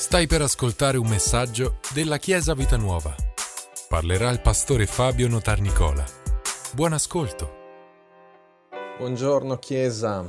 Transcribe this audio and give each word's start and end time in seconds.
Stai 0.00 0.26
per 0.26 0.40
ascoltare 0.40 0.96
un 0.96 1.06
messaggio 1.06 1.78
della 1.92 2.16
Chiesa 2.16 2.54
Vita 2.54 2.78
Nuova. 2.78 3.14
Parlerà 3.86 4.30
il 4.30 4.40
pastore 4.40 4.86
Fabio 4.86 5.28
Notarnicola. 5.28 6.02
Buon 6.72 6.94
ascolto. 6.94 7.58
Buongiorno 8.96 9.58
Chiesa, 9.58 10.26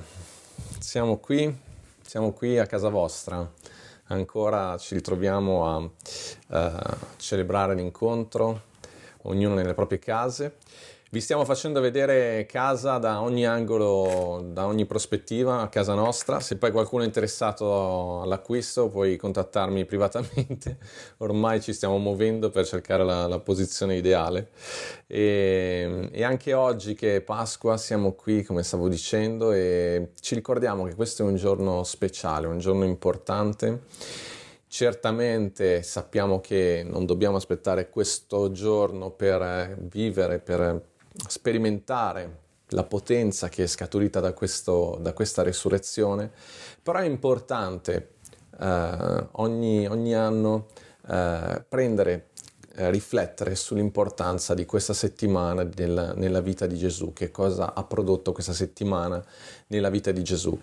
siamo 0.77 1.19
qui, 1.19 1.57
siamo 2.01 2.33
qui 2.33 2.59
a 2.59 2.65
casa 2.65 2.89
vostra. 2.89 3.49
Ancora 4.07 4.77
ci 4.77 4.93
ritroviamo 4.93 5.65
a 5.65 5.77
uh, 5.77 6.97
celebrare 7.15 7.73
l'incontro, 7.73 8.63
ognuno 9.21 9.55
nelle 9.55 9.73
proprie 9.73 9.99
case. 9.99 10.57
Vi 11.13 11.19
stiamo 11.19 11.43
facendo 11.43 11.81
vedere 11.81 12.45
casa 12.45 12.97
da 12.97 13.21
ogni 13.21 13.45
angolo, 13.45 14.45
da 14.47 14.65
ogni 14.65 14.85
prospettiva 14.85 15.59
a 15.59 15.67
casa 15.67 15.93
nostra. 15.93 16.39
Se 16.39 16.55
poi 16.55 16.71
qualcuno 16.71 17.03
è 17.03 17.05
interessato 17.05 18.21
all'acquisto 18.21 18.87
puoi 18.87 19.17
contattarmi 19.17 19.83
privatamente. 19.83 20.77
Ormai 21.19 21.59
ci 21.59 21.73
stiamo 21.73 21.97
muovendo 21.97 22.49
per 22.49 22.65
cercare 22.65 23.03
la, 23.03 23.27
la 23.27 23.39
posizione 23.39 23.97
ideale. 23.97 24.51
E, 25.05 26.07
e, 26.13 26.23
anche 26.23 26.53
oggi 26.53 26.93
che 26.93 27.17
è 27.17 27.21
Pasqua 27.21 27.75
siamo 27.75 28.13
qui, 28.13 28.45
come 28.45 28.63
stavo 28.63 28.87
dicendo, 28.87 29.51
e 29.51 30.11
ci 30.21 30.33
ricordiamo 30.33 30.85
che 30.85 30.95
questo 30.95 31.23
è 31.23 31.25
un 31.25 31.35
giorno 31.35 31.83
speciale, 31.83 32.47
un 32.47 32.59
giorno 32.59 32.85
importante. 32.85 33.81
Certamente 34.65 35.83
sappiamo 35.83 36.39
che 36.39 36.85
non 36.87 37.05
dobbiamo 37.05 37.35
aspettare 37.35 37.89
questo 37.89 38.53
giorno 38.53 39.11
per 39.11 39.75
vivere, 39.77 40.39
per 40.39 40.90
sperimentare 41.27 42.39
la 42.71 42.83
potenza 42.83 43.49
che 43.49 43.63
è 43.63 43.67
scaturita 43.67 44.19
da, 44.19 44.33
questo, 44.33 44.97
da 45.01 45.13
questa 45.13 45.43
resurrezione, 45.43 46.31
però 46.81 46.99
è 46.99 47.05
importante 47.05 48.13
eh, 48.59 49.27
ogni, 49.33 49.87
ogni, 49.87 50.15
anno 50.15 50.67
eh, 51.07 51.63
prendere, 51.67 52.29
eh, 52.75 52.89
riflettere 52.89 53.55
sull'importanza 53.55 54.53
di 54.53 54.65
questa 54.65 54.93
settimana 54.93 55.63
del, 55.63 56.13
nella 56.15 56.41
vita 56.41 56.65
di 56.65 56.77
Gesù, 56.77 57.11
che 57.13 57.29
cosa 57.31 57.73
ha 57.73 57.83
prodotto 57.83 58.31
questa 58.31 58.53
settimana 58.53 59.23
nella 59.71 59.89
vita 59.89 60.11
di 60.11 60.23
Gesù. 60.23 60.57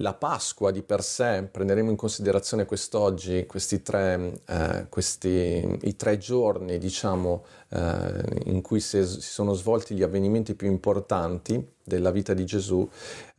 La 0.00 0.12
Pasqua 0.12 0.70
di 0.70 0.82
per 0.82 1.02
sé, 1.02 1.48
prenderemo 1.50 1.88
in 1.88 1.96
considerazione 1.96 2.66
quest'oggi, 2.66 3.46
questi 3.46 3.80
tre, 3.80 4.40
eh, 4.46 4.86
questi, 4.90 5.78
i 5.82 5.96
tre 5.96 6.18
giorni, 6.18 6.76
diciamo, 6.76 7.44
eh, 7.70 8.42
in 8.44 8.60
cui 8.60 8.78
si, 8.80 9.04
si, 9.06 9.20
sono 9.22 9.54
svolti 9.54 9.94
gli 9.94 10.02
avvenimenti 10.02 10.54
più 10.54 10.68
importanti 10.68 11.74
della 11.82 12.10
vita 12.10 12.34
di 12.34 12.44
Gesù, 12.44 12.86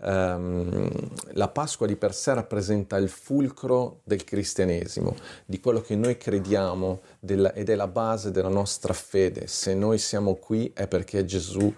ehm, 0.02 0.90
la 1.34 1.50
Pasqua 1.50 1.86
di 1.86 1.98
per 1.98 2.14
sé 2.14 2.34
rappresenta 2.34 2.96
il 2.98 3.10
fulcro 3.10 4.00
del 4.04 4.24
cristianesimo, 4.24 5.16
di 5.46 5.60
quello 5.60 5.82
che 5.82 5.96
noi 5.96 6.18
crediamo 6.18 7.02
della, 7.20 7.54
ed 7.54 7.70
è 7.70 7.76
la 7.76 7.88
base 7.88 8.32
della 8.32 8.48
nostra 8.48 8.94
fede. 8.94 9.48
Se 9.48 9.74
noi 9.74 9.98
siamo 9.98 10.36
qui 10.36 10.72
è 10.74 10.88
perché 10.88 11.26
Gesù 11.26 11.72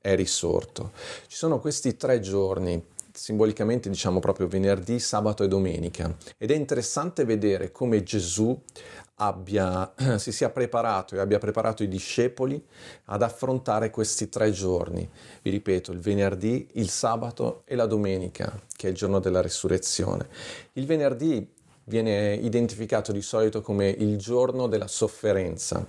è 0.00 0.14
risorto. 0.16 0.92
Ci 1.26 1.36
sono 1.36 1.60
questi 1.60 1.96
tre 1.96 2.20
giorni 2.20 2.65
simbolicamente 3.12 3.88
diciamo 3.88 4.20
proprio 4.20 4.46
venerdì, 4.46 4.98
sabato 5.00 5.42
e 5.42 5.48
domenica. 5.48 6.14
Ed 6.36 6.50
è 6.50 6.54
interessante 6.54 7.24
vedere 7.24 7.72
come 7.72 8.02
Gesù 8.02 8.58
abbia, 9.16 9.92
si 10.18 10.32
sia 10.32 10.50
preparato 10.50 11.14
e 11.14 11.18
abbia 11.18 11.38
preparato 11.38 11.82
i 11.82 11.88
discepoli 11.88 12.62
ad 13.06 13.22
affrontare 13.22 13.90
questi 13.90 14.28
tre 14.28 14.50
giorni. 14.50 15.08
Vi 15.42 15.50
ripeto, 15.50 15.92
il 15.92 16.00
venerdì, 16.00 16.68
il 16.74 16.88
sabato 16.88 17.62
e 17.64 17.74
la 17.74 17.86
domenica, 17.86 18.60
che 18.74 18.88
è 18.88 18.90
il 18.90 18.96
giorno 18.96 19.18
della 19.18 19.40
risurrezione. 19.40 20.28
Il 20.74 20.86
venerdì 20.86 21.54
viene 21.84 22.34
identificato 22.34 23.12
di 23.12 23.22
solito 23.22 23.60
come 23.60 23.88
il 23.88 24.18
giorno 24.18 24.66
della 24.66 24.88
sofferenza. 24.88 25.86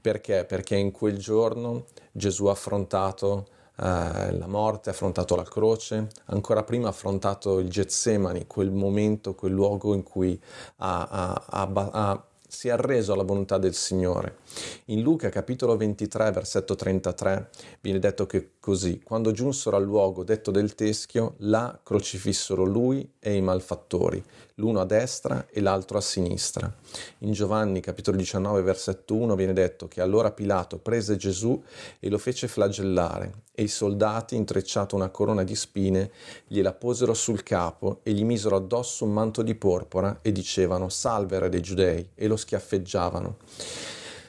Perché? 0.00 0.44
Perché 0.44 0.74
in 0.74 0.90
quel 0.90 1.18
giorno 1.18 1.86
Gesù 2.12 2.46
ha 2.46 2.52
affrontato 2.52 3.48
eh, 3.76 4.36
la 4.36 4.46
morte, 4.46 4.88
ha 4.88 4.92
affrontato 4.92 5.34
la 5.36 5.44
croce, 5.44 6.08
ancora 6.26 6.62
prima 6.62 6.86
ha 6.86 6.90
affrontato 6.90 7.58
il 7.58 7.68
Getsemani, 7.68 8.46
quel 8.46 8.70
momento, 8.70 9.34
quel 9.34 9.52
luogo 9.52 9.94
in 9.94 10.02
cui 10.02 10.40
ha, 10.76 11.02
ha, 11.10 11.44
ha, 11.46 11.90
ha 11.92 12.24
si 12.54 12.68
è 12.68 12.70
arreso 12.70 13.12
alla 13.12 13.24
volontà 13.24 13.58
del 13.58 13.74
Signore. 13.74 14.38
In 14.86 15.02
Luca 15.02 15.28
capitolo 15.28 15.76
23 15.76 16.30
versetto 16.30 16.76
33 16.76 17.50
viene 17.80 17.98
detto 17.98 18.26
che 18.26 18.52
così, 18.60 19.00
quando 19.02 19.32
giunsero 19.32 19.76
al 19.76 19.82
luogo 19.82 20.22
detto 20.22 20.50
del 20.52 20.74
teschio, 20.74 21.34
là 21.38 21.78
crocifissero 21.82 22.64
lui 22.64 23.10
e 23.18 23.34
i 23.34 23.40
malfattori, 23.40 24.22
l'uno 24.56 24.80
a 24.80 24.84
destra 24.84 25.46
e 25.50 25.60
l'altro 25.60 25.98
a 25.98 26.00
sinistra. 26.00 26.72
In 27.18 27.32
Giovanni 27.32 27.80
capitolo 27.80 28.16
19 28.16 28.62
versetto 28.62 29.14
1 29.14 29.34
viene 29.34 29.52
detto 29.52 29.88
che 29.88 30.00
allora 30.00 30.30
Pilato 30.30 30.78
prese 30.78 31.16
Gesù 31.16 31.60
e 31.98 32.08
lo 32.08 32.18
fece 32.18 32.46
flagellare 32.46 33.42
e 33.52 33.64
i 33.64 33.68
soldati, 33.68 34.36
intrecciato 34.36 34.94
una 34.94 35.08
corona 35.08 35.42
di 35.42 35.54
spine, 35.54 36.10
gliela 36.46 36.72
posero 36.72 37.14
sul 37.14 37.42
capo 37.42 38.00
e 38.02 38.12
gli 38.12 38.24
misero 38.24 38.56
addosso 38.56 39.04
un 39.04 39.12
manto 39.12 39.42
di 39.42 39.54
porpora 39.54 40.18
e 40.22 40.32
dicevano 40.32 40.88
salve 40.88 41.38
re 41.38 41.48
dei 41.48 41.62
giudei 41.62 42.10
e 42.14 42.26
lo 42.26 42.36
schiaffeggiavano. 42.36 43.36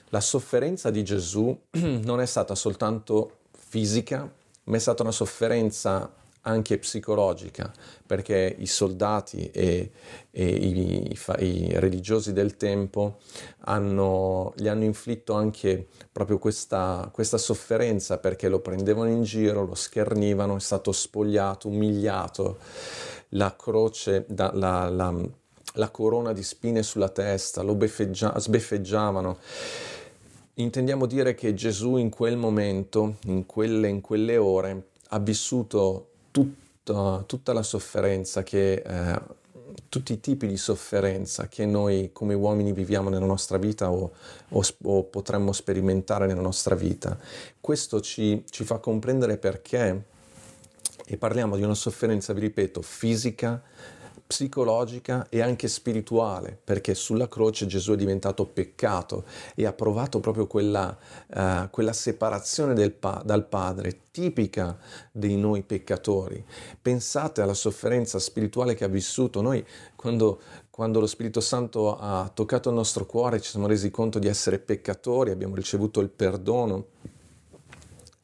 La 0.09 0.22
sofferenza 0.22 0.90
di 0.92 1.03
Gesù 1.03 1.57
non 1.72 2.22
è 2.22 2.25
stata 2.25 2.56
soltanto 2.56 3.38
fisica, 3.52 4.31
ma 4.63 4.75
è 4.75 4.80
stata 4.80 5.03
una 5.03 5.12
sofferenza 5.12 6.12
anche 6.47 6.78
psicologica, 6.78 7.72
perché 8.06 8.56
i 8.57 8.67
soldati 8.67 9.50
e, 9.51 9.91
e 10.31 10.45
i, 10.47 11.11
i, 11.11 11.17
i, 11.39 11.79
religiosi 11.79 12.33
del 12.33 12.56
tempo 12.56 13.17
hanno, 13.61 14.53
gli 14.56 14.67
hanno 14.67 14.83
inflitto 14.83 15.33
anche 15.33 15.88
proprio 16.11 16.38
questa, 16.38 17.09
questa, 17.11 17.38
sofferenza, 17.38 18.19
perché 18.19 18.47
lo 18.47 18.59
prendevano 18.59 19.09
in 19.09 19.23
giro, 19.23 19.66
lo 19.66 19.75
schernivano, 19.75 20.57
è 20.57 20.59
stato 20.59 20.91
spogliato, 20.91 21.67
umiliato, 21.67 22.57
la 23.29 23.56
croce, 23.56 24.25
da, 24.27 24.51
la, 24.53 24.88
la, 24.89 25.13
la, 25.73 25.89
corona 25.89 26.31
di 26.31 26.44
spine 26.44 26.83
sulla 26.83 27.09
testa, 27.09 27.63
lo 27.63 27.73
beffeggia, 27.73 28.38
sbeffeggiavano. 28.39 29.38
Intendiamo 30.57 31.07
dire 31.07 31.33
che 31.33 31.53
Gesù 31.56 31.97
in 31.97 32.09
quel 32.09 32.38
momento, 32.38 33.16
in 33.23 33.45
quelle, 33.47 33.88
in 33.89 34.00
quelle 34.00 34.38
ore, 34.38 34.89
ha 35.09 35.19
vissuto 35.19 36.12
tutta, 36.35 37.23
tutta 37.25 37.53
la 37.53 37.63
sofferenza 37.63 38.44
che 38.44 38.73
eh, 38.73 39.22
tutti 39.88 40.12
i 40.12 40.19
tipi 40.19 40.47
di 40.47 40.57
sofferenza 40.57 41.47
che 41.47 41.66
noi 41.66 42.09
come 42.12 42.34
uomini 42.34 42.73
viviamo 42.73 43.07
nella 43.07 43.25
nostra 43.25 43.57
vita 43.57 43.90
o, 43.90 44.12
o, 44.50 44.62
o 44.84 45.03
potremmo 45.03 45.53
sperimentare 45.53 46.28
nella 46.28 46.41
nostra 46.41 46.75
vita. 46.75 47.18
Questo 47.62 48.01
ci, 48.01 48.44
ci, 48.50 48.66
fa 48.66 48.79
comprendere 48.79 49.38
perché, 49.38 50.03
e 51.06 51.18
parliamo 51.18 51.56
di 51.56 51.63
una 51.63 51.74
sofferenza, 51.74 52.34
vi 52.34 52.41
ripeto, 52.41 52.81
fisica, 52.81 53.62
psicologica 54.28 55.28
e 55.30 55.41
anche 55.41 55.68
spirituale, 55.68 56.58
perché 56.62 56.96
sulla 56.96 57.28
croce 57.28 57.68
Gesù 57.68 57.94
è 57.94 57.96
diventato 57.96 58.46
peccato 58.46 59.25
e 59.53 59.66
ha 59.66 59.74
provato 59.74 60.19
proprio 60.19 60.47
quella, 60.47 60.97
uh, 61.28 61.69
quella 61.69 61.94
separazione 61.94 62.90
pa- 62.90 63.22
dal 63.24 63.46
Padre, 63.46 64.02
tipica 64.12 64.78
dei 65.12 65.38
noi 65.38 65.62
peccatori. 65.62 66.44
Pensate 66.81 67.41
alla 67.41 67.53
sofferenza 67.53 68.18
spirituale 68.18 68.74
che 68.74 68.84
ha 68.84 68.90
vissuto. 68.90 69.41
Noi 69.41 69.63
quando, 69.96 70.40
quando 70.69 71.00
lo 71.00 71.07
Spirito 71.07 71.40
Santo 71.40 71.97
ha 71.97 72.30
toccato 72.34 72.69
il 72.69 72.75
nostro 72.75 73.06
cuore 73.06 73.42
ci 73.42 73.52
siamo 73.52 73.68
resi 73.68 73.92
conto 73.92 74.19
di 74.19 74.28
essere 74.28 74.59
peccatori, 74.59 75.31
abbiamo 75.31 75.56
ricevuto 75.56 76.00
il 76.00 76.09
perdono 76.09 76.88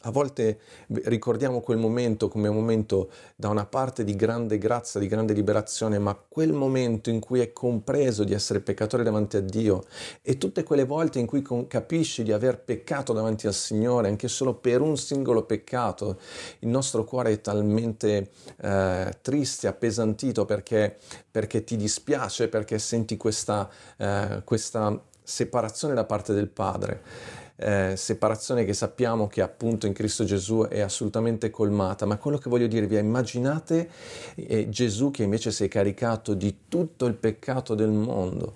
a 0.01 0.11
volte 0.11 0.59
ricordiamo 1.03 1.61
quel 1.61 1.77
momento 1.77 2.27
come 2.27 2.47
un 2.47 2.55
momento 2.55 3.09
da 3.35 3.49
una 3.49 3.65
parte 3.65 4.03
di 4.03 4.15
grande 4.15 4.57
grazia, 4.57 4.99
di 4.99 5.07
grande 5.07 5.33
liberazione, 5.33 5.99
ma 5.99 6.15
quel 6.15 6.53
momento 6.53 7.09
in 7.09 7.19
cui 7.19 7.39
è 7.39 7.53
compreso 7.53 8.23
di 8.23 8.33
essere 8.33 8.61
peccatore 8.61 9.03
davanti 9.03 9.37
a 9.37 9.41
Dio 9.41 9.83
e 10.21 10.37
tutte 10.37 10.63
quelle 10.63 10.85
volte 10.85 11.19
in 11.19 11.25
cui 11.25 11.43
capisci 11.67 12.23
di 12.23 12.31
aver 12.31 12.59
peccato 12.59 13.13
davanti 13.13 13.47
al 13.47 13.53
Signore, 13.53 14.07
anche 14.07 14.27
solo 14.27 14.55
per 14.55 14.81
un 14.81 14.97
singolo 14.97 15.43
peccato, 15.43 16.19
il 16.59 16.69
nostro 16.69 17.03
cuore 17.03 17.31
è 17.31 17.41
talmente 17.41 18.29
eh, 18.61 19.13
triste, 19.21 19.67
appesantito 19.67 20.45
perché, 20.45 20.97
perché, 21.29 21.63
ti 21.63 21.75
dispiace, 21.75 22.47
perché 22.47 22.79
senti 22.79 23.17
questa, 23.17 23.69
eh, 23.97 24.41
questa 24.43 24.99
separazione 25.23 25.93
da 25.93 26.03
parte 26.03 26.33
del 26.33 26.47
Padre 26.47 27.39
eh, 27.61 27.95
separazione 27.95 28.65
che 28.65 28.73
sappiamo 28.73 29.27
che 29.27 29.41
appunto 29.41 29.85
in 29.85 29.93
Cristo 29.93 30.23
Gesù 30.23 30.65
è 30.67 30.79
assolutamente 30.79 31.49
colmata, 31.49 32.05
ma 32.05 32.17
quello 32.17 32.37
che 32.37 32.49
voglio 32.49 32.67
dirvi 32.67 32.95
è 32.95 32.99
immaginate 32.99 33.89
eh, 34.35 34.67
Gesù 34.69 35.11
che 35.11 35.23
invece 35.23 35.51
si 35.51 35.63
è 35.63 35.67
caricato 35.67 36.33
di 36.33 36.61
tutto 36.67 37.05
il 37.05 37.13
peccato 37.13 37.75
del 37.75 37.91
mondo, 37.91 38.53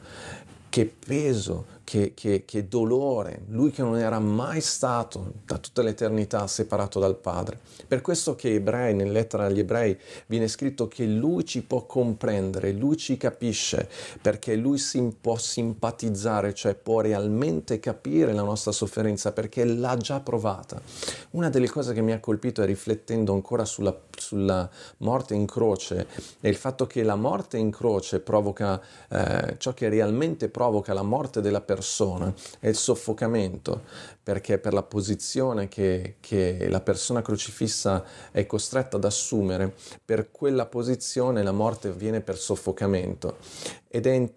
che 0.70 0.92
peso, 1.06 1.66
che, 1.86 2.14
che, 2.14 2.44
che, 2.46 2.68
dolore, 2.68 3.44
lui 3.50 3.72
che 3.72 3.84
non 3.84 3.98
era 3.98 4.20
mai 4.20 4.60
stato 4.60 5.34
da 5.46 5.58
tutta 5.60 5.84
l'eternità 5.84 6.48
separato 6.48 7.00
dal 7.00 7.16
Padre. 7.16 7.60
Per 7.88 8.02
questo 8.02 8.36
che 8.36 8.56
ebrei, 8.56 8.94
nella 8.96 9.12
lettera 9.12 9.46
agli 9.46 9.60
ebrei, 9.60 9.98
viene 10.26 10.48
scritto 10.48 10.88
che 10.88 11.06
lui 11.06 11.46
ci 11.46 11.62
può 11.62 11.86
comprendere, 11.86 12.72
lui 12.72 12.98
ci 12.98 13.16
capisce, 13.18 13.88
perché 14.22 14.56
lui 14.56 14.80
si 14.80 15.16
può 15.22 15.38
simpatizzare, 15.38 16.54
cioè 16.54 16.74
può 16.74 17.02
realmente 17.02 17.80
capire 17.80 18.34
la 18.34 18.42
nostra 18.42 18.72
sofferenza, 18.72 19.32
perché 19.32 19.64
l'ha 19.64 19.96
già 19.96 20.20
provata. 20.20 20.82
Una 21.32 21.50
delle 21.50 21.70
cose 21.70 21.94
che 21.94 22.02
mi 22.02 22.12
ha 22.12 22.20
colpito 22.20 22.64
è 22.64 22.66
riflettendo 22.66 23.32
ancora 23.32 23.64
sulla, 23.64 23.96
sulla 24.18 24.68
morte 24.98 25.36
in 25.36 25.46
croce, 25.46 26.08
è 26.40 26.48
il 26.48 26.56
fatto 26.56 26.88
che 26.88 27.04
la 27.04 27.16
morte 27.16 27.58
in 27.58 27.70
croce 27.70 28.20
provoca 28.20 28.82
eh, 29.10 29.56
ciò 29.60 29.74
che 29.74 29.88
realmente 29.88 30.50
provoca 30.50 30.94
la 30.94 31.04
morte 31.04 31.42
della 31.42 31.62
persona, 31.62 31.75
è 32.60 32.68
il 32.68 32.76
soffocamento, 32.76 33.84
perché 34.22 34.58
per 34.58 34.74
la 34.74 34.84
posizione 34.84 35.68
che, 35.68 36.16
che 36.20 36.68
la 36.70 36.82
persona 36.82 37.22
crocifissa 37.22 38.04
è 38.32 38.46
costretta 38.46 38.98
ad 38.98 39.06
assumere, 39.06 39.74
per 40.04 40.32
quella 40.32 40.66
posizione 40.66 41.44
la 41.44 41.52
morte 41.52 41.90
avviene 41.90 42.22
per 42.22 42.38
soffocamento. 42.38 43.38
Ed 43.88 44.06
è 44.06 44.30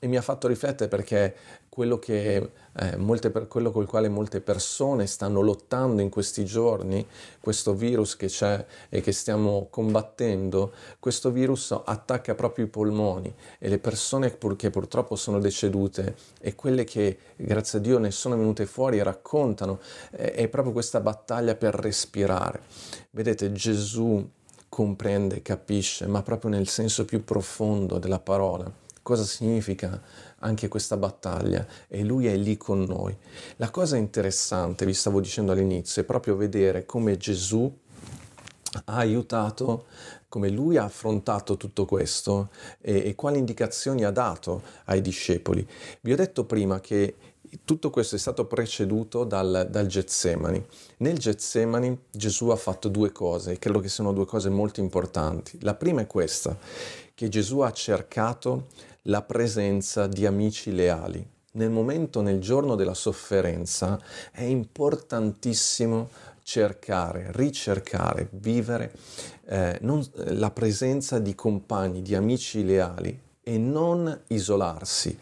e 0.00 0.06
mi 0.06 0.16
ha 0.16 0.22
fatto 0.22 0.46
riflettere 0.46 0.88
perché 0.88 1.34
quello, 1.78 2.00
che, 2.00 2.50
eh, 2.72 2.96
molte, 2.96 3.30
quello 3.30 3.70
col 3.70 3.86
quale 3.86 4.08
molte 4.08 4.40
persone 4.40 5.06
stanno 5.06 5.42
lottando 5.42 6.02
in 6.02 6.08
questi 6.08 6.44
giorni, 6.44 7.06
questo 7.38 7.72
virus 7.72 8.16
che 8.16 8.26
c'è 8.26 8.66
e 8.88 9.00
che 9.00 9.12
stiamo 9.12 9.68
combattendo, 9.70 10.72
questo 10.98 11.30
virus 11.30 11.70
attacca 11.70 12.34
proprio 12.34 12.64
i 12.64 12.68
polmoni 12.68 13.32
e 13.60 13.68
le 13.68 13.78
persone 13.78 14.30
pur, 14.30 14.56
che 14.56 14.70
purtroppo 14.70 15.14
sono 15.14 15.38
decedute 15.38 16.16
e 16.40 16.56
quelle 16.56 16.82
che 16.82 17.16
grazie 17.36 17.78
a 17.78 17.82
Dio 17.82 17.98
ne 17.98 18.10
sono 18.10 18.36
venute 18.36 18.66
fuori 18.66 19.00
raccontano, 19.00 19.78
eh, 20.10 20.32
è 20.32 20.48
proprio 20.48 20.72
questa 20.72 20.98
battaglia 20.98 21.54
per 21.54 21.76
respirare. 21.76 22.60
Vedete, 23.10 23.52
Gesù 23.52 24.28
comprende, 24.68 25.42
capisce, 25.42 26.08
ma 26.08 26.22
proprio 26.22 26.50
nel 26.50 26.66
senso 26.66 27.04
più 27.04 27.22
profondo 27.22 28.00
della 28.00 28.18
parola 28.18 28.86
cosa 29.08 29.24
significa 29.24 30.02
anche 30.40 30.68
questa 30.68 30.98
battaglia 30.98 31.66
e 31.88 32.04
lui 32.04 32.26
è 32.26 32.36
lì 32.36 32.58
con 32.58 32.82
noi. 32.82 33.16
La 33.56 33.70
cosa 33.70 33.96
interessante, 33.96 34.84
vi 34.84 34.92
stavo 34.92 35.22
dicendo 35.22 35.52
all'inizio, 35.52 36.02
è 36.02 36.04
proprio 36.04 36.36
vedere 36.36 36.84
come 36.84 37.16
Gesù 37.16 37.74
ha 38.84 38.96
aiutato, 38.96 39.86
come 40.28 40.50
lui 40.50 40.76
ha 40.76 40.84
affrontato 40.84 41.56
tutto 41.56 41.86
questo 41.86 42.50
e, 42.82 43.06
e 43.06 43.14
quali 43.14 43.38
indicazioni 43.38 44.04
ha 44.04 44.10
dato 44.10 44.60
ai 44.84 45.00
discepoli. 45.00 45.66
Vi 46.02 46.12
ho 46.12 46.16
detto 46.16 46.44
prima 46.44 46.78
che 46.80 47.14
tutto 47.64 47.88
questo 47.88 48.14
è 48.14 48.18
stato 48.18 48.44
preceduto 48.44 49.24
dal, 49.24 49.68
dal 49.70 49.86
Getsemani. 49.86 50.62
Nel 50.98 51.16
Getsemani 51.16 51.98
Gesù 52.10 52.48
ha 52.48 52.56
fatto 52.56 52.88
due 52.88 53.10
cose 53.10 53.52
e 53.52 53.58
credo 53.58 53.80
che 53.80 53.88
siano 53.88 54.12
due 54.12 54.26
cose 54.26 54.50
molto 54.50 54.80
importanti. 54.80 55.58
La 55.62 55.74
prima 55.74 56.02
è 56.02 56.06
questa, 56.06 56.58
che 57.18 57.28
Gesù 57.28 57.60
ha 57.60 57.72
cercato 57.72 58.66
la 59.08 59.22
presenza 59.22 60.06
di 60.06 60.26
amici 60.26 60.72
leali. 60.72 61.26
Nel 61.52 61.70
momento, 61.70 62.20
nel 62.20 62.40
giorno 62.40 62.74
della 62.74 62.94
sofferenza, 62.94 64.00
è 64.30 64.42
importantissimo 64.42 66.08
cercare, 66.42 67.30
ricercare, 67.32 68.28
vivere 68.32 68.92
eh, 69.46 69.78
non, 69.82 70.04
la 70.14 70.50
presenza 70.50 71.18
di 71.18 71.34
compagni, 71.34 72.02
di 72.02 72.14
amici 72.14 72.64
leali 72.64 73.18
e 73.42 73.58
non 73.58 74.22
isolarsi. 74.28 75.18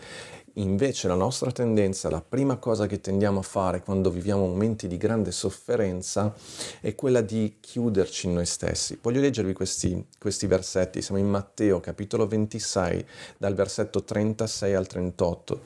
Invece 0.58 1.06
la 1.06 1.14
nostra 1.14 1.52
tendenza, 1.52 2.08
la 2.08 2.22
prima 2.22 2.56
cosa 2.56 2.86
che 2.86 3.02
tendiamo 3.02 3.40
a 3.40 3.42
fare 3.42 3.82
quando 3.82 4.08
viviamo 4.08 4.46
momenti 4.46 4.88
di 4.88 4.96
grande 4.96 5.30
sofferenza 5.30 6.34
è 6.80 6.94
quella 6.94 7.20
di 7.20 7.58
chiuderci 7.60 8.24
in 8.24 8.32
noi 8.32 8.46
stessi. 8.46 8.98
Voglio 9.02 9.20
leggervi 9.20 9.52
questi, 9.52 10.06
questi 10.18 10.46
versetti, 10.46 11.02
siamo 11.02 11.20
in 11.20 11.28
Matteo 11.28 11.78
capitolo 11.80 12.26
26 12.26 13.06
dal 13.36 13.54
versetto 13.54 14.02
36 14.02 14.74
al 14.74 14.86
38. 14.86 15.60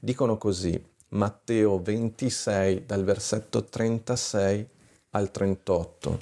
Dicono 0.00 0.36
così, 0.36 0.90
Matteo 1.10 1.80
26 1.80 2.84
dal 2.84 3.04
versetto 3.04 3.62
36 3.62 4.68
al 5.10 5.30
38. 5.30 6.18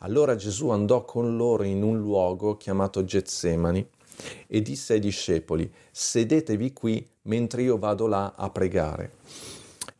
Allora 0.00 0.36
Gesù 0.36 0.68
andò 0.68 1.06
con 1.06 1.38
loro 1.38 1.62
in 1.62 1.82
un 1.82 1.96
luogo 1.96 2.58
chiamato 2.58 3.02
Getsemani 3.02 3.88
e 4.46 4.60
disse 4.60 4.92
ai 4.92 5.00
discepoli, 5.00 5.72
sedetevi 5.90 6.72
qui 6.74 7.14
mentre 7.26 7.62
io 7.62 7.78
vado 7.78 8.06
là 8.06 8.34
a 8.36 8.50
pregare. 8.50 9.12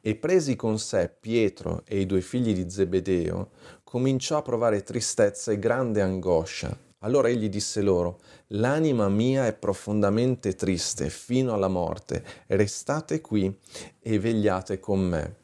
E 0.00 0.14
presi 0.14 0.56
con 0.56 0.78
sé 0.78 1.10
Pietro 1.20 1.82
e 1.84 2.00
i 2.00 2.06
due 2.06 2.20
figli 2.20 2.54
di 2.54 2.70
Zebedeo, 2.70 3.50
cominciò 3.82 4.38
a 4.38 4.42
provare 4.42 4.82
tristezza 4.82 5.52
e 5.52 5.58
grande 5.58 6.00
angoscia. 6.00 6.76
Allora 7.00 7.28
egli 7.28 7.48
disse 7.48 7.82
loro, 7.82 8.20
l'anima 8.48 9.08
mia 9.08 9.46
è 9.46 9.52
profondamente 9.52 10.54
triste 10.54 11.08
fino 11.10 11.52
alla 11.52 11.68
morte, 11.68 12.24
restate 12.46 13.20
qui 13.20 13.54
e 14.00 14.18
vegliate 14.18 14.80
con 14.80 15.00
me. 15.00 15.36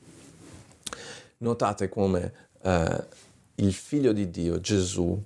Notate 1.38 1.88
come 1.88 2.32
eh, 2.62 3.06
il 3.56 3.72
figlio 3.72 4.12
di 4.12 4.30
Dio, 4.30 4.60
Gesù, 4.60 5.20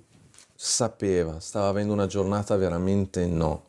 sapeva, 0.53 1.39
stava 1.39 1.67
avendo 1.67 1.93
una 1.93 2.07
giornata 2.07 2.55
veramente 2.55 3.25
no, 3.27 3.63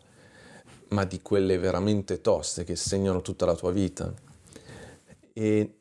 ma 0.89 1.05
di 1.05 1.21
quelle 1.21 1.59
veramente 1.59 2.21
toste 2.21 2.65
che 2.65 2.77
segnano 2.77 3.23
tutta 3.23 3.47
la 3.47 3.55
tua 3.55 3.71
vita. 3.71 4.13
E 5.33 5.73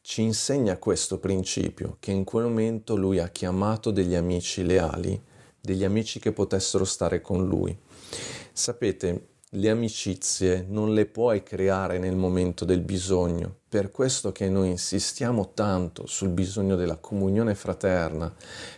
ci 0.00 0.22
insegna 0.22 0.76
questo 0.76 1.18
principio, 1.18 1.96
che 2.00 2.10
in 2.10 2.24
quel 2.24 2.44
momento 2.44 2.96
lui 2.96 3.18
ha 3.18 3.28
chiamato 3.28 3.90
degli 3.90 4.14
amici 4.14 4.64
leali, 4.64 5.20
degli 5.60 5.84
amici 5.84 6.18
che 6.18 6.32
potessero 6.32 6.84
stare 6.84 7.20
con 7.20 7.46
lui. 7.46 7.76
Sapete, 8.52 9.28
le 9.54 9.68
amicizie 9.68 10.64
non 10.68 10.94
le 10.94 11.06
puoi 11.06 11.42
creare 11.42 11.98
nel 11.98 12.14
momento 12.14 12.64
del 12.64 12.82
bisogno, 12.82 13.56
per 13.68 13.90
questo 13.90 14.30
che 14.30 14.48
noi 14.48 14.68
insistiamo 14.68 15.50
tanto 15.54 16.06
sul 16.06 16.28
bisogno 16.28 16.76
della 16.76 16.98
comunione 16.98 17.56
fraterna, 17.56 18.32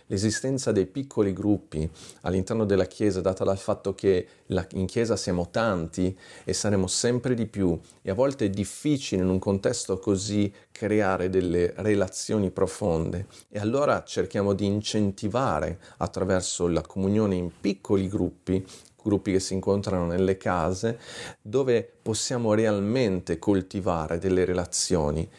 l'esistenza 0.07 0.71
dei 0.71 0.87
piccoli 0.87 1.31
gruppi 1.31 1.87
all'interno 2.21 2.65
della 2.65 2.85
Chiesa, 2.85 3.21
data 3.21 3.43
dal 3.43 3.59
fatto 3.59 3.93
che 3.93 4.27
in 4.71 4.87
Chiesa 4.87 5.15
siamo 5.15 5.49
tanti 5.51 6.17
e 6.43 6.53
saremo 6.53 6.87
sempre 6.87 7.35
di 7.35 7.45
più 7.45 7.79
e 8.01 8.09
a 8.09 8.15
volte 8.15 8.45
è 8.45 8.49
difficile 8.49 9.21
in 9.21 9.29
un 9.29 9.39
contesto 9.39 9.99
così 9.99 10.51
creare 10.71 11.29
delle 11.29 11.73
relazioni 11.77 12.49
profonde. 12.49 13.27
E 13.49 13.59
allora 13.59 14.03
cerchiamo 14.03 14.53
di 14.53 14.65
incentivare 14.65 15.79
attraverso 15.97 16.67
la 16.67 16.81
comunione 16.81 17.35
in 17.35 17.51
piccoli 17.61 18.07
gruppi 18.07 18.65
gruppi 19.03 19.33
che 19.33 19.39
si 19.39 19.53
incontrano 19.53 20.05
nelle 20.05 20.37
case, 20.37 20.99
dove 21.41 21.87
possiamo 22.01 22.53
realmente 22.53 23.37
coltivare 23.37 24.17
delle 24.17 24.45
relazioni 24.45 25.29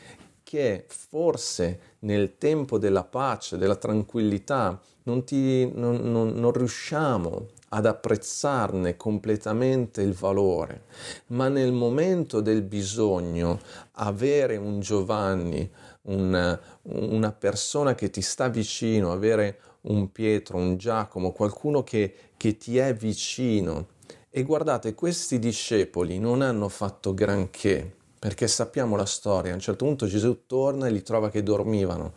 che 0.42 0.85
forse 0.87 1.97
nel 2.00 2.38
tempo 2.38 2.78
della 2.78 3.02
pace, 3.02 3.56
della 3.56 3.75
tranquillità, 3.75 4.80
non, 5.04 5.25
ti, 5.25 5.68
non, 5.75 5.97
non, 5.97 6.28
non 6.35 6.52
riusciamo 6.52 7.49
ad 7.71 7.87
apprezzarne 7.87 8.97
completamente 8.97 10.00
il 10.02 10.12
valore, 10.12 10.85
ma 11.28 11.49
nel 11.49 11.73
momento 11.73 12.40
del 12.40 12.62
bisogno 12.62 13.59
avere 13.94 14.56
un 14.56 14.78
Giovanni, 14.78 15.68
un, 16.02 16.59
una 16.83 17.33
persona 17.33 17.97
che 17.97 18.11
ti 18.11 18.23
sta 18.23 18.49
vicino, 18.49 19.11
avere 19.11 19.59
un 19.85 20.11
Pietro, 20.12 20.57
un 20.57 20.76
Giacomo, 20.76 21.33
qualcuno 21.33 21.83
che, 21.83 22.14
che 22.37 22.57
ti 22.57 22.79
è 22.79 22.95
vicino. 22.95 23.88
E 24.31 24.43
guardate, 24.43 24.95
questi 24.95 25.38
discepoli 25.38 26.19
non 26.19 26.43
hanno 26.43 26.69
fatto 26.69 27.14
granché, 27.14 27.91
perché 28.19 28.49
sappiamo 28.49 28.97
la 28.97 29.07
storia. 29.07 29.53
A 29.53 29.55
un 29.55 29.61
certo 29.61 29.85
punto 29.85 30.07
Gesù 30.07 30.47
torna 30.47 30.87
e 30.87 30.91
li 30.91 31.03
trova 31.03 31.31
che 31.31 31.43
dormivano, 31.43 32.12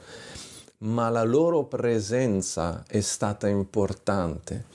ma 0.80 1.10
la 1.10 1.24
loro 1.24 1.66
presenza 1.66 2.84
è 2.88 3.02
stata 3.02 3.48
importante. 3.48 4.66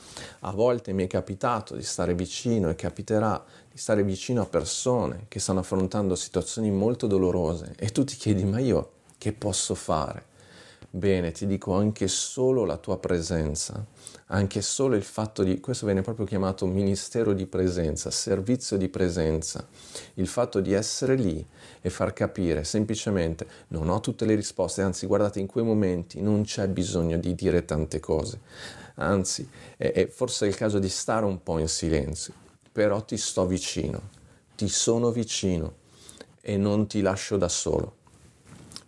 A 0.41 0.53
volte 0.53 0.93
mi 0.93 1.05
è 1.05 1.07
capitato 1.07 1.75
di 1.75 1.83
stare 1.83 2.15
vicino 2.15 2.69
e 2.69 2.75
capiterà 2.75 3.43
di 3.71 3.79
stare 3.79 4.03
vicino 4.03 4.43
a 4.43 4.47
persone 4.47 5.25
che 5.29 5.41
stanno 5.41 5.61
affrontando 5.61 6.15
situazioni 6.15 6.71
molto 6.71 7.07
dolorose 7.07 7.73
e 7.77 7.89
tu 7.89 8.05
ti 8.05 8.17
chiedi 8.17 8.45
ma 8.45 8.59
io 8.59 8.91
che 9.17 9.33
posso 9.33 9.75
fare? 9.75 10.31
Bene, 10.95 11.33
ti 11.33 11.47
dico 11.47 11.73
anche 11.73 12.07
solo 12.07 12.67
la 12.67 12.77
tua 12.77 12.99
presenza, 12.99 13.83
anche 14.27 14.61
solo 14.61 14.95
il 14.95 15.03
fatto 15.03 15.43
di, 15.43 15.59
questo 15.59 15.87
viene 15.87 16.03
proprio 16.03 16.27
chiamato 16.27 16.67
ministero 16.67 17.33
di 17.33 17.47
presenza, 17.47 18.11
servizio 18.11 18.77
di 18.77 18.91
presenza, 18.91 19.67
il 20.17 20.27
fatto 20.27 20.61
di 20.61 20.75
essere 20.75 21.15
lì 21.15 21.43
e 21.81 21.89
far 21.89 22.13
capire 22.13 22.65
semplicemente 22.65 23.47
non 23.69 23.89
ho 23.89 24.01
tutte 24.01 24.27
le 24.27 24.35
risposte, 24.35 24.83
anzi 24.83 25.07
guardate 25.07 25.41
in 25.41 25.47
quei 25.47 25.65
momenti 25.65 26.21
non 26.21 26.43
c'è 26.43 26.69
bisogno 26.69 27.17
di 27.17 27.35
dire 27.35 27.65
tante 27.65 27.99
cose, 27.99 28.41
anzi 28.97 29.49
è, 29.79 29.93
è 29.93 30.09
forse 30.09 30.45
il 30.45 30.55
caso 30.55 30.79
di 30.79 30.91
stare 30.91 31.25
un 31.25 31.43
po' 31.43 31.57
in 31.57 31.69
silenzio, 31.69 32.35
però 32.71 33.03
ti 33.03 33.17
sto 33.17 33.47
vicino, 33.47 34.11
ti 34.55 34.69
sono 34.69 35.11
vicino 35.11 35.77
e 36.43 36.59
non 36.59 36.87
ti 36.87 37.01
lascio 37.01 37.39
da 37.39 37.49
solo. 37.49 37.97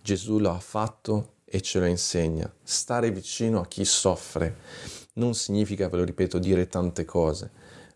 Gesù 0.03 0.39
lo 0.39 0.51
ha 0.51 0.61
fatto 0.61 1.33
e 1.55 1.61
ce 1.61 1.79
lo 1.79 1.85
insegna. 1.85 2.53
Stare 2.65 3.13
vicino 3.13 3.61
a 3.61 3.67
chi 3.67 3.85
soffre 3.85 4.57
non 5.15 5.35
significa, 5.35 5.89
ve 5.89 5.99
lo 5.99 6.05
ripeto, 6.05 6.41
dire 6.41 6.67
tante 6.67 7.05
cose, 7.05 7.49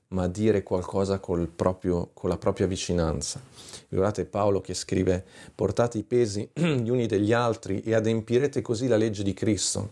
ma 0.08 0.28
dire 0.28 0.62
qualcosa 0.62 1.18
proprio, 1.18 2.10
con 2.14 2.30
la 2.30 2.38
propria 2.38 2.68
vicinanza. 2.68 3.42
Guardate 3.88 4.26
Paolo 4.26 4.60
che 4.60 4.74
scrive 4.74 5.24
portate 5.52 5.98
i 5.98 6.04
pesi 6.04 6.48
gli 6.54 6.88
uni 6.88 7.08
degli 7.08 7.32
altri 7.32 7.82
e 7.82 7.96
adempirete 7.96 8.62
così 8.62 8.86
la 8.86 8.96
legge 8.96 9.24
di 9.24 9.34
Cristo. 9.34 9.90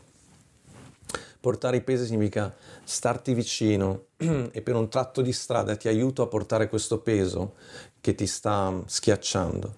Portare 1.41 1.79
i 1.79 1.83
pesi 1.83 2.07
significa 2.07 2.55
starti 2.85 3.35
vicino 3.35 4.05
e 4.17 4.63
per 4.63 4.77
un 4.77 4.89
tratto 4.89 5.23
di 5.23 5.33
strada 5.33 5.75
ti 5.75 5.89
aiuto 5.89 6.23
a 6.23 6.29
portare 6.29 6.69
questo 6.69 7.01
peso 7.01 7.55
che 8.01 8.15
ti 8.15 8.29
sta 8.29 8.81
schiacciando. 8.87 9.75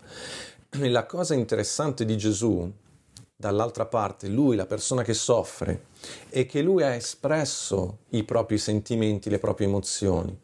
E 0.72 0.88
la 0.92 1.06
cosa 1.06 1.32
interessante 1.32 2.04
di 2.04 2.18
Gesù, 2.18 2.70
dall'altra 3.40 3.86
parte, 3.86 4.26
lui, 4.26 4.56
la 4.56 4.66
persona 4.66 5.04
che 5.04 5.14
soffre, 5.14 5.84
è 6.28 6.44
che 6.44 6.60
lui 6.60 6.82
ha 6.82 6.92
espresso 6.92 7.98
i 8.08 8.24
propri 8.24 8.58
sentimenti, 8.58 9.30
le 9.30 9.38
proprie 9.38 9.68
emozioni. 9.68 10.36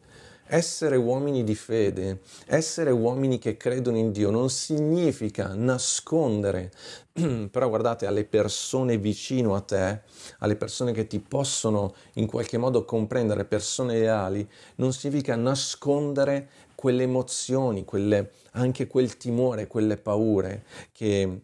Essere 0.47 0.95
uomini 0.95 1.43
di 1.43 1.55
fede, 1.55 2.21
essere 2.45 2.91
uomini 2.91 3.37
che 3.37 3.57
credono 3.57 3.97
in 3.97 4.13
Dio 4.13 4.29
non 4.29 4.49
significa 4.49 5.53
nascondere, 5.53 6.71
però 7.51 7.67
guardate, 7.67 8.05
alle 8.05 8.23
persone 8.23 8.97
vicino 8.97 9.55
a 9.55 9.59
te, 9.59 10.03
alle 10.39 10.55
persone 10.55 10.93
che 10.93 11.05
ti 11.05 11.19
possono 11.19 11.93
in 12.13 12.27
qualche 12.27 12.57
modo 12.57 12.85
comprendere, 12.85 13.43
persone 13.43 13.99
leali, 13.99 14.47
non 14.75 14.93
significa 14.93 15.35
nascondere 15.35 16.47
quelle 16.75 17.03
emozioni, 17.03 17.83
quelle, 17.83 18.31
anche 18.51 18.87
quel 18.87 19.17
timore, 19.17 19.67
quelle 19.67 19.97
paure 19.97 20.63
che, 20.93 21.41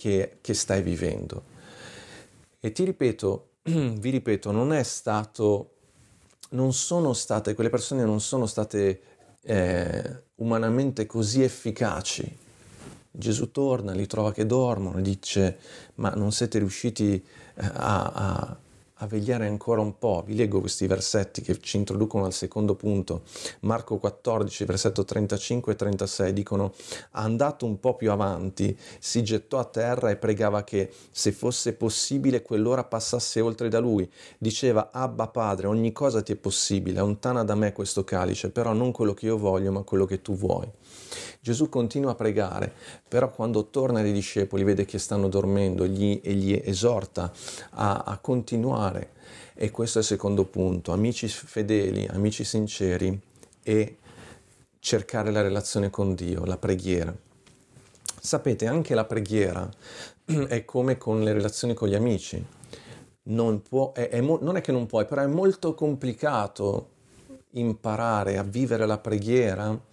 che, 0.00 0.38
che 0.40 0.54
stai 0.54 0.80
vivendo. 0.80 1.42
E 2.58 2.72
ti 2.72 2.84
ripeto, 2.84 3.48
vi 3.62 4.08
ripeto, 4.08 4.50
non 4.50 4.72
è 4.72 4.82
stato 4.82 5.74
non 6.50 6.72
sono 6.72 7.12
state, 7.12 7.54
quelle 7.54 7.68
persone 7.68 8.02
non 8.04 8.20
sono 8.20 8.46
state 8.46 9.02
eh, 9.42 10.22
umanamente 10.36 11.04
così 11.04 11.42
efficaci. 11.42 12.38
Gesù 13.12 13.50
torna, 13.50 13.92
li 13.92 14.06
trova 14.06 14.32
che 14.32 14.46
dormono, 14.46 15.00
dice, 15.00 15.58
ma 15.96 16.10
non 16.10 16.32
siete 16.32 16.58
riusciti 16.58 17.14
eh, 17.14 17.22
a, 17.54 18.12
a 18.14 18.56
a 19.02 19.06
vegliare 19.06 19.46
ancora 19.46 19.80
un 19.80 19.98
po'. 19.98 20.22
Vi 20.26 20.34
leggo 20.34 20.60
questi 20.60 20.86
versetti 20.86 21.42
che 21.42 21.60
ci 21.60 21.76
introducono 21.76 22.24
al 22.24 22.32
secondo 22.32 22.74
punto. 22.74 23.22
Marco 23.60 23.98
14, 23.98 24.64
versetto 24.64 25.04
35 25.04 25.72
e 25.72 25.76
36 25.76 26.32
dicono: 26.32 26.72
Andato 27.12 27.66
un 27.66 27.80
po' 27.80 27.94
più 27.94 28.10
avanti, 28.10 28.76
si 28.98 29.22
gettò 29.22 29.58
a 29.58 29.64
terra 29.64 30.10
e 30.10 30.16
pregava 30.16 30.64
che, 30.64 30.90
se 31.10 31.32
fosse 31.32 31.72
possibile, 31.74 32.42
quell'ora 32.42 32.84
passasse 32.84 33.40
oltre 33.40 33.68
da 33.68 33.78
lui. 33.78 34.10
Diceva: 34.38 34.90
Abba 34.92 35.28
Padre, 35.28 35.66
ogni 35.66 35.92
cosa 35.92 36.22
ti 36.22 36.32
è 36.32 36.36
possibile, 36.36 37.00
allontana 37.00 37.44
da 37.44 37.54
me 37.54 37.72
questo 37.72 38.04
calice, 38.04 38.50
però 38.50 38.72
non 38.72 38.92
quello 38.92 39.14
che 39.14 39.26
io 39.26 39.38
voglio, 39.38 39.72
ma 39.72 39.82
quello 39.82 40.04
che 40.04 40.20
tu 40.20 40.34
vuoi. 40.34 40.68
Gesù 41.40 41.68
continua 41.68 42.12
a 42.12 42.14
pregare, 42.14 42.72
però 43.08 43.30
quando 43.30 43.68
torna 43.68 44.00
ai 44.00 44.12
discepoli 44.12 44.62
vede 44.62 44.84
che 44.84 44.98
stanno 44.98 45.28
dormendo 45.28 45.86
gli, 45.86 46.20
e 46.22 46.34
gli 46.34 46.60
esorta 46.64 47.32
a, 47.70 48.02
a 48.06 48.18
continuare. 48.18 49.12
E 49.54 49.70
questo 49.70 49.98
è 49.98 50.00
il 50.00 50.06
secondo 50.06 50.44
punto, 50.44 50.92
amici 50.92 51.28
fedeli, 51.28 52.06
amici 52.06 52.44
sinceri 52.44 53.18
e 53.62 53.96
cercare 54.78 55.30
la 55.30 55.42
relazione 55.42 55.90
con 55.90 56.14
Dio, 56.14 56.44
la 56.44 56.56
preghiera. 56.56 57.14
Sapete, 58.20 58.66
anche 58.66 58.94
la 58.94 59.04
preghiera 59.04 59.68
è 60.48 60.64
come 60.64 60.98
con 60.98 61.22
le 61.22 61.32
relazioni 61.32 61.74
con 61.74 61.88
gli 61.88 61.94
amici. 61.94 62.44
Non, 63.22 63.62
può, 63.62 63.92
è, 63.92 64.08
è, 64.08 64.20
non 64.20 64.56
è 64.56 64.60
che 64.60 64.72
non 64.72 64.86
puoi, 64.86 65.04
però 65.04 65.22
è 65.22 65.26
molto 65.26 65.74
complicato 65.74 66.88
imparare 67.52 68.38
a 68.38 68.42
vivere 68.42 68.86
la 68.86 68.98
preghiera 68.98 69.88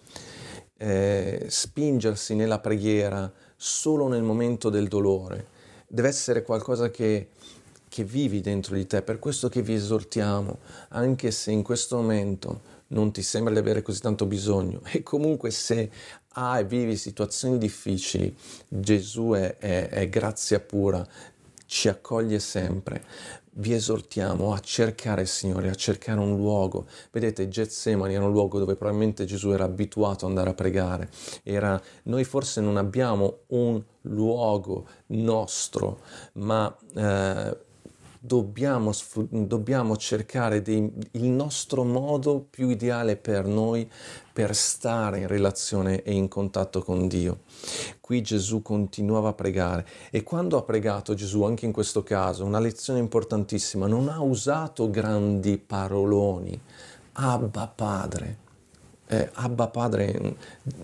eh, 0.77 1.45
spingersi 1.47 2.35
nella 2.35 2.59
preghiera 2.59 3.31
solo 3.55 4.07
nel 4.07 4.23
momento 4.23 4.69
del 4.69 4.87
dolore, 4.87 5.47
deve 5.87 6.07
essere 6.07 6.43
qualcosa 6.43 6.89
che, 6.91 7.29
che 7.89 8.03
vivi 8.03 8.41
dentro 8.41 8.75
di 8.75 8.85
te, 8.85 9.01
per 9.01 9.19
questo 9.19 9.49
che 9.49 9.61
vi 9.61 9.73
esortiamo, 9.73 10.59
anche 10.89 11.31
se 11.31 11.51
in 11.51 11.63
questo 11.63 11.97
momento 11.97 12.75
non 12.89 13.11
ti 13.11 13.21
sembra 13.21 13.53
di 13.53 13.59
avere 13.59 13.81
così 13.81 13.99
tanto 13.99 14.25
bisogno. 14.25 14.81
E 14.91 15.03
comunque 15.03 15.51
se 15.51 15.89
hai, 16.33 16.63
vivi 16.65 16.95
situazioni 16.95 17.57
difficili, 17.57 18.35
Gesù 18.67 19.31
è, 19.31 19.57
è, 19.57 19.89
è 19.89 20.09
grazia 20.09 20.59
pura, 20.59 21.05
ci 21.65 21.89
accoglie 21.89 22.39
sempre 22.39 23.03
vi 23.57 23.73
esortiamo 23.73 24.53
a 24.53 24.59
cercare 24.59 25.21
il 25.21 25.27
Signore, 25.27 25.69
a 25.69 25.75
cercare 25.75 26.19
un 26.19 26.35
luogo. 26.35 26.85
Vedete, 27.11 27.47
Getsemani 27.47 28.13
era 28.13 28.25
un 28.25 28.31
luogo 28.31 28.59
dove 28.59 28.75
probabilmente 28.75 29.25
Gesù 29.25 29.51
era 29.51 29.63
abituato 29.63 30.25
ad 30.25 30.31
andare 30.31 30.49
a 30.49 30.53
pregare. 30.53 31.09
Era, 31.43 31.81
noi 32.03 32.23
forse 32.23 32.61
non 32.61 32.77
abbiamo 32.77 33.39
un 33.47 33.81
luogo 34.01 34.87
nostro, 35.07 35.99
ma 36.33 36.75
eh, 36.95 37.57
dobbiamo, 38.27 38.91
dobbiamo 39.29 39.95
cercare 39.95 40.61
dei, 40.61 40.91
il 41.11 41.29
nostro 41.29 41.83
modo 41.83 42.45
più 42.47 42.69
ideale 42.69 43.15
per 43.15 43.45
noi 43.45 43.89
per 44.33 44.53
stare 44.53 45.19
in 45.19 45.27
relazione 45.27 46.03
e 46.03 46.13
in 46.13 46.27
contatto 46.27 46.83
con 46.83 47.07
Dio. 47.07 47.39
Qui 48.01 48.21
Gesù 48.21 48.61
continuava 48.61 49.29
a 49.29 49.33
pregare 49.33 49.87
e 50.11 50.21
quando 50.21 50.57
ha 50.57 50.63
pregato 50.63 51.15
Gesù, 51.15 51.43
anche 51.43 51.65
in 51.65 51.71
questo 51.71 52.03
caso, 52.03 52.45
una 52.45 52.59
lezione 52.59 52.99
importantissima, 52.99 53.87
non 53.87 54.09
ha 54.09 54.21
usato 54.21 54.91
grandi 54.91 55.57
paroloni. 55.57 56.59
Abba 57.13 57.67
Padre. 57.73 58.45
Eh, 59.07 59.29
Abba 59.33 59.69
Padre 59.69 60.19
mm, 60.21 60.29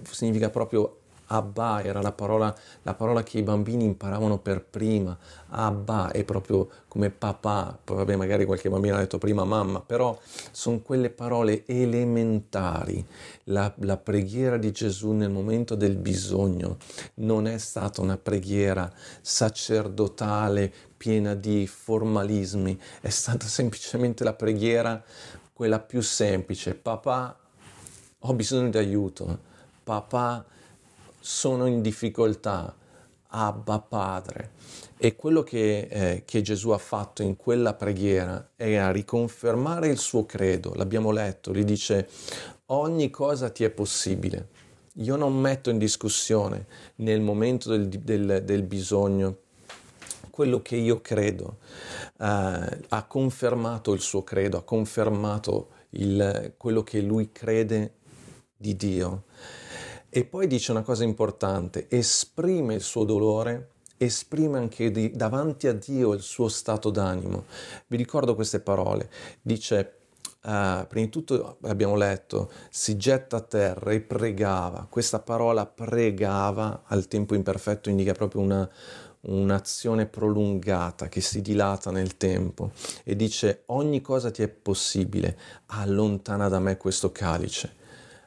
significa 0.09 0.49
proprio 0.49 1.01
Abba 1.33 1.81
era 1.81 2.01
la 2.01 2.11
parola, 2.11 2.55
la 2.83 2.93
parola, 2.93 3.23
che 3.23 3.39
i 3.39 3.43
bambini 3.43 3.85
imparavano 3.85 4.37
per 4.37 4.63
prima. 4.63 5.17
Abba 5.49 6.11
è 6.11 6.23
proprio 6.23 6.69
come 6.87 7.09
papà, 7.09 7.75
poi 7.83 7.97
vabbè 7.97 8.15
magari 8.15 8.45
qualche 8.45 8.69
bambino 8.69 8.95
ha 8.95 8.99
detto 8.99 9.17
prima 9.17 9.43
mamma, 9.43 9.81
però 9.81 10.17
sono 10.51 10.79
quelle 10.81 11.09
parole 11.09 11.63
elementari. 11.65 13.03
La, 13.45 13.73
la 13.77 13.97
preghiera 13.97 14.57
di 14.57 14.71
Gesù 14.71 15.11
nel 15.11 15.31
momento 15.31 15.73
del 15.73 15.97
bisogno 15.97 16.77
non 17.15 17.47
è 17.47 17.57
stata 17.57 18.01
una 18.01 18.17
preghiera 18.17 18.91
sacerdotale 19.21 20.71
piena 20.95 21.33
di 21.33 21.65
formalismi, 21.65 22.79
è 23.01 23.09
stata 23.09 23.47
semplicemente 23.47 24.23
la 24.23 24.33
preghiera 24.33 25.03
quella 25.51 25.79
più 25.79 26.01
semplice. 26.01 26.75
Papà, 26.75 27.37
ho 28.19 28.33
bisogno 28.33 28.69
di 28.69 28.77
aiuto. 28.77 29.51
Papà, 29.83 30.45
sono 31.23 31.67
in 31.67 31.81
difficoltà, 31.81 32.75
Abba 33.29 33.79
Padre. 33.79 34.51
E 34.97 35.15
quello 35.15 35.41
che, 35.41 35.87
eh, 35.89 36.23
che, 36.25 36.41
Gesù 36.41 36.71
ha 36.71 36.77
fatto 36.77 37.23
in 37.23 37.37
quella 37.37 37.73
preghiera 37.73 38.51
è 38.57 38.75
a 38.75 38.91
riconfermare 38.91 39.87
il 39.87 39.97
suo 39.97 40.25
credo. 40.25 40.73
L'abbiamo 40.75 41.11
letto, 41.11 41.53
gli 41.53 41.63
dice 41.63 42.09
ogni 42.67 43.09
cosa 43.09 43.49
ti 43.49 43.63
è 43.63 43.69
possibile. 43.69 44.49
Io 44.97 45.15
non 45.15 45.39
metto 45.39 45.69
in 45.69 45.77
discussione 45.77 46.65
nel 46.95 47.21
momento 47.21 47.69
del, 47.69 47.87
del, 47.87 48.43
del 48.43 48.63
bisogno 48.63 49.37
quello 50.29 50.61
che 50.61 50.75
io 50.75 50.99
credo. 50.99 51.59
Uh, 52.17 52.67
ha 52.89 53.05
confermato 53.07 53.93
il 53.93 54.01
suo 54.01 54.23
credo, 54.23 54.57
ha 54.57 54.63
confermato 54.63 55.69
il, 55.91 56.53
quello 56.57 56.83
che 56.83 56.99
lui 57.01 57.31
crede 57.31 57.93
di 58.55 58.75
Dio. 58.75 59.23
E 60.15 60.25
poi 60.25 60.45
dice 60.45 60.69
una 60.69 60.83
cosa 60.83 61.03
importante, 61.03 61.87
esprime 61.89 62.75
il 62.75 62.81
suo 62.81 63.03
dolore, 63.03 63.69
esprime 63.97 64.59
anche 64.59 64.91
di, 64.91 65.09
davanti 65.09 65.65
a 65.65 65.73
Dio 65.73 66.13
il 66.13 66.21
suo 66.21 66.49
stato 66.49 66.91
d'animo. 66.91 67.45
Vi 67.87 67.97
ricordo 67.97 68.35
queste 68.35 68.59
parole, 68.59 69.09
dice, 69.41 69.95
uh, 70.43 70.85
prima 70.87 71.05
di 71.05 71.09
tutto 71.09 71.57
abbiamo 71.63 71.95
letto, 71.95 72.51
si 72.69 72.95
getta 72.95 73.37
a 73.37 73.41
terra 73.41 73.91
e 73.91 74.01
pregava, 74.01 74.85
questa 74.87 75.17
parola 75.17 75.65
pregava 75.65 76.83
al 76.85 77.07
tempo 77.07 77.33
imperfetto 77.33 77.89
indica 77.89 78.13
proprio 78.13 78.41
una, 78.41 78.69
un'azione 79.21 80.05
prolungata 80.05 81.09
che 81.09 81.21
si 81.21 81.41
dilata 81.41 81.89
nel 81.89 82.17
tempo. 82.17 82.69
E 83.03 83.15
dice 83.15 83.63
ogni 83.67 83.99
cosa 84.01 84.29
ti 84.29 84.43
è 84.43 84.47
possibile, 84.47 85.35
allontana 85.65 86.49
da 86.49 86.59
me 86.59 86.77
questo 86.77 87.11
calice 87.11 87.81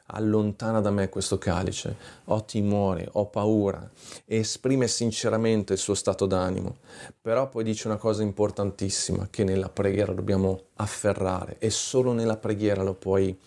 allontana 0.07 0.79
da 0.79 0.89
me 0.89 1.09
questo 1.09 1.37
calice, 1.37 1.95
ho 2.25 2.45
timore, 2.45 3.09
ho 3.13 3.25
paura, 3.25 3.89
e 4.25 4.37
esprime 4.37 4.87
sinceramente 4.87 5.73
il 5.73 5.79
suo 5.79 5.95
stato 5.95 6.25
d'animo, 6.25 6.77
però 7.21 7.49
poi 7.49 7.63
dice 7.63 7.87
una 7.87 7.97
cosa 7.97 8.23
importantissima 8.23 9.27
che 9.29 9.43
nella 9.43 9.69
preghiera 9.69 10.13
dobbiamo 10.13 10.61
afferrare 10.75 11.57
e 11.59 11.69
solo 11.69 12.13
nella 12.13 12.37
preghiera 12.37 12.83
lo 12.83 12.93
puoi, 12.93 13.37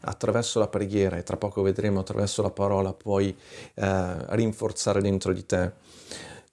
attraverso 0.00 0.58
la 0.58 0.68
preghiera, 0.68 1.16
e 1.16 1.22
tra 1.22 1.36
poco 1.36 1.62
vedremo 1.62 2.00
attraverso 2.00 2.42
la 2.42 2.50
parola, 2.50 2.92
puoi 2.92 3.34
eh, 3.74 4.34
rinforzare 4.34 5.00
dentro 5.00 5.32
di 5.32 5.46
te. 5.46 5.72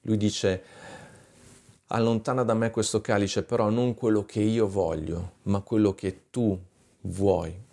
Lui 0.02 0.18
dice, 0.18 0.64
allontana 1.88 2.44
da 2.44 2.54
me 2.54 2.72
questo 2.72 3.02
calice, 3.02 3.44
però 3.44 3.70
non 3.70 3.94
quello 3.94 4.24
che 4.26 4.40
io 4.40 4.68
voglio, 4.68 5.34
ma 5.44 5.60
quello 5.62 5.94
che 5.94 6.30
tu 6.30 6.58
vuoi. 7.02 7.68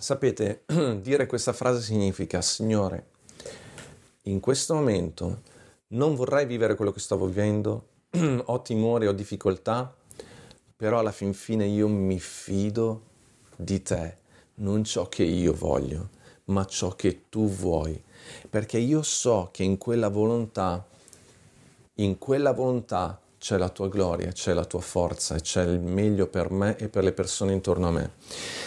Sapete, 0.00 0.62
dire 1.02 1.26
questa 1.26 1.52
frase 1.52 1.82
significa, 1.82 2.40
Signore, 2.40 3.08
in 4.22 4.40
questo 4.40 4.72
momento 4.72 5.42
non 5.88 6.14
vorrei 6.14 6.46
vivere 6.46 6.74
quello 6.74 6.90
che 6.90 7.00
sto 7.00 7.22
vivendo, 7.22 7.88
ho 8.46 8.62
timore, 8.62 9.08
ho 9.08 9.12
difficoltà, 9.12 9.94
però 10.74 11.00
alla 11.00 11.12
fin 11.12 11.34
fine 11.34 11.66
io 11.66 11.86
mi 11.86 12.18
fido 12.18 13.02
di 13.54 13.82
te, 13.82 14.16
non 14.54 14.84
ciò 14.84 15.06
che 15.06 15.24
io 15.24 15.52
voglio, 15.52 16.08
ma 16.44 16.64
ciò 16.64 16.94
che 16.94 17.28
tu 17.28 17.46
vuoi, 17.50 18.02
perché 18.48 18.78
io 18.78 19.02
so 19.02 19.50
che 19.52 19.64
in 19.64 19.76
quella 19.76 20.08
volontà, 20.08 20.82
in 21.96 22.16
quella 22.16 22.52
volontà 22.52 23.20
c'è 23.40 23.56
la 23.56 23.70
tua 23.70 23.88
gloria, 23.88 24.30
c'è 24.32 24.52
la 24.52 24.66
tua 24.66 24.82
forza 24.82 25.34
e 25.34 25.40
c'è 25.40 25.62
il 25.62 25.80
meglio 25.80 26.26
per 26.26 26.50
me 26.50 26.76
e 26.76 26.90
per 26.90 27.04
le 27.04 27.12
persone 27.12 27.54
intorno 27.54 27.88
a 27.88 27.90
me. 27.90 28.10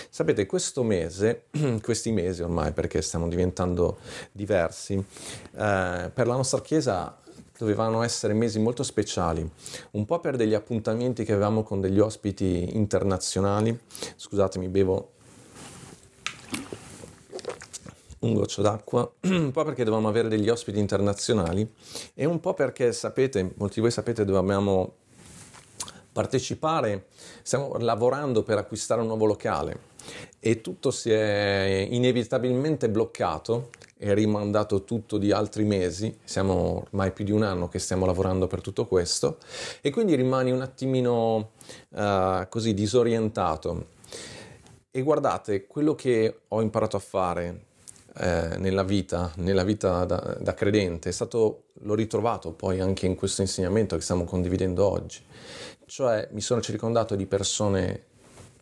Sapete, 0.09 0.47
questo 0.47 0.81
mese, 0.81 1.43
questi 1.83 2.11
mesi 2.11 2.41
ormai, 2.41 2.71
perché 2.71 3.03
stiamo 3.03 3.27
diventando 3.27 3.99
diversi, 4.31 4.95
eh, 4.95 6.11
per 6.11 6.25
la 6.25 6.35
nostra 6.35 6.59
Chiesa 6.61 7.15
dovevano 7.55 8.01
essere 8.01 8.33
mesi 8.33 8.57
molto 8.57 8.81
speciali, 8.81 9.47
un 9.91 10.05
po' 10.05 10.19
per 10.19 10.37
degli 10.37 10.55
appuntamenti 10.55 11.23
che 11.23 11.33
avevamo 11.33 11.61
con 11.61 11.79
degli 11.79 11.99
ospiti 11.99 12.75
internazionali. 12.75 13.79
Scusatemi, 14.15 14.69
bevo 14.69 15.11
un 18.23 18.33
goccio 18.33 18.61
d'acqua, 18.61 19.09
un 19.23 19.51
po' 19.51 19.63
perché 19.63 19.83
dovevamo 19.83 20.07
avere 20.07 20.27
degli 20.27 20.49
ospiti 20.49 20.79
internazionali 20.79 21.67
e 22.13 22.25
un 22.25 22.39
po' 22.39 22.53
perché 22.53 22.91
sapete, 22.91 23.53
molti 23.55 23.75
di 23.75 23.81
voi 23.81 23.91
sapete, 23.91 24.25
dovevamo 24.25 24.95
partecipare, 26.11 27.07
stiamo 27.41 27.75
lavorando 27.79 28.43
per 28.43 28.57
acquistare 28.57 29.01
un 29.01 29.07
nuovo 29.07 29.25
locale 29.25 29.91
e 30.39 30.61
tutto 30.61 30.91
si 30.91 31.11
è 31.11 31.87
inevitabilmente 31.89 32.89
bloccato 32.89 33.69
e 33.97 34.13
rimandato 34.13 34.83
tutto 34.83 35.17
di 35.17 35.31
altri 35.31 35.63
mesi, 35.63 36.17
siamo 36.23 36.83
ormai 36.87 37.11
più 37.11 37.23
di 37.23 37.31
un 37.31 37.41
anno 37.41 37.67
che 37.69 37.79
stiamo 37.79 38.05
lavorando 38.05 38.47
per 38.47 38.61
tutto 38.61 38.85
questo 38.85 39.37
e 39.81 39.89
quindi 39.91 40.15
rimani 40.15 40.51
un 40.51 40.61
attimino 40.61 41.51
uh, 41.89 42.47
così 42.49 42.73
disorientato. 42.73 43.87
E 44.91 45.01
guardate, 45.01 45.65
quello 45.65 45.95
che 45.95 46.41
ho 46.49 46.61
imparato 46.61 46.97
a 46.97 46.99
fare 46.99 47.71
eh, 48.15 48.57
nella 48.57 48.83
vita, 48.83 49.31
nella 49.37 49.63
vita 49.63 50.05
da, 50.05 50.37
da, 50.39 50.53
credente, 50.53 51.11
stato, 51.11 51.65
l'ho 51.81 51.95
ritrovato 51.95 52.53
poi 52.53 52.79
anche 52.79 53.05
in 53.05 53.15
questo 53.15 53.41
insegnamento 53.41 53.95
che 53.95 54.01
stiamo 54.01 54.23
condividendo 54.23 54.87
oggi. 54.87 55.21
Cioè 55.85 56.29
mi 56.31 56.41
sono 56.41 56.61
circondato 56.61 57.15
di 57.15 57.25
persone 57.25 58.05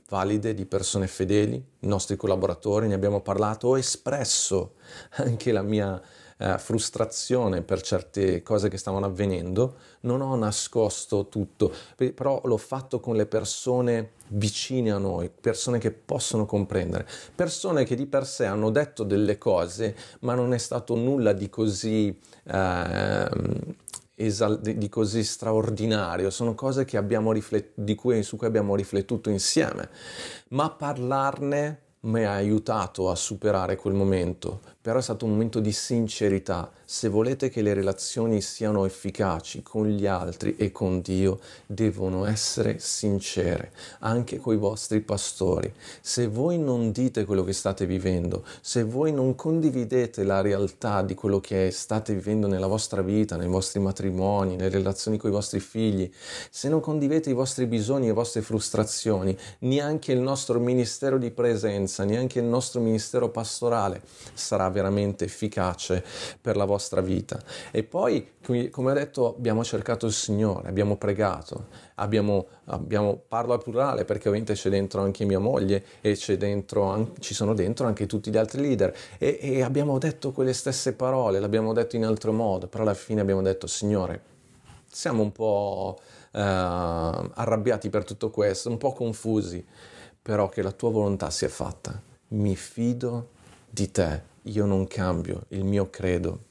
valide, 0.09 0.53
di 0.53 0.65
persone 0.65 1.07
fedeli, 1.07 1.63
nostri 1.79 2.17
collaboratori, 2.17 2.87
ne 2.87 2.93
abbiamo 2.93 3.21
parlato, 3.21 3.69
ho 3.69 3.77
espresso 3.77 4.75
anche 5.15 5.51
la 5.51 5.61
mia 5.61 6.01
eh, 6.37 6.57
frustrazione 6.57 7.61
per 7.61 7.81
certe 7.81 8.41
cose 8.41 8.67
che 8.67 8.77
stavano 8.77 9.05
avvenendo, 9.05 9.75
non 10.01 10.21
ho 10.21 10.35
nascosto 10.35 11.27
tutto, 11.27 11.73
però 11.95 12.41
l'ho 12.43 12.57
fatto 12.57 12.99
con 12.99 13.15
le 13.15 13.25
persone 13.25 14.11
vicine 14.33 14.91
a 14.91 14.97
noi, 14.97 15.29
persone 15.29 15.77
che 15.79 15.91
possono 15.91 16.45
comprendere, 16.45 17.07
persone 17.35 17.83
che 17.83 17.95
di 17.95 18.05
per 18.05 18.25
sé 18.25 18.45
hanno 18.45 18.69
detto 18.69 19.03
delle 19.03 19.37
cose, 19.37 19.95
ma 20.21 20.33
non 20.35 20.53
è 20.53 20.57
stato 20.57 20.95
nulla 20.95 21.33
di 21.33 21.49
così 21.49 22.17
eh, 22.43 23.29
esal- 24.15 24.59
di 24.61 24.89
così 24.89 25.23
straordinario, 25.23 26.29
sono 26.29 26.53
cose 26.53 26.85
riflet- 27.31 27.71
cui, 27.95 28.23
su 28.23 28.37
cui 28.37 28.47
abbiamo 28.47 28.75
riflettuto 28.75 29.29
insieme, 29.29 29.89
ma 30.49 30.69
parlarne 30.69 31.79
mi 32.01 32.23
ha 32.23 32.33
aiutato 32.33 33.09
a 33.09 33.15
superare 33.15 33.75
quel 33.75 33.93
momento, 33.93 34.61
però 34.81 34.97
è 34.97 35.01
stato 35.01 35.25
un 35.25 35.31
momento 35.31 35.59
di 35.59 35.71
sincerità. 35.71 36.71
Se 36.83 37.07
volete 37.07 37.49
che 37.49 37.61
le 37.61 37.75
relazioni 37.75 38.41
siano 38.41 38.83
efficaci 38.85 39.61
con 39.61 39.87
gli 39.87 40.07
altri 40.07 40.55
e 40.57 40.71
con 40.71 41.01
Dio, 41.01 41.39
devono 41.67 42.25
essere 42.25 42.79
sincere, 42.79 43.71
anche 43.99 44.37
con 44.37 44.55
i 44.55 44.57
vostri 44.57 45.01
pastori. 45.01 45.71
Se 46.01 46.27
voi 46.27 46.57
non 46.57 46.91
dite 46.91 47.25
quello 47.25 47.43
che 47.43 47.53
state 47.53 47.85
vivendo, 47.85 48.43
se 48.59 48.83
voi 48.83 49.13
non 49.13 49.35
condividete 49.35 50.23
la 50.23 50.41
realtà 50.41 51.03
di 51.03 51.13
quello 51.13 51.39
che 51.39 51.69
state 51.69 52.15
vivendo 52.15 52.47
nella 52.47 52.67
vostra 52.67 53.03
vita, 53.03 53.37
nei 53.37 53.47
vostri 53.47 53.79
matrimoni, 53.79 54.55
nelle 54.55 54.69
relazioni 54.69 55.17
con 55.17 55.29
i 55.29 55.33
vostri 55.33 55.59
figli, 55.59 56.11
se 56.49 56.69
non 56.69 56.79
condividete 56.79 57.29
i 57.29 57.33
vostri 57.33 57.67
bisogni 57.67 58.05
e 58.05 58.07
le 58.07 58.13
vostre 58.13 58.41
frustrazioni, 58.41 59.37
neanche 59.59 60.11
il 60.11 60.19
nostro 60.19 60.59
ministero 60.59 61.19
di 61.19 61.29
presenza, 61.29 62.03
neanche 62.03 62.39
il 62.39 62.45
nostro 62.45 62.81
ministero 62.81 63.29
pastorale 63.29 64.01
sarà 64.33 64.70
veramente 64.71 65.25
efficace 65.25 66.03
per 66.41 66.55
la 66.55 66.65
vostra 66.65 67.01
vita. 67.01 67.39
E 67.71 67.83
poi, 67.83 68.31
come 68.41 68.91
ho 68.91 68.93
detto, 68.93 69.35
abbiamo 69.35 69.63
cercato 69.63 70.05
il 70.07 70.13
Signore, 70.13 70.69
abbiamo 70.69 70.97
pregato, 70.97 71.67
abbiamo, 71.95 72.47
abbiamo 72.65 73.21
parlo 73.27 73.53
al 73.53 73.61
plurale 73.61 74.05
perché 74.05 74.27
ovviamente 74.27 74.53
c'è 74.53 74.69
dentro 74.69 75.01
anche 75.01 75.25
mia 75.25 75.39
moglie 75.39 75.83
e 76.01 76.17
dentro, 76.37 77.13
ci 77.19 77.33
sono 77.33 77.53
dentro 77.53 77.85
anche 77.87 78.05
tutti 78.05 78.31
gli 78.31 78.37
altri 78.37 78.61
leader 78.61 78.95
e, 79.17 79.37
e 79.41 79.61
abbiamo 79.61 79.97
detto 79.97 80.31
quelle 80.31 80.53
stesse 80.53 80.93
parole, 80.93 81.39
l'abbiamo 81.39 81.73
detto 81.73 81.95
in 81.95 82.05
altro 82.05 82.33
modo, 82.33 82.67
però 82.67 82.83
alla 82.83 82.93
fine 82.93 83.21
abbiamo 83.21 83.41
detto 83.41 83.67
Signore, 83.67 84.21
siamo 84.89 85.21
un 85.21 85.31
po' 85.31 85.99
eh, 86.31 86.39
arrabbiati 86.39 87.89
per 87.89 88.03
tutto 88.03 88.29
questo, 88.29 88.69
un 88.69 88.77
po' 88.77 88.93
confusi, 88.93 89.65
però 90.21 90.49
che 90.49 90.61
la 90.61 90.71
tua 90.71 90.89
volontà 90.89 91.29
sia 91.29 91.49
fatta. 91.49 91.99
Mi 92.29 92.55
fido 92.55 93.29
di 93.69 93.91
te 93.91 94.29
io 94.43 94.65
non 94.65 94.87
cambio 94.87 95.45
il 95.49 95.63
mio 95.63 95.89
credo 95.89 96.49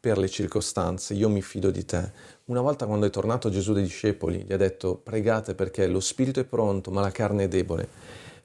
per 0.00 0.16
le 0.16 0.28
circostanze, 0.28 1.14
io 1.14 1.28
mi 1.28 1.42
fido 1.42 1.70
di 1.70 1.84
te. 1.84 2.10
Una 2.46 2.60
volta 2.60 2.86
quando 2.86 3.06
è 3.06 3.10
tornato 3.10 3.50
Gesù 3.50 3.72
dei 3.72 3.82
discepoli, 3.82 4.44
gli 4.44 4.52
ha 4.52 4.56
detto 4.56 4.94
pregate 4.94 5.54
perché 5.54 5.86
lo 5.86 6.00
spirito 6.00 6.40
è 6.40 6.44
pronto 6.44 6.90
ma 6.90 7.00
la 7.00 7.10
carne 7.10 7.44
è 7.44 7.48
debole. 7.48 7.88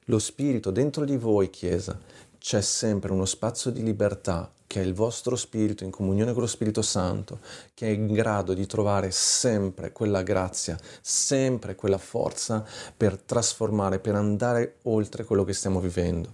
Lo 0.06 0.18
spirito 0.18 0.70
dentro 0.70 1.04
di 1.04 1.16
voi, 1.16 1.48
Chiesa, 1.48 1.98
c'è 2.38 2.60
sempre 2.60 3.12
uno 3.12 3.24
spazio 3.24 3.70
di 3.70 3.82
libertà 3.82 4.50
che 4.66 4.82
è 4.82 4.84
il 4.84 4.92
vostro 4.92 5.36
spirito 5.36 5.84
in 5.84 5.90
comunione 5.90 6.32
con 6.32 6.42
lo 6.42 6.48
Spirito 6.48 6.82
Santo, 6.82 7.38
che 7.74 7.86
è 7.86 7.90
in 7.90 8.12
grado 8.12 8.54
di 8.54 8.66
trovare 8.66 9.12
sempre 9.12 9.92
quella 9.92 10.22
grazia, 10.22 10.76
sempre 11.00 11.76
quella 11.76 11.96
forza 11.96 12.64
per 12.96 13.16
trasformare, 13.16 14.00
per 14.00 14.16
andare 14.16 14.78
oltre 14.82 15.22
quello 15.22 15.44
che 15.44 15.52
stiamo 15.52 15.78
vivendo. 15.78 16.32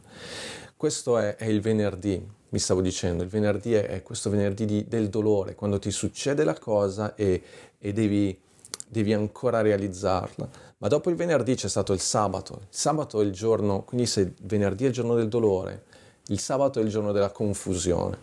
Questo 0.80 1.18
è, 1.18 1.36
è, 1.36 1.44
il 1.44 1.60
venerdì, 1.60 2.26
mi 2.48 2.58
stavo 2.58 2.80
dicendo, 2.80 3.22
il 3.22 3.28
venerdì 3.28 3.74
è, 3.74 3.86
è 3.86 4.02
questo 4.02 4.30
venerdì 4.30 4.64
di, 4.64 4.88
del 4.88 5.10
dolore, 5.10 5.54
quando 5.54 5.78
ti 5.78 5.90
succede 5.90 6.42
la 6.42 6.58
cosa 6.58 7.14
e, 7.16 7.42
e 7.78 7.92
devi, 7.92 8.40
devi, 8.88 9.12
ancora 9.12 9.60
realizzarla. 9.60 10.48
Ma 10.78 10.88
dopo 10.88 11.10
il 11.10 11.16
venerdì 11.16 11.54
c'è 11.54 11.68
stato 11.68 11.92
il 11.92 12.00
sabato. 12.00 12.60
Il 12.62 12.66
sabato 12.70 13.20
è 13.20 13.24
il 13.26 13.30
giorno, 13.30 13.82
quindi 13.82 14.06
se 14.06 14.32
venerdì 14.44 14.84
è 14.84 14.86
il 14.86 14.94
giorno 14.94 15.14
del 15.16 15.28
dolore, 15.28 15.84
il 16.28 16.40
sabato 16.40 16.80
è 16.80 16.82
il 16.82 16.88
giorno 16.88 17.12
della 17.12 17.30
confusione 17.30 18.16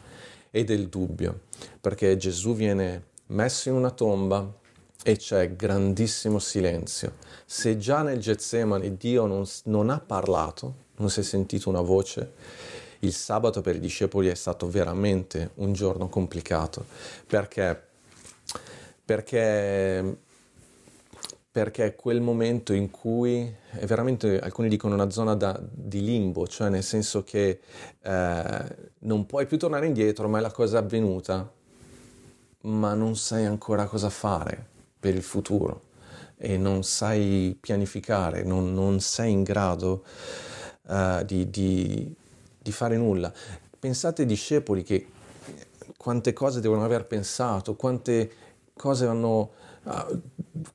e 0.50 0.64
del 0.64 0.88
dubbio, 0.88 1.42
perché 1.80 2.18
Gesù 2.18 2.56
viene 2.56 3.10
messo 3.28 3.70
in 3.70 3.76
una 3.76 3.92
tomba 3.92 4.52
e 5.04 5.16
c'è 5.16 5.56
grandissimo 5.56 6.40
silenzio. 6.40 7.18
Se 7.46 7.78
già 7.78 8.02
nel 8.02 8.18
Getsemani 8.18 8.98
Dio 8.98 9.28
non, 9.28 9.46
non 9.66 9.92
ha 9.92 10.00
parlato, 10.00 10.86
non 10.98 11.10
si 11.10 11.20
è 11.22 11.24
sentito 11.24 11.70
una 11.70 11.82
voce. 11.82 12.34
Il 13.00 13.14
sabato 13.14 13.62
per 13.62 13.76
i 13.76 13.80
discepoli 13.80 14.28
è 14.28 14.36
stato 14.36 14.70
veramente 14.70 15.52
un 15.56 15.74
giorno 15.74 16.10
complicato. 16.10 16.86
Perché, 17.26 17.80
perché, 19.06 20.18
perché 21.52 21.86
è 21.86 21.96
quel 21.96 22.22
momento 22.22 22.74
in 22.74 22.90
cui 22.90 23.54
è 23.72 23.86
veramente, 23.86 24.40
alcuni 24.40 24.70
dicono 24.70 24.96
una 24.96 25.10
zona 25.10 25.36
da, 25.36 25.60
di 25.62 26.04
limbo, 26.04 26.48
cioè 26.48 26.70
nel 26.70 26.84
senso 26.84 27.24
che 27.24 27.60
eh, 28.02 28.76
non 29.00 29.26
puoi 29.26 29.46
più 29.46 29.58
tornare 29.58 29.86
indietro, 29.86 30.28
ma 30.28 30.40
è 30.40 30.42
la 30.42 30.52
cosa 30.52 30.80
avvenuta, 30.80 31.52
ma 32.62 32.94
non 32.96 33.16
sai 33.16 33.46
ancora 33.46 33.86
cosa 33.86 34.10
fare 34.10 34.66
per 35.00 35.14
il 35.14 35.22
futuro 35.22 35.86
e 36.38 36.58
non 36.58 36.84
sai 36.84 37.58
pianificare, 37.60 38.44
non, 38.44 38.74
non 38.74 39.00
sei 39.00 39.32
in 39.32 39.44
grado 39.44 40.04
uh, 40.88 41.24
di, 41.24 41.50
di, 41.50 42.16
di 42.62 42.72
fare 42.72 42.98
nulla. 42.98 43.32
Pensate 43.80 44.24
ai 44.24 44.28
discepoli 44.28 44.84
che 44.84 45.08
quante 45.98 46.34
cose 46.34 46.60
devono 46.60 46.84
aver 46.84 47.06
pensato, 47.06 47.76
quante 47.76 48.32
cose 48.74 49.06
hanno, 49.06 49.52
uh, 49.84 50.22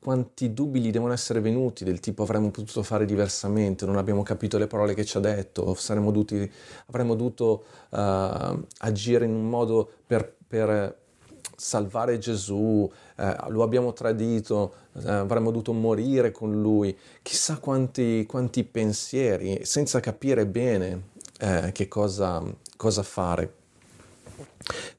quanti 0.01 0.53
dubbi 0.53 0.81
gli 0.81 0.91
devono 0.91 1.13
essere 1.13 1.41
venuti 1.41 1.85
del 1.85 2.01
tipo 2.01 2.23
avremmo 2.23 2.51
potuto 2.51 2.83
fare 2.83 3.05
diversamente, 3.05 3.87
non 3.87 3.97
abbiamo 3.97 4.23
capito 4.23 4.59
le 4.59 4.67
parole 4.67 4.95
che 4.95 5.05
ci 5.05 5.17
ha 5.17 5.21
detto, 5.21 5.77
dovuti, 6.11 6.51
avremmo 6.87 7.15
dovuto 7.15 7.65
uh, 7.91 8.67
agire 8.79 9.25
in 9.25 9.35
un 9.35 9.49
modo 9.49 9.91
per, 10.07 10.35
per 10.47 10.99
salvare 11.57 12.19
Gesù, 12.19 12.91
eh, 13.23 13.37
lo 13.51 13.63
abbiamo 13.63 13.93
tradito, 13.93 14.73
eh, 14.95 15.09
avremmo 15.09 15.53
dovuto 15.53 15.73
morire 15.73 16.33
con 16.33 16.61
lui, 16.61 16.97
chissà 17.23 17.59
quanti, 17.59 18.27
quanti 18.27 18.65
pensieri, 18.65 19.65
senza 19.65 20.01
capire 20.01 20.45
bene 20.45 21.11
eh, 21.39 21.71
che 21.73 21.87
cosa, 21.87 22.43
cosa, 22.77 23.05
fare. 23.05 23.55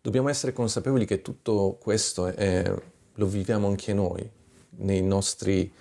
Dobbiamo 0.02 0.30
essere 0.30 0.54
consapevoli 0.54 1.06
che 1.06 1.22
tutto 1.22 1.78
questo 1.82 2.34
lo 3.16 3.26
viviamo 3.26 3.68
anche 3.68 3.94
noi 3.94 4.30
nei 4.78 5.02
nostri 5.02 5.72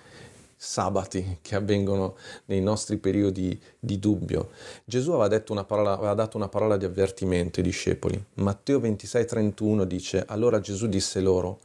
sabati 0.55 1.39
che 1.41 1.55
avvengono 1.55 2.15
nei 2.45 2.61
nostri 2.61 2.97
periodi 2.97 3.59
di 3.79 3.99
dubbio. 3.99 4.51
Gesù 4.85 5.11
aveva, 5.11 5.63
parola, 5.63 5.93
aveva, 5.93 6.13
dato 6.13 6.37
una 6.37 6.47
parola 6.47 6.77
di 6.77 6.85
avvertimento 6.85 7.59
ai 7.59 7.65
discepoli. 7.65 8.21
Matteo 8.35 8.79
26, 8.79 9.25
31 9.25 9.83
dice, 9.83 10.23
allora 10.25 10.61
Gesù 10.61 10.87
disse 10.87 11.19
loro, 11.19 11.59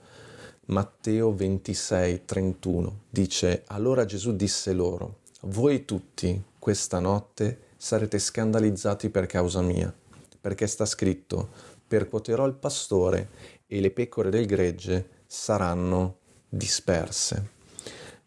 Matteo 0.68 1.35
26, 1.35 2.24
31 2.24 3.00
dice, 3.09 3.62
allora 3.68 4.04
Gesù 4.04 4.37
disse 4.37 4.72
loro, 4.72 5.20
voi 5.42 5.85
tutti 5.85 6.42
questa 6.59 6.98
notte 6.98 7.68
sarete 7.76 8.18
scandalizzati 8.18 9.09
per 9.09 9.26
causa 9.26 9.62
mia, 9.62 9.92
perché 10.40 10.66
sta 10.66 10.85
scritto, 10.85 11.48
percuoterò 11.87 12.46
il 12.46 12.54
pastore 12.54 13.28
e 13.66 13.81
le 13.81 13.90
pecore 13.90 14.28
del 14.28 14.46
gregge 14.46 15.09
saranno 15.26 16.18
disperse 16.48 17.57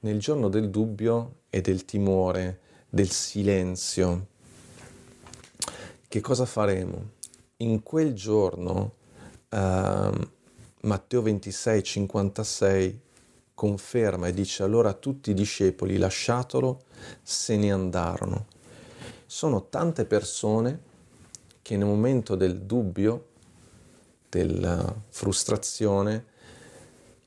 nel 0.02 0.20
giorno 0.20 0.50
del 0.50 0.70
dubbio 0.70 1.42
e 1.50 1.62
del 1.62 1.86
timore, 1.86 2.60
del 2.90 3.10
silenzio. 3.10 4.28
Che 6.08 6.22
cosa 6.22 6.46
faremo? 6.46 7.12
In 7.58 7.84
quel 7.84 8.14
giorno, 8.14 8.94
uh, 9.50 10.30
Matteo 10.84 11.22
26, 11.22 11.84
56 11.84 13.02
conferma 13.54 14.28
e 14.28 14.34
dice 14.34 14.64
allora 14.64 14.94
tutti 14.94 15.30
i 15.30 15.36
discepoli, 15.36 15.98
lasciatelo, 15.98 16.82
se 17.22 17.56
ne 17.56 17.72
andarono. 17.72 18.48
Sono 19.28 19.68
tante 19.70 20.06
persone 20.06 20.80
che 21.62 21.78
nel 21.78 21.86
momento 21.86 22.36
del 22.36 22.62
dubbio, 22.62 23.28
della 24.28 24.92
frustrazione, 25.10 26.26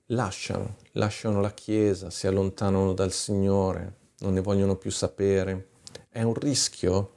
lasciano, 0.06 0.76
lasciano 0.92 1.40
la 1.40 1.52
Chiesa, 1.52 2.10
si 2.10 2.26
allontanano 2.26 2.92
dal 2.92 3.12
Signore, 3.12 3.94
non 4.18 4.32
ne 4.32 4.40
vogliono 4.40 4.74
più 4.74 4.90
sapere. 4.90 5.68
È 6.08 6.22
un 6.22 6.34
rischio 6.34 7.12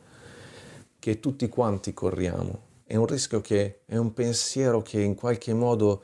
che 0.99 1.19
tutti 1.19 1.49
quanti 1.49 1.93
corriamo, 1.93 2.66
è 2.87 2.95
un 2.95 3.05
rischio 3.05 3.41
che 3.41 3.81
è 3.85 3.97
un 3.97 4.13
pensiero 4.13 4.81
che 4.81 5.01
in 5.01 5.13
qualche 5.13 5.53
modo 5.53 6.03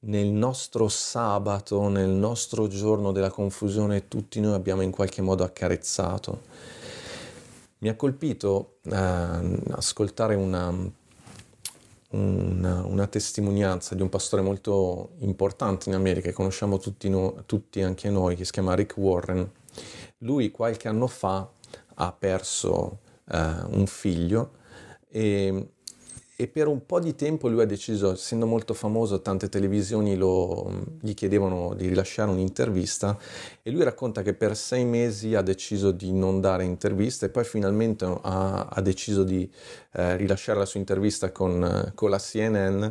nel 0.00 0.28
nostro 0.28 0.88
sabato, 0.88 1.88
nel 1.88 2.08
nostro 2.08 2.68
giorno 2.68 3.12
della 3.12 3.30
confusione, 3.30 4.08
tutti 4.08 4.40
noi 4.40 4.54
abbiamo 4.54 4.80
in 4.80 4.90
qualche 4.90 5.20
modo 5.20 5.44
accarezzato. 5.44 6.40
Mi 7.78 7.90
ha 7.90 7.96
colpito 7.96 8.78
eh, 8.84 9.60
ascoltare 9.72 10.34
una 10.34 10.98
una, 12.10 12.84
una, 12.84 13.06
testimonianza 13.06 13.94
di 13.94 14.02
un 14.02 14.08
pastore 14.08 14.42
molto 14.42 15.10
importante 15.18 15.88
in 15.90 15.94
America 15.94 16.28
che 16.28 16.34
conosciamo 16.34 16.78
tutti, 16.78 17.08
no, 17.08 17.44
tutti 17.46 17.82
anche 17.82 18.10
noi, 18.10 18.34
che 18.34 18.44
si 18.44 18.50
chiama 18.50 18.74
Rick 18.74 18.96
Warren. 18.96 19.48
Lui 20.18 20.50
qualche 20.50 20.88
anno 20.88 21.06
fa 21.06 21.48
ha 21.94 22.12
perso 22.12 22.98
eh, 23.30 23.38
un 23.68 23.86
figlio 23.86 24.58
e 25.08 25.68
e 26.40 26.48
per 26.48 26.68
un 26.68 26.86
po' 26.86 27.00
di 27.00 27.14
tempo 27.14 27.48
lui 27.48 27.60
ha 27.60 27.66
deciso, 27.66 28.12
essendo 28.12 28.46
molto 28.46 28.72
famoso, 28.72 29.20
tante 29.20 29.50
televisioni 29.50 30.16
lo, 30.16 30.72
gli 30.98 31.12
chiedevano 31.12 31.74
di 31.74 31.86
rilasciare 31.86 32.30
un'intervista 32.30 33.18
e 33.60 33.70
lui 33.70 33.84
racconta 33.84 34.22
che 34.22 34.32
per 34.32 34.56
sei 34.56 34.86
mesi 34.86 35.34
ha 35.34 35.42
deciso 35.42 35.90
di 35.90 36.14
non 36.14 36.40
dare 36.40 36.64
interviste 36.64 37.26
e 37.26 37.28
poi 37.28 37.44
finalmente 37.44 38.06
ha, 38.06 38.68
ha 38.70 38.80
deciso 38.80 39.22
di 39.22 39.50
eh, 39.92 40.16
rilasciare 40.16 40.58
la 40.58 40.64
sua 40.64 40.80
intervista 40.80 41.30
con, 41.30 41.92
con 41.94 42.08
la 42.08 42.18
CNN 42.18 42.86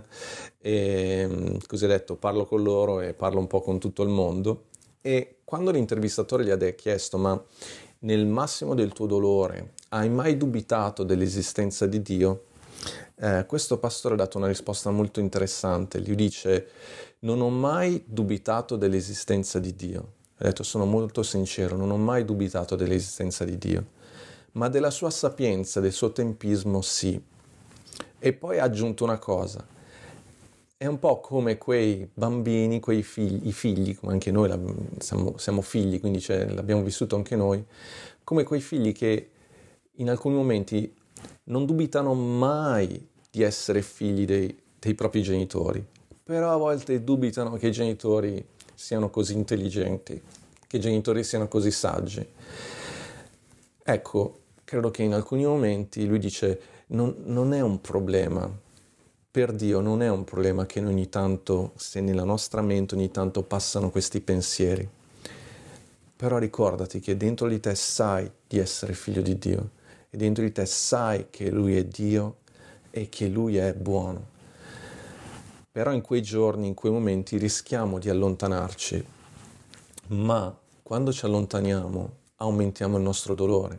e 0.62 1.58
così 1.66 1.86
ha 1.86 1.88
detto 1.88 2.18
parlo 2.18 2.46
con 2.46 2.62
loro 2.62 3.02
e 3.02 3.16
parlo 3.16 3.40
un 3.40 3.48
po' 3.48 3.62
con 3.62 3.80
tutto 3.80 4.04
il 4.04 4.10
mondo 4.10 4.66
e 5.02 5.38
quando 5.44 5.72
l'intervistatore 5.72 6.46
gli 6.46 6.52
ha 6.52 6.58
chiesto 6.74 7.18
ma 7.18 7.44
nel 8.02 8.28
massimo 8.28 8.76
del 8.76 8.94
tuo 8.94 9.08
dolore 9.08 9.74
hai 9.90 10.08
mai 10.08 10.38
dubitato 10.38 11.02
dell'esistenza 11.02 11.88
di 11.88 12.04
Dio? 12.04 12.44
Eh, 13.16 13.46
questo 13.46 13.78
pastore 13.78 14.14
ha 14.14 14.18
dato 14.18 14.38
una 14.38 14.48
risposta 14.48 14.90
molto 14.92 15.20
interessante. 15.20 16.00
Lui 16.00 16.16
dice: 16.16 16.68
Non 17.20 17.42
ho 17.42 17.50
mai 17.50 18.04
dubitato 18.06 18.76
dell'esistenza 18.76 19.60
di 19.60 19.76
Dio. 19.76 20.14
Ha 20.38 20.44
detto: 20.46 20.64
Sono 20.64 20.86
molto 20.86 21.22
sincero, 21.24 21.76
non 21.76 21.92
ho 21.92 21.98
mai 21.98 22.24
dubitato 22.24 22.76
dell'esistenza 22.76 23.44
di 23.44 23.58
Dio, 23.58 23.86
ma 24.54 24.70
della 24.70 24.90
sua 24.90 25.10
sapienza, 25.10 25.80
del 25.80 25.92
suo 25.92 26.12
tempismo, 26.12 26.82
sì. 26.82 27.22
E 28.20 28.34
poi 28.34 28.60
ha 28.60 28.64
aggiunto 28.64 29.04
una 29.04 29.18
cosa. 29.18 29.66
È 30.78 30.86
un 30.86 30.98
po' 30.98 31.20
come 31.20 31.58
quei 31.58 32.10
bambini, 32.14 32.80
quei 32.80 33.04
figli, 33.04 33.52
figli, 33.52 33.98
come 33.98 34.14
anche 34.14 34.32
noi 34.32 34.50
siamo, 35.00 35.38
siamo 35.38 35.62
figli, 35.62 36.00
quindi 36.00 36.24
l'abbiamo 36.28 36.84
vissuto 36.84 37.18
anche 37.18 37.36
noi, 37.36 37.62
come 38.24 38.44
quei 38.44 38.62
figli 38.62 38.94
che 38.94 39.30
in 39.96 40.10
alcuni 40.10 40.36
momenti 40.36 40.96
non 41.46 41.66
dubitano 41.66 42.14
mai 42.14 43.08
di 43.30 43.42
essere 43.42 43.82
figli 43.82 44.26
dei, 44.26 44.58
dei 44.80 44.94
propri 44.94 45.22
genitori, 45.22 45.86
però 46.24 46.54
a 46.54 46.58
volte 46.58 47.04
dubitano 47.04 47.58
che 47.58 47.68
i 47.68 47.72
genitori 47.72 48.44
siano 48.74 49.10
così 49.10 49.34
intelligenti, 49.34 50.22
che 50.68 50.78
i 50.78 50.80
genitori 50.80 51.24
siano 51.24 51.48
così 51.48 51.72
saggi. 51.72 52.26
Ecco, 53.84 54.40
credo 54.64 54.92
che 54.92 55.04
in 55.04 55.14
alcuni 55.14 55.46
momenti 55.46 56.06
lui 56.06 56.20
dice 56.20 56.62
non, 56.88 57.16
non 57.26 57.54
è 57.54 57.62
un 57.62 57.82
problema, 57.82 58.50
per 59.32 59.54
Dio 59.54 59.80
non 59.80 60.02
è 60.02 60.10
un 60.10 60.24
problema 60.24 60.66
che 60.66 60.80
ogni 60.80 61.10
tanto, 61.10 61.74
se 61.76 62.02
nella 62.02 62.24
nostra 62.24 62.62
mente 62.62 62.96
ogni 62.96 63.12
tanto 63.12 63.44
passano 63.44 63.90
questi 63.90 64.22
pensieri. 64.22 64.88
Però 66.16 66.38
ricordati 66.38 67.00
che 67.00 67.16
dentro 67.16 67.48
di 67.48 67.60
te 67.60 67.76
sai 67.76 68.30
di 68.48 68.58
essere 68.58 68.94
figlio 68.94 69.22
di 69.22 69.38
Dio 69.38 69.70
e 70.10 70.18
dentro 70.18 70.44
di 70.44 70.52
te 70.52 70.66
sai 70.66 71.28
che 71.30 71.52
Lui 71.52 71.78
è 71.78 71.86
Dio 71.86 72.38
e 72.90 73.10
che 73.10 73.28
Lui 73.28 73.58
è 73.58 73.74
buono. 73.74 74.38
Però 75.72 75.94
in 75.94 76.02
quei 76.02 76.22
giorni, 76.22 76.68
in 76.68 76.74
quei 76.74 76.92
momenti 76.92 77.38
rischiamo 77.38 78.00
di 78.00 78.10
allontanarci, 78.10 79.06
ma 80.08 80.58
quando 80.82 81.14
ci 81.14 81.26
allontaniamo 81.26 82.18
aumentiamo 82.38 82.98
il 82.98 83.04
nostro 83.04 83.36
dolore, 83.36 83.78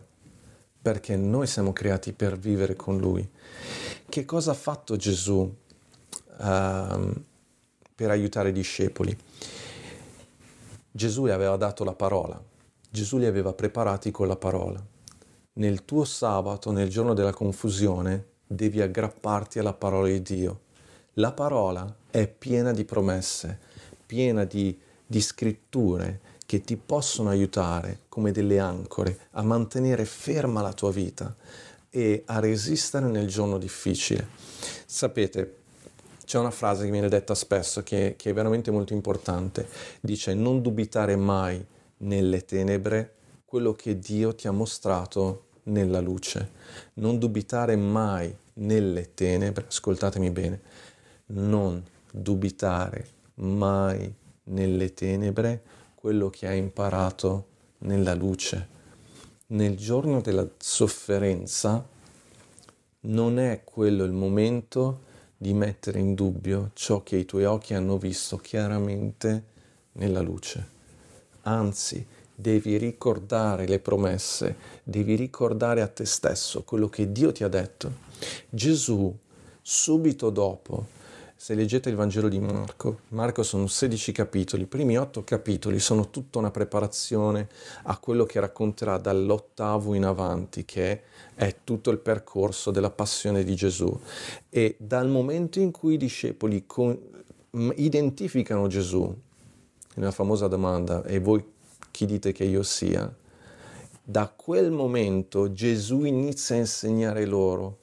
perché 0.80 1.16
noi 1.16 1.46
siamo 1.46 1.72
creati 1.72 2.12
per 2.12 2.38
vivere 2.38 2.76
con 2.76 2.98
Lui. 2.98 3.28
Che 4.08 4.24
cosa 4.24 4.52
ha 4.52 4.54
fatto 4.54 4.96
Gesù 4.96 5.38
uh, 5.40 7.12
per 7.94 8.10
aiutare 8.10 8.50
i 8.50 8.52
discepoli? 8.52 9.16
Gesù 10.92 11.26
gli 11.26 11.30
aveva 11.30 11.56
dato 11.56 11.82
la 11.82 11.94
parola, 11.94 12.40
Gesù 12.88 13.18
li 13.18 13.26
aveva 13.26 13.52
preparati 13.52 14.10
con 14.12 14.28
la 14.28 14.36
parola 14.36 14.82
nel 15.60 15.84
tuo 15.84 16.04
sabato, 16.04 16.72
nel 16.72 16.88
giorno 16.88 17.12
della 17.12 17.34
confusione, 17.34 18.24
devi 18.46 18.80
aggrapparti 18.80 19.58
alla 19.58 19.74
parola 19.74 20.08
di 20.08 20.22
Dio. 20.22 20.60
La 21.14 21.32
parola 21.32 21.94
è 22.10 22.26
piena 22.26 22.72
di 22.72 22.84
promesse, 22.84 23.58
piena 24.06 24.44
di, 24.44 24.76
di 25.06 25.20
scritture 25.20 26.20
che 26.46 26.62
ti 26.62 26.76
possono 26.76 27.28
aiutare 27.28 28.00
come 28.08 28.32
delle 28.32 28.58
ancore 28.58 29.28
a 29.32 29.42
mantenere 29.42 30.06
ferma 30.06 30.62
la 30.62 30.72
tua 30.72 30.90
vita 30.90 31.36
e 31.90 32.22
a 32.24 32.40
resistere 32.40 33.06
nel 33.06 33.28
giorno 33.28 33.58
difficile. 33.58 34.28
Sapete, 34.86 35.56
c'è 36.24 36.38
una 36.38 36.50
frase 36.50 36.86
che 36.86 36.90
viene 36.90 37.10
detta 37.10 37.34
spesso 37.34 37.82
che, 37.82 38.14
che 38.16 38.30
è 38.30 38.32
veramente 38.32 38.70
molto 38.70 38.94
importante. 38.94 39.68
Dice 40.00 40.32
non 40.32 40.62
dubitare 40.62 41.16
mai 41.16 41.62
nelle 41.98 42.46
tenebre 42.46 43.16
quello 43.44 43.74
che 43.74 43.98
Dio 43.98 44.34
ti 44.34 44.46
ha 44.46 44.52
mostrato 44.52 45.48
nella 45.64 46.00
luce. 46.00 46.50
Non 46.94 47.18
dubitare 47.18 47.76
mai 47.76 48.34
nelle 48.54 49.14
tenebre, 49.14 49.66
ascoltatemi 49.68 50.30
bene, 50.30 50.60
non 51.26 51.82
dubitare 52.12 53.08
mai 53.34 54.12
nelle 54.44 54.94
tenebre 54.94 55.62
quello 55.94 56.30
che 56.30 56.46
hai 56.46 56.58
imparato 56.58 57.46
nella 57.78 58.14
luce. 58.14 58.78
nel 59.50 59.76
giorno 59.76 60.20
della 60.20 60.46
sofferenza 60.58 61.84
non 63.02 63.38
è 63.38 63.62
quello 63.64 64.04
il 64.04 64.12
momento 64.12 65.08
di 65.36 65.54
mettere 65.54 65.98
in 65.98 66.14
dubbio 66.14 66.70
ciò 66.74 67.02
che 67.02 67.16
i 67.16 67.24
tuoi 67.24 67.44
occhi 67.44 67.74
hanno 67.74 67.96
visto 67.96 68.36
chiaramente 68.36 69.44
nella 69.92 70.20
luce. 70.20 70.78
Anzi, 71.42 72.06
devi 72.40 72.78
ricordare 72.78 73.66
le 73.66 73.78
promesse, 73.78 74.56
devi 74.82 75.14
ricordare 75.14 75.82
a 75.82 75.88
te 75.88 76.06
stesso 76.06 76.62
quello 76.62 76.88
che 76.88 77.12
Dio 77.12 77.32
ti 77.32 77.44
ha 77.44 77.48
detto. 77.48 77.92
Gesù, 78.48 79.14
subito 79.60 80.30
dopo, 80.30 80.98
se 81.36 81.54
leggete 81.54 81.88
il 81.88 81.96
Vangelo 81.96 82.28
di 82.28 82.38
Marco, 82.38 83.00
Marco 83.08 83.42
sono 83.42 83.66
16 83.66 84.12
capitoli, 84.12 84.62
i 84.62 84.66
primi 84.66 84.98
8 84.98 85.24
capitoli 85.24 85.78
sono 85.78 86.10
tutta 86.10 86.38
una 86.38 86.50
preparazione 86.50 87.48
a 87.84 87.96
quello 87.98 88.24
che 88.24 88.40
racconterà 88.40 88.98
dall'ottavo 88.98 89.94
in 89.94 90.04
avanti, 90.04 90.64
che 90.64 91.02
è 91.34 91.56
tutto 91.64 91.90
il 91.90 91.98
percorso 91.98 92.70
della 92.70 92.90
passione 92.90 93.42
di 93.42 93.54
Gesù. 93.54 93.98
E 94.48 94.76
dal 94.78 95.08
momento 95.08 95.60
in 95.60 95.70
cui 95.70 95.94
i 95.94 95.98
discepoli 95.98 96.64
con, 96.66 96.98
identificano 97.76 98.66
Gesù, 98.66 99.14
nella 99.94 100.10
famosa 100.10 100.46
domanda, 100.46 101.02
e 101.04 101.20
voi 101.20 101.42
chi 101.90 102.06
dite 102.06 102.32
che 102.32 102.44
io 102.44 102.62
sia? 102.62 103.12
Da 104.02 104.32
quel 104.34 104.70
momento 104.70 105.52
Gesù 105.52 106.04
inizia 106.04 106.56
a 106.56 106.58
insegnare 106.58 107.26
loro 107.26 107.78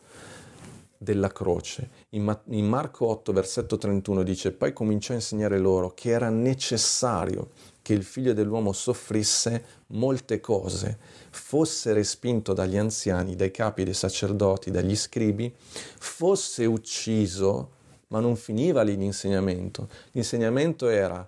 della 0.98 1.32
croce. 1.32 1.89
In, 2.10 2.38
in, 2.50 2.67
Marco 2.67 3.08
8, 3.08 3.32
versetto 3.32 3.78
31 3.78 4.24
dice, 4.24 4.52
poi 4.52 4.74
cominciò 4.74 5.13
a 5.13 5.17
insegnare 5.17 5.60
loro 5.60 5.93
che 5.93 6.10
era 6.10 6.30
necessario 6.30 7.50
che 7.82 7.93
il 7.93 8.04
figlio 8.04 8.34
dell'uomo 8.34 8.74
soffrisse 8.74 9.63
molte 9.88 10.41
cose, 10.41 10.98
fosse 11.30 11.93
respinto 11.93 12.52
dagli 12.52 12.78
anziani, 12.78 13.36
dai 13.36 13.52
capi 13.52 13.84
dei 13.84 13.93
sacerdoti, 13.93 14.72
dagli 14.72 14.96
scribi, 14.96 15.54
fosse 15.56 16.65
ucciso, 16.65 17.72
ma 18.08 18.20
non 18.20 18.36
finiva 18.36 18.82
lì 18.82 18.98
l'insegnamento. 18.98 19.88
L'insegnamento 20.12 20.89
era 20.89 21.26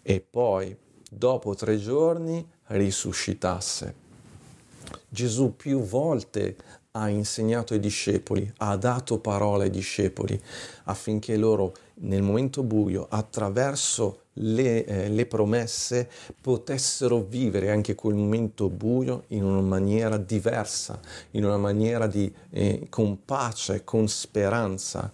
e 0.00 0.20
poi, 0.20 0.74
dopo 1.08 1.54
tre 1.54 1.78
giorni, 1.78 2.46
risuscitasse. 2.66 4.06
Gesù 5.08 5.54
più 5.56 5.80
volte 5.82 6.56
ha 6.92 7.08
insegnato 7.08 7.74
ai 7.74 7.80
discepoli, 7.80 8.50
ha 8.58 8.76
dato 8.76 9.18
parola 9.18 9.64
ai 9.64 9.70
discepoli 9.70 10.40
affinché 10.84 11.36
loro 11.36 11.74
nel 12.00 12.22
momento 12.22 12.62
buio, 12.62 13.06
attraverso 13.08 14.22
le, 14.40 14.84
eh, 14.84 15.08
le, 15.08 15.26
promesse, 15.26 16.08
potessero 16.40 17.20
vivere 17.20 17.70
anche 17.70 17.94
quel 17.94 18.14
momento 18.14 18.68
buio 18.68 19.24
in 19.28 19.44
una 19.44 19.60
maniera 19.60 20.16
diversa, 20.16 21.00
in 21.32 21.44
una 21.44 21.56
maniera 21.56 22.06
di, 22.06 22.32
eh, 22.50 22.86
con 22.88 23.24
pace, 23.24 23.82
con 23.84 24.08
speranza. 24.08 25.10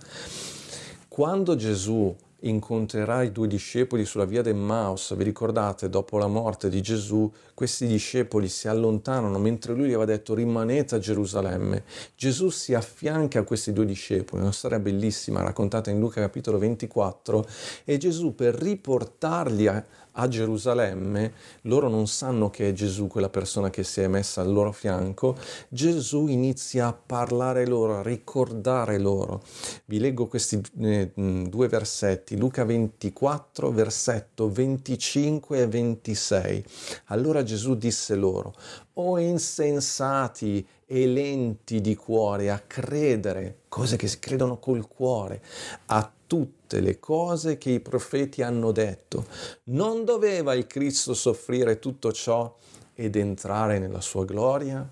Quando 1.09 1.57
Gesù 1.57 2.15
incontrerà 2.45 3.23
i 3.23 3.33
due 3.33 3.47
discepoli 3.47 4.05
sulla 4.05 4.25
via 4.25 4.43
del 4.43 4.55
Maus. 4.55 5.15
Vi 5.15 5.25
ricordate, 5.25 5.89
dopo 5.89 6.19
la 6.19 6.27
morte 6.27 6.69
di 6.69 6.81
Gesù, 6.81 7.31
questi 7.55 7.87
discepoli 7.87 8.49
si 8.49 8.69
allontanano 8.69 9.39
mentre 9.39 9.75
lui 9.75 9.87
gli 9.89 9.93
aveva 9.93 10.05
detto 10.05 10.35
rimanete 10.35 10.95
a 10.95 10.99
Gerusalemme. 10.99 11.85
Gesù 12.17 12.51
si 12.51 12.75
affianca 12.75 13.41
a 13.41 13.45
questi 13.45 13.73
due 13.73 13.87
discepoli, 13.87 14.43
una 14.43 14.53
storia 14.53 14.79
bellissima 14.79 15.43
raccontata 15.43 15.91
in 15.91 15.99
Luca 15.99 16.21
capitolo 16.21 16.59
24, 16.59 17.47
e 17.85 17.97
Gesù 17.99 18.35
per 18.35 18.55
riportarli 18.55 19.67
a, 19.67 19.85
a 20.17 20.29
Gerusalemme, 20.29 21.33
loro 21.63 21.89
non 21.89 22.07
sanno 22.07 22.51
che 22.51 22.69
è 22.69 22.73
Gesù 22.73 23.07
quella 23.07 23.29
persona 23.29 23.71
che 23.71 23.83
si 23.83 24.01
è 24.01 24.07
messa 24.07 24.41
al 24.41 24.53
loro 24.53 24.73
fianco, 24.73 25.37
Gesù 25.69 26.27
inizia 26.29 26.87
a 26.87 26.93
parlare 26.93 27.67
loro, 27.67 27.99
a 27.99 28.03
ricordare 28.03 28.99
loro. 28.99 29.43
Vi 29.87 29.99
leggo 29.99 30.27
questi 30.27 30.61
eh, 30.81 31.11
due 31.15 31.69
versetti, 31.69 32.37
Luca 32.37 32.65
24, 32.65 33.71
versetto 33.71 34.51
25 34.51 35.59
e 35.59 35.67
26. 35.67 36.65
Allora 37.07 37.43
Gesù 37.43 37.75
disse 37.75 38.15
loro, 38.15 38.55
o 38.95 39.19
insensati 39.19 40.65
e 40.87 41.07
lenti 41.07 41.81
di 41.81 41.97
cuore 41.97 42.51
a 42.51 42.63
credere, 42.65 43.63
cose 43.69 43.97
che 43.97 44.07
si 44.07 44.19
credono 44.19 44.59
col 44.59 44.87
cuore, 44.87 45.43
a 45.87 46.09
tutte 46.35 46.81
le 46.81 46.99
cose 46.99 47.59
che 47.59 47.71
i 47.71 47.79
profeti 47.79 48.43
hanno 48.43 48.73
detto. 48.73 49.27
Non 49.67 50.05
doveva 50.05 50.53
il 50.55 50.67
Cristo 50.67 51.15
soffrire 51.15 51.79
tutto 51.79 52.11
ciò 52.11 52.53
ed 52.93 53.15
entrare 53.15 53.79
nella 53.79 54.01
sua 54.01 54.25
gloria? 54.25 54.85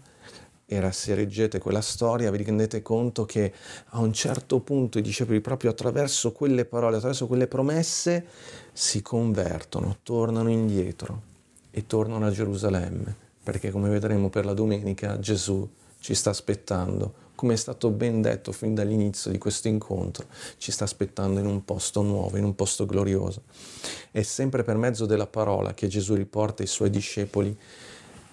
Era, 0.64 0.92
se 0.92 1.16
leggete 1.16 1.58
quella 1.58 1.80
storia, 1.80 2.30
vi 2.30 2.44
rendete 2.44 2.80
conto 2.80 3.24
che 3.24 3.52
a 3.86 3.98
un 3.98 4.12
certo 4.12 4.60
punto 4.60 5.00
i 5.00 5.02
discepoli, 5.02 5.40
proprio 5.40 5.72
attraverso 5.72 6.30
quelle 6.30 6.64
parole, 6.64 6.94
attraverso 6.94 7.26
quelle 7.26 7.48
promesse, 7.48 8.24
si 8.72 9.02
convertono, 9.02 9.96
tornano 10.04 10.48
indietro 10.48 11.22
e 11.72 11.86
tornano 11.86 12.24
a 12.24 12.30
Gerusalemme, 12.30 13.16
perché 13.42 13.72
come 13.72 13.88
vedremo 13.88 14.30
per 14.30 14.44
la 14.44 14.54
domenica 14.54 15.18
Gesù 15.18 15.68
ci 15.98 16.14
sta 16.14 16.30
aspettando, 16.30 17.21
come 17.42 17.54
è 17.54 17.56
stato 17.56 17.90
ben 17.90 18.22
detto 18.22 18.52
fin 18.52 18.72
dall'inizio 18.72 19.28
di 19.32 19.36
questo 19.36 19.66
incontro, 19.66 20.26
ci 20.58 20.70
sta 20.70 20.84
aspettando 20.84 21.40
in 21.40 21.46
un 21.46 21.64
posto 21.64 22.00
nuovo, 22.00 22.36
in 22.36 22.44
un 22.44 22.54
posto 22.54 22.86
glorioso. 22.86 23.42
È 24.12 24.22
sempre 24.22 24.62
per 24.62 24.76
mezzo 24.76 25.06
della 25.06 25.26
parola 25.26 25.74
che 25.74 25.88
Gesù 25.88 26.14
riporta 26.14 26.62
i 26.62 26.68
suoi 26.68 26.88
discepoli 26.88 27.58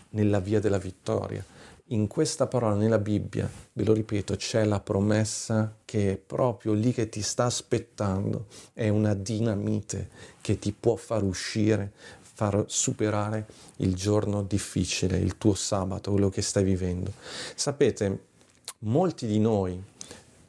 nella 0.09 0.39
via 0.39 0.59
della 0.59 0.77
vittoria. 0.77 1.43
In 1.87 2.05
questa 2.05 2.45
parola, 2.45 2.75
nella 2.75 2.99
Bibbia, 2.99 3.49
ve 3.73 3.83
lo 3.83 3.93
ripeto, 3.93 4.35
c'è 4.35 4.63
la 4.63 4.79
promessa 4.79 5.75
che 5.85 6.11
è 6.11 6.17
proprio 6.17 6.73
lì 6.73 6.93
che 6.93 7.09
ti 7.09 7.23
sta 7.23 7.45
aspettando, 7.45 8.45
è 8.73 8.89
una 8.89 9.15
dinamite 9.15 10.07
che 10.39 10.59
ti 10.59 10.71
può 10.71 10.95
far 10.97 11.23
uscire, 11.23 11.91
far 12.21 12.63
superare 12.67 13.47
il 13.77 13.95
giorno 13.95 14.43
difficile, 14.43 15.17
il 15.17 15.39
tuo 15.39 15.55
sabato, 15.55 16.11
quello 16.11 16.29
che 16.29 16.43
stai 16.43 16.63
vivendo. 16.63 17.11
Sapete, 17.55 18.27
molti 18.79 19.27
di 19.27 19.39
noi, 19.39 19.81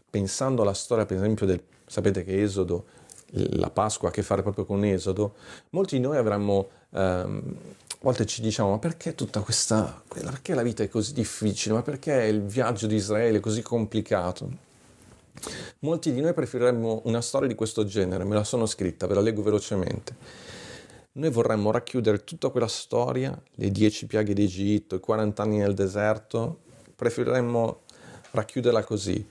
pensando 0.09 0.63
alla 0.63 0.75
storia 0.75 1.07
per 1.07 1.17
esempio 1.17 1.47
del, 1.47 1.63
sapete 1.87 2.25
che 2.25 2.43
Esodo, 2.43 2.85
la 3.33 3.71
Pasqua 3.71 4.09
ha 4.09 4.11
a 4.11 4.15
che 4.15 4.23
fare 4.23 4.43
proprio 4.43 4.65
con 4.65 4.85
Esodo, 4.85 5.35
molti 5.71 5.97
di 5.97 6.03
noi 6.03 6.17
avremmo, 6.17 6.69
ehm, 6.91 7.57
a 7.89 7.97
volte 8.01 8.27
ci 8.27 8.41
diciamo, 8.41 8.71
ma 8.71 8.79
perché 8.79 9.15
tutta 9.15 9.41
questa, 9.41 10.03
perché 10.07 10.55
la 10.55 10.63
vita 10.63 10.83
è 10.83 10.89
così 10.89 11.13
difficile, 11.13 11.75
ma 11.75 11.83
perché 11.83 12.25
il 12.25 12.43
viaggio 12.43 12.87
di 12.87 12.97
Israele 12.97 13.39
è 13.39 13.41
così 13.41 13.63
complicato? 13.63 14.69
Molti 15.81 16.13
di 16.13 16.21
noi 16.21 16.35
preferiremmo 16.35 17.03
una 17.05 17.21
storia 17.21 17.49
di 17.49 17.55
questo 17.55 17.85
genere, 17.85 18.25
me 18.25 18.35
la 18.35 18.45
sono 18.45 18.67
scritta, 18.67 19.07
ve 19.07 19.15
la 19.15 19.21
leggo 19.21 19.43
velocemente. 19.43 20.49
Noi 21.13 21.31
vorremmo 21.31 21.71
racchiudere 21.71 22.25
tutta 22.25 22.51
quella 22.51 22.69
storia, 22.69 23.41
le 23.55 23.71
dieci 23.71 24.07
piaghe 24.07 24.35
d'Egitto, 24.35 24.97
i 24.97 25.01
40 25.01 25.43
anni 25.43 25.59
nel 25.59 25.75
deserto, 25.75 26.61
preferiremmo 26.95 27.81
racchiuderla 28.31 28.85
così. 28.85 29.27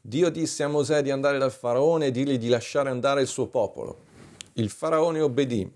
Dio 0.00 0.30
disse 0.30 0.62
a 0.62 0.68
Mosè 0.68 1.02
di 1.02 1.10
andare 1.10 1.38
dal 1.38 1.52
faraone 1.52 2.06
e 2.06 2.10
dirgli 2.10 2.38
di 2.38 2.48
lasciare 2.48 2.88
andare 2.88 3.20
il 3.20 3.26
suo 3.26 3.46
popolo. 3.46 4.06
Il 4.54 4.70
faraone 4.70 5.20
obbedì, 5.20 5.70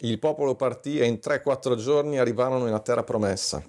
il 0.00 0.18
popolo 0.18 0.54
partì 0.54 0.98
e 0.98 1.06
in 1.06 1.20
3-4 1.22 1.76
giorni 1.76 2.18
arrivarono 2.18 2.64
nella 2.64 2.80
terra 2.80 3.04
promessa. 3.04 3.62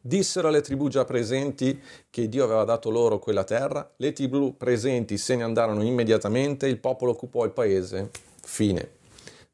Dissero 0.00 0.48
alle 0.48 0.60
tribù 0.60 0.88
già 0.88 1.04
presenti 1.04 1.80
che 2.10 2.28
Dio 2.28 2.44
aveva 2.44 2.64
dato 2.64 2.90
loro 2.90 3.18
quella 3.18 3.44
terra, 3.44 3.90
le 3.96 4.12
tribù 4.12 4.56
presenti 4.56 5.16
se 5.16 5.36
ne 5.36 5.44
andarono 5.44 5.82
immediatamente, 5.82 6.66
il 6.66 6.78
popolo 6.78 7.12
occupò 7.12 7.44
il 7.44 7.52
paese. 7.52 8.10
Fine. 8.42 8.90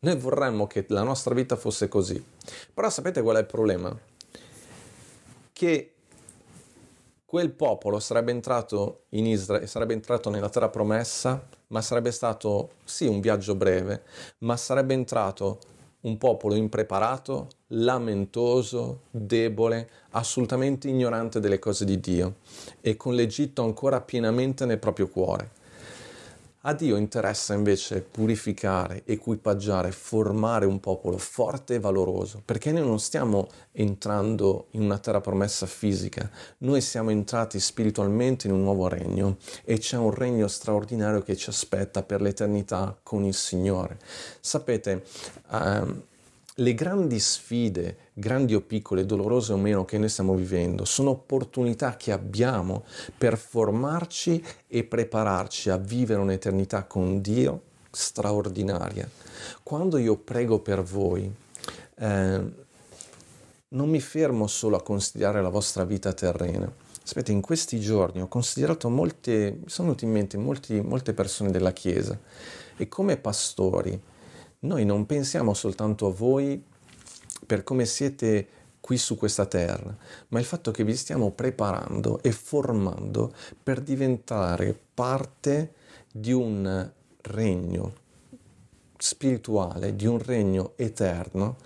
Noi 0.00 0.16
vorremmo 0.16 0.66
che 0.66 0.86
la 0.88 1.02
nostra 1.02 1.34
vita 1.34 1.56
fosse 1.56 1.88
così. 1.88 2.24
Però 2.72 2.88
sapete 2.88 3.22
qual 3.22 3.36
è 3.36 3.40
il 3.40 3.46
problema? 3.46 3.96
Che 5.52 5.92
quel 7.30 7.52
popolo 7.52 8.00
sarebbe 8.00 8.32
entrato 8.32 9.02
in 9.10 9.24
Israele, 9.24 9.68
sarebbe 9.68 9.92
entrato 9.92 10.30
nella 10.30 10.48
terra 10.48 10.68
promessa, 10.68 11.40
ma 11.68 11.80
sarebbe 11.80 12.10
stato 12.10 12.70
sì 12.82 13.06
un 13.06 13.20
viaggio 13.20 13.54
breve, 13.54 14.02
ma 14.38 14.56
sarebbe 14.56 14.94
entrato 14.94 15.60
un 16.00 16.18
popolo 16.18 16.56
impreparato, 16.56 17.46
lamentoso, 17.68 19.02
debole, 19.12 19.88
assolutamente 20.10 20.88
ignorante 20.88 21.38
delle 21.38 21.60
cose 21.60 21.84
di 21.84 22.00
Dio 22.00 22.38
e 22.80 22.96
con 22.96 23.14
l'Egitto 23.14 23.62
ancora 23.62 24.00
pienamente 24.00 24.66
nel 24.66 24.80
proprio 24.80 25.06
cuore. 25.06 25.50
A 26.64 26.74
Dio 26.74 26.96
interessa 26.96 27.54
invece 27.54 28.02
purificare, 28.02 29.02
equipaggiare, 29.06 29.92
formare 29.92 30.66
un 30.66 30.78
popolo 30.78 31.16
forte 31.16 31.76
e 31.76 31.80
valoroso, 31.80 32.42
perché 32.44 32.70
noi 32.70 32.86
non 32.86 33.00
stiamo 33.00 33.48
entrando 33.72 34.66
in 34.72 34.82
una 34.82 34.98
terra 34.98 35.22
promessa 35.22 35.64
fisica, 35.64 36.30
noi 36.58 36.82
siamo 36.82 37.08
entrati 37.08 37.58
spiritualmente 37.58 38.46
in 38.46 38.52
un 38.52 38.62
nuovo 38.62 38.88
regno 38.88 39.38
e 39.64 39.78
c'è 39.78 39.96
un 39.96 40.10
regno 40.10 40.48
straordinario 40.48 41.22
che 41.22 41.34
ci 41.34 41.48
aspetta 41.48 42.02
per 42.02 42.20
l'eternità 42.20 42.94
con 43.02 43.24
il 43.24 43.32
Signore. 43.32 43.98
Sapete, 44.40 45.04
ehm, 45.52 46.02
le 46.56 46.74
grandi 46.74 47.18
sfide, 47.20 48.09
grandi 48.20 48.54
o 48.54 48.60
piccole, 48.60 49.04
dolorose 49.04 49.52
o 49.52 49.56
meno 49.56 49.84
che 49.84 49.98
noi 49.98 50.08
stiamo 50.08 50.34
vivendo, 50.34 50.84
sono 50.84 51.10
opportunità 51.10 51.96
che 51.96 52.12
abbiamo 52.12 52.84
per 53.18 53.36
formarci 53.36 54.44
e 54.68 54.84
prepararci 54.84 55.70
a 55.70 55.76
vivere 55.76 56.20
un'eternità 56.20 56.84
con 56.84 57.20
Dio 57.20 57.62
straordinaria. 57.90 59.08
Quando 59.64 59.98
io 59.98 60.16
prego 60.16 60.60
per 60.60 60.82
voi, 60.82 61.28
eh, 61.96 62.68
non 63.68 63.88
mi 63.88 64.00
fermo 64.00 64.46
solo 64.46 64.76
a 64.76 64.82
considerare 64.82 65.42
la 65.42 65.48
vostra 65.48 65.84
vita 65.84 66.12
terrena. 66.12 66.70
Aspetta, 67.02 67.32
in 67.32 67.40
questi 67.40 67.80
giorni 67.80 68.20
ho 68.20 68.28
considerato 68.28 68.88
molte, 68.88 69.58
mi 69.62 69.68
sono 69.68 69.88
venute 69.88 70.04
in 70.04 70.12
mente 70.12 70.36
molti, 70.36 70.80
molte 70.80 71.12
persone 71.12 71.50
della 71.50 71.72
Chiesa 71.72 72.16
e 72.76 72.88
come 72.88 73.16
pastori 73.16 74.00
noi 74.60 74.84
non 74.84 75.06
pensiamo 75.06 75.54
soltanto 75.54 76.06
a 76.06 76.10
voi 76.12 76.62
per 77.50 77.64
come 77.64 77.84
siete 77.84 78.46
qui 78.78 78.96
su 78.96 79.16
questa 79.16 79.44
terra, 79.44 79.92
ma 80.28 80.38
il 80.38 80.44
fatto 80.44 80.70
che 80.70 80.84
vi 80.84 80.94
stiamo 80.94 81.32
preparando 81.32 82.22
e 82.22 82.30
formando 82.30 83.34
per 83.60 83.80
diventare 83.80 84.78
parte 84.94 85.72
di 86.12 86.30
un 86.30 86.88
regno 87.22 87.92
spirituale, 88.96 89.96
di 89.96 90.06
un 90.06 90.22
regno 90.22 90.74
eterno, 90.76 91.56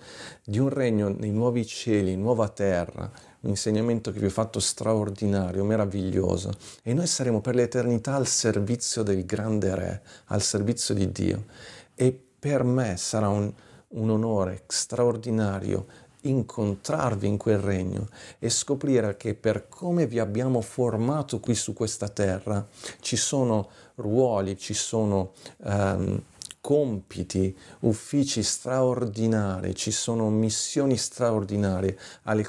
di 0.43 0.57
un 0.57 0.69
regno 0.69 1.09
nei 1.09 1.29
nuovi 1.29 1.67
cieli, 1.67 2.15
nuova 2.15 2.49
terra, 2.49 3.11
un 3.41 3.51
insegnamento 3.51 4.09
che 4.09 4.17
vi 4.17 4.25
ho 4.25 4.31
fatto 4.31 4.59
straordinario, 4.59 5.63
meraviglioso. 5.63 6.51
E 6.81 6.95
noi 6.95 7.05
saremo 7.05 7.41
per 7.41 7.53
l'eternità 7.53 8.15
al 8.15 8.25
servizio 8.25 9.03
del 9.03 9.23
grande 9.23 9.75
Re, 9.75 10.01
al 10.25 10.41
servizio 10.41 10.95
di 10.95 11.11
Dio. 11.11 11.45
E 11.93 12.19
per 12.39 12.63
me 12.63 12.97
sarà 12.97 13.29
un, 13.29 13.53
un 13.95 14.09
onore 14.09 14.63
straordinario 14.67 15.85
incontrarvi 16.21 17.27
in 17.27 17.37
quel 17.37 17.59
regno 17.59 18.07
e 18.39 18.49
scoprire 18.49 19.15
che 19.17 19.35
per 19.35 19.67
come 19.67 20.07
vi 20.07 20.19
abbiamo 20.19 20.61
formato 20.61 21.39
qui 21.39 21.55
su 21.55 21.73
questa 21.73 22.09
terra 22.09 22.65
ci 22.99 23.15
sono 23.15 23.69
ruoli, 23.95 24.57
ci 24.57 24.73
sono 24.73 25.33
um, 25.57 26.21
compiti, 26.65 27.55
uffici 27.81 28.41
straordinari, 28.41 29.75
ci 29.75 29.91
sono 29.91 30.31
missioni 30.31 30.97
straordinarie 30.97 31.95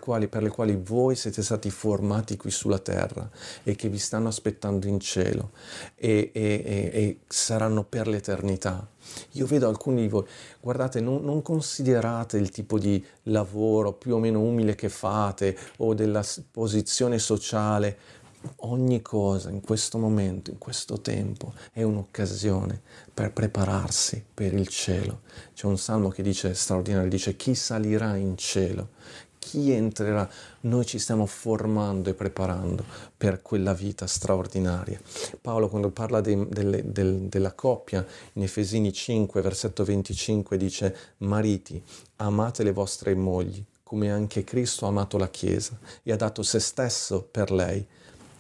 quali, 0.01 0.27
per 0.29 0.43
le 0.43 0.49
quali 0.49 0.75
voi 0.83 1.15
siete 1.17 1.43
stati 1.43 1.69
formati 1.69 2.39
qui 2.39 2.51
sulla 2.51 2.79
terra 2.79 3.29
e 3.63 3.77
che 3.77 3.91
vi 3.91 3.99
stanno 3.99 4.29
aspettando 4.29 4.87
in 4.87 5.01
cielo 5.01 5.51
e, 5.95 6.31
e, 6.33 6.43
e, 6.43 6.91
e 6.95 7.19
saranno 7.27 7.85
per 7.85 8.09
l'eternità. 8.09 8.89
Io 9.33 9.47
vedo 9.47 9.69
alcuni 9.69 10.03
di 10.03 10.09
voi, 10.09 10.25
guardate, 10.61 11.01
non, 11.01 11.25
non, 11.25 11.43
considerate 11.43 12.39
il 12.39 12.51
tipo 12.51 12.79
di 12.79 13.05
lavoro 13.25 13.93
più 13.93 14.15
o 14.15 14.19
meno 14.19 14.41
umile 14.41 14.75
che 14.75 14.89
fate 14.89 15.57
o 15.79 15.95
della 15.95 16.25
posizione 16.51 17.19
sociale 17.19 17.99
ogni 18.61 19.03
cosa 19.03 19.51
in 19.51 19.61
questo 19.61 19.99
momento, 19.99 20.51
in 20.51 20.59
questo 20.59 21.01
tempo, 21.01 21.53
è 21.73 21.83
un'occasione 21.83 22.81
per 23.13 23.33
prepararsi 23.33 24.25
per 24.33 24.53
il 24.53 24.69
cielo. 24.69 25.23
C'è 25.55 25.67
un 25.67 25.79
salmo 25.79 26.09
che 26.09 26.23
dice 26.23 26.55
straordinario, 26.55 27.09
dice 27.09 27.37
chi 27.37 27.55
salirà 27.55 28.17
in 28.17 28.37
cielo, 28.37 28.91
chi 29.47 29.71
entrerà. 29.71 30.29
Noi 30.63 30.85
ci 30.85 30.99
stiamo 30.99 31.25
formando 31.25 32.11
e 32.11 32.15
preparando 32.15 32.85
per 33.17 33.43
quella 33.43 33.75
vita 33.75 34.09
straordinaria. 34.09 35.01
Paolo 35.41 35.69
quando 35.69 35.91
parla 35.91 36.21
de, 36.21 36.49
de, 36.49 36.83
de, 36.91 37.29
della 37.29 37.53
coppia 37.53 38.05
in 38.33 38.43
Efesini 38.43 38.93
5, 38.93 39.41
versetto 39.41 39.85
25 39.85 40.57
dice 40.57 40.97
mariti, 41.19 41.81
amate 42.17 42.65
le 42.65 42.73
vostre 42.73 43.15
mogli 43.15 43.65
come 43.85 44.11
anche 44.11 44.43
Cristo 44.43 44.85
ha 44.85 44.89
amato 44.89 45.17
la 45.17 45.29
Chiesa 45.29 45.79
e 46.03 46.11
ha 46.11 46.17
dato 46.17 46.43
se 46.43 46.59
stesso 46.59 47.23
per 47.23 47.53
lei 47.53 47.87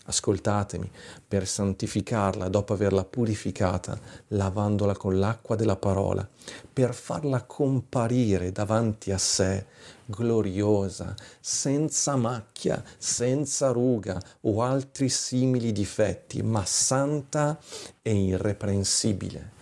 ascoltatemi, 0.07 0.91
per 1.27 1.47
santificarla 1.47 2.49
dopo 2.49 2.73
averla 2.73 3.05
purificata, 3.05 3.99
lavandola 4.29 4.97
con 4.97 5.19
l'acqua 5.19 5.57
della 5.57 5.77
parola, 5.77 6.27
per 6.73 6.95
farla 6.95 7.43
comparire 7.43 8.53
davanti 8.53 9.13
a 9.13 9.19
sé, 9.19 9.67
gloriosa, 10.05 11.15
senza 11.41 12.17
macchia, 12.17 12.83
senza 12.97 13.71
ruga 13.71 14.21
o 14.43 14.63
altri 14.63 15.09
simili 15.09 15.73
difetti, 15.73 16.43
ma 16.43 16.65
santa 16.65 17.59
e 18.03 18.15
irreprensibile. 18.15 19.55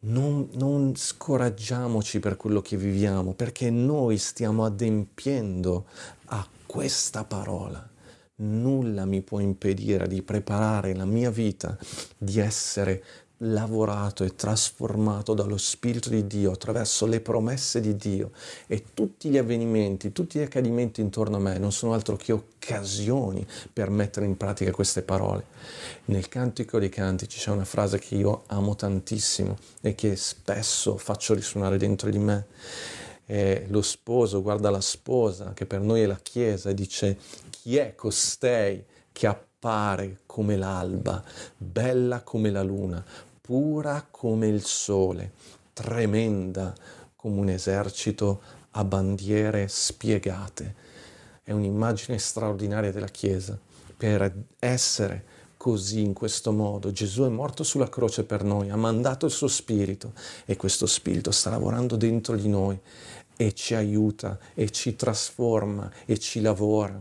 Non, 0.00 0.48
non, 0.52 0.94
scoraggiamoci 0.94 2.20
per 2.20 2.36
quello 2.36 2.62
che 2.62 2.76
viviamo, 2.76 3.34
perché 3.34 3.68
noi 3.68 4.16
stiamo 4.16 4.64
adempiendo 4.64 5.86
a 6.26 6.46
questa 6.66 7.24
parola 7.24 7.96
nulla 8.40 9.04
mi 9.04 9.22
può 9.22 9.40
impedire 9.40 10.06
di 10.06 10.22
preparare 10.22 10.94
la 10.94 11.04
mia 11.04 11.30
vita, 11.30 11.76
di 12.16 12.38
essere 12.38 13.02
lavorato 13.42 14.24
e 14.24 14.34
trasformato 14.34 15.32
dallo 15.32 15.58
Spirito 15.58 16.08
di 16.08 16.26
Dio 16.26 16.50
attraverso 16.50 17.06
le 17.06 17.20
promesse 17.20 17.80
di 17.80 17.94
Dio 17.94 18.32
e 18.66 18.86
tutti 18.94 19.28
gli 19.28 19.38
avvenimenti, 19.38 20.12
tutti 20.12 20.38
gli 20.38 20.42
accadimenti 20.42 21.00
intorno 21.00 21.36
a 21.36 21.40
me 21.40 21.58
non 21.58 21.70
sono 21.70 21.92
altro 21.92 22.16
che 22.16 22.32
occasioni 22.32 23.46
per 23.72 23.90
mettere 23.90 24.26
in 24.26 24.36
pratica 24.36 24.72
queste 24.72 25.02
parole. 25.02 25.44
Nel 26.06 26.28
Cantico 26.28 26.78
dei 26.78 26.88
Cantici 26.88 27.38
c'è 27.38 27.50
una 27.50 27.64
frase 27.64 27.98
che 27.98 28.16
io 28.16 28.42
amo 28.46 28.74
tantissimo 28.74 29.56
e 29.82 29.94
che 29.94 30.16
spesso 30.16 30.96
faccio 30.96 31.34
risuonare 31.34 31.76
dentro 31.76 32.10
di 32.10 32.18
me. 32.18 32.46
E 33.30 33.66
lo 33.68 33.82
sposo 33.82 34.40
guarda 34.40 34.70
la 34.70 34.80
sposa, 34.80 35.52
che 35.52 35.66
per 35.66 35.82
noi 35.82 36.00
è 36.00 36.06
la 36.06 36.18
Chiesa, 36.20 36.70
e 36.70 36.74
dice 36.74 37.18
chi 37.68 37.76
è 37.76 37.94
costei 37.94 38.82
che 39.12 39.26
appare 39.26 40.20
come 40.24 40.56
l'alba, 40.56 41.22
bella 41.54 42.22
come 42.22 42.50
la 42.50 42.62
luna, 42.62 43.04
pura 43.42 44.06
come 44.10 44.46
il 44.46 44.64
sole, 44.64 45.32
tremenda 45.74 46.74
come 47.14 47.40
un 47.40 47.50
esercito 47.50 48.40
a 48.70 48.84
bandiere 48.84 49.68
spiegate. 49.68 50.74
È 51.42 51.52
un'immagine 51.52 52.16
straordinaria 52.16 52.90
della 52.90 53.08
Chiesa. 53.08 53.58
Per 53.98 54.44
essere 54.58 55.24
così, 55.58 56.00
in 56.00 56.14
questo 56.14 56.52
modo, 56.52 56.90
Gesù 56.90 57.24
è 57.24 57.28
morto 57.28 57.64
sulla 57.64 57.90
croce 57.90 58.24
per 58.24 58.44
noi, 58.44 58.70
ha 58.70 58.76
mandato 58.76 59.26
il 59.26 59.32
suo 59.32 59.48
Spirito 59.48 60.14
e 60.46 60.56
questo 60.56 60.86
Spirito 60.86 61.32
sta 61.32 61.50
lavorando 61.50 61.96
dentro 61.96 62.34
di 62.34 62.48
noi 62.48 62.80
e 63.36 63.52
ci 63.52 63.74
aiuta 63.74 64.38
e 64.54 64.70
ci 64.70 64.96
trasforma 64.96 65.92
e 66.06 66.18
ci 66.18 66.40
lavora 66.40 66.98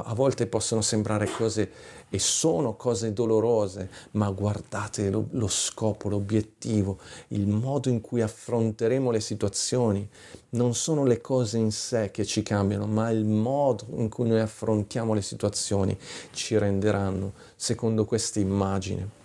a 0.00 0.14
volte 0.14 0.46
possono 0.46 0.80
sembrare 0.80 1.28
cose 1.30 1.70
e 2.08 2.18
sono 2.18 2.74
cose 2.76 3.12
dolorose, 3.12 3.88
ma 4.12 4.30
guardate 4.30 5.10
lo, 5.10 5.26
lo, 5.30 5.48
scopo, 5.48 6.08
l'obiettivo, 6.08 6.98
il 7.28 7.46
modo 7.46 7.88
in 7.88 8.00
cui 8.00 8.20
affronteremo 8.20 9.10
le 9.10 9.20
situazioni. 9.20 10.08
Non 10.50 10.74
sono 10.74 11.04
le 11.04 11.20
cose 11.20 11.58
in 11.58 11.72
sé 11.72 12.10
che 12.10 12.24
ci 12.24 12.42
cambiano, 12.42 12.86
ma 12.86 13.10
il 13.10 13.24
modo 13.24 13.86
in 13.96 14.08
cui 14.08 14.28
noi 14.28 14.40
affrontiamo 14.40 15.14
le 15.14 15.22
situazioni 15.22 15.98
ci 16.32 16.58
renderanno, 16.58 17.32
secondo 17.56 18.04
questa 18.04 18.40
immagine. 18.40 19.20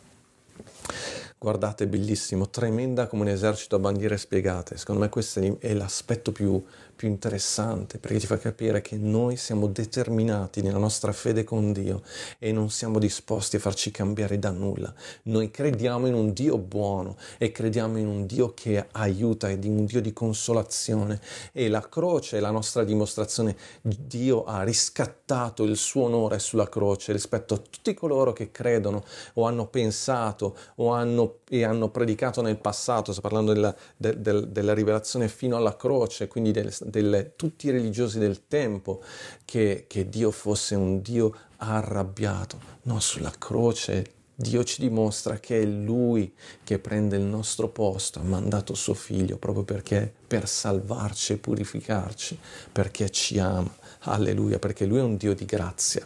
Guardate, 1.39 1.86
bellissimo, 1.86 2.49
tremenda 2.49 3.06
come 3.06 3.21
un 3.21 3.27
esercito 3.27 3.75
a 3.75 3.80
bandiere 3.80 4.17
spiegate. 4.17 4.75
Secondo 4.75 5.01
me 5.01 5.10
questo 5.10 5.58
è 5.60 5.73
l'aspetto 5.73 6.32
più, 6.32 6.63
più 6.97 7.07
interessante 7.07 7.99
perché 7.99 8.17
ti 8.17 8.25
fa 8.25 8.38
capire 8.39 8.81
che 8.81 8.97
noi 8.97 9.38
siamo 9.38 9.67
determinati 9.67 10.62
nella 10.62 10.79
nostra 10.79 11.13
fede 11.13 11.43
con 11.43 11.71
Dio 11.71 12.01
e 12.39 12.51
non 12.51 12.71
siamo 12.71 12.97
disposti 12.97 13.55
a 13.55 13.60
farci 13.60 13.91
cambiare 13.91 14.39
da 14.39 14.49
nulla. 14.49 14.91
Noi 15.23 15.51
crediamo 15.51 16.07
in 16.07 16.15
un 16.15 16.33
Dio 16.33 16.57
buono 16.57 17.15
e 17.38 17.51
crediamo 17.51 17.97
in 17.99 18.07
un 18.07 18.25
Dio 18.25 18.53
che 18.53 18.88
aiuta 18.91 19.47
in 19.49 19.63
un 19.63 19.86
Dio 19.86 20.01
di 20.01 20.12
consolazione 20.12 21.21
e 21.53 21.69
la 21.69 21.88
croce 21.88 22.38
è 22.38 22.39
la 22.39 22.51
nostra 22.51 22.83
dimostrazione. 22.83 23.55
Dio 23.81 24.43
ha 24.45 24.63
riscattato 24.63 25.63
il 25.63 25.77
suo 25.77 26.05
onore 26.05 26.39
sulla 26.39 26.67
croce 26.67 27.12
rispetto 27.12 27.53
a 27.53 27.57
tutti 27.57 27.93
coloro 27.93 28.33
che 28.33 28.49
credono 28.49 29.03
o 29.33 29.45
hanno 29.45 29.67
pensato 29.67 30.55
o 30.75 30.91
hanno, 30.93 31.39
e 31.47 31.63
hanno 31.63 31.89
predicato 31.89 32.41
nel 32.41 32.57
passato, 32.57 33.12
sto 33.12 33.21
parlando 33.21 33.53
della, 33.53 33.75
de, 33.95 34.19
de, 34.19 34.51
della 34.51 34.73
rivelazione 34.73 35.27
fino 35.27 35.55
alla 35.55 35.75
croce, 35.75 36.27
quindi 36.27 36.51
del, 36.51 36.73
delle, 36.89 37.34
tutti 37.36 37.67
i 37.67 37.71
religiosi 37.71 38.19
del 38.19 38.47
tempo 38.47 39.02
che, 39.45 39.86
che 39.88 40.10
Dio 40.10 40.32
fosse 40.32 40.76
un 40.76 41.02
Dio 41.02 41.34
arrabbiato. 41.58 42.60
No, 42.84 43.00
sulla 43.00 43.34
croce 43.38 44.15
Dio 44.39 44.63
ci 44.63 44.82
dimostra 44.82 45.39
che 45.39 45.63
è 45.63 45.65
Lui 45.65 46.32
che 46.63 46.78
prende 46.78 47.15
il 47.15 47.23
nostro 47.23 47.69
posto, 47.69 48.19
ha 48.19 48.23
mandato 48.23 48.76
suo 48.76 48.93
figlio 48.93 49.38
proprio 49.38 49.63
perché 49.63 50.13
per 50.28 50.47
salvarci 50.47 51.33
e 51.33 51.38
purificarci, 51.38 52.38
perché 52.71 53.10
ci 53.10 53.40
ama. 53.40 53.75
Alleluia, 54.02 54.60
perché 54.60 54.85
Lui 54.85 55.00
è 55.00 55.02
un 55.02 55.17
Dio 55.17 55.33
di 55.33 55.44
grazia. 55.46 56.06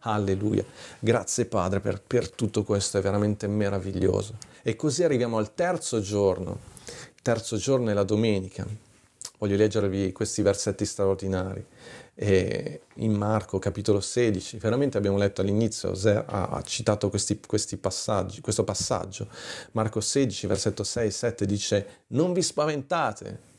Alleluia. 0.00 0.62
Grazie 0.98 1.46
Padre 1.46 1.80
per, 1.80 2.02
per 2.06 2.30
tutto 2.30 2.62
questo, 2.62 2.98
è 2.98 3.00
veramente 3.00 3.46
meraviglioso. 3.46 4.36
E 4.60 4.76
così 4.76 5.02
arriviamo 5.02 5.38
al 5.38 5.54
terzo 5.54 6.02
giorno. 6.02 6.58
Il 6.86 7.22
terzo 7.22 7.56
giorno 7.56 7.88
è 7.88 7.94
la 7.94 8.04
domenica 8.04 8.66
voglio 9.42 9.56
leggervi 9.56 10.12
questi 10.12 10.40
versetti 10.40 10.86
straordinari. 10.86 11.66
E 12.14 12.82
in 12.96 13.12
Marco 13.12 13.58
capitolo 13.58 14.00
16, 14.00 14.58
veramente 14.58 14.98
abbiamo 14.98 15.16
letto 15.16 15.40
all'inizio, 15.40 15.92
ha 16.26 16.62
citato 16.64 17.10
questi, 17.10 17.40
questi 17.44 17.76
passaggi, 17.76 18.40
questo 18.40 18.62
passaggio. 18.62 19.26
Marco 19.72 20.00
16, 20.00 20.46
versetto 20.46 20.84
6 20.84 21.10
7 21.10 21.46
dice: 21.46 21.86
Non 22.08 22.32
vi 22.32 22.42
spaventate. 22.42 23.50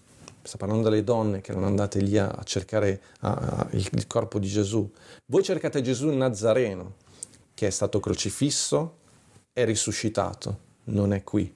Sta 0.41 0.57
parlando 0.57 0.89
delle 0.89 1.03
donne 1.03 1.41
che 1.41 1.51
erano 1.51 1.67
andate 1.67 1.99
lì 1.99 2.17
a 2.17 2.41
cercare 2.43 3.01
a, 3.21 3.31
a, 3.31 3.67
il, 3.71 3.88
il 3.91 4.07
corpo 4.07 4.39
di 4.39 4.47
Gesù. 4.47 4.89
Voi 5.25 5.43
cercate 5.43 5.81
Gesù 5.81 6.09
il 6.09 6.15
Nazareno, 6.15 6.95
che 7.53 7.67
è 7.67 7.69
stato 7.69 7.99
crocifisso 7.99 8.99
e 9.51 9.65
risuscitato. 9.65 10.59
Non 10.86 11.11
è 11.11 11.23
qui. 11.23 11.53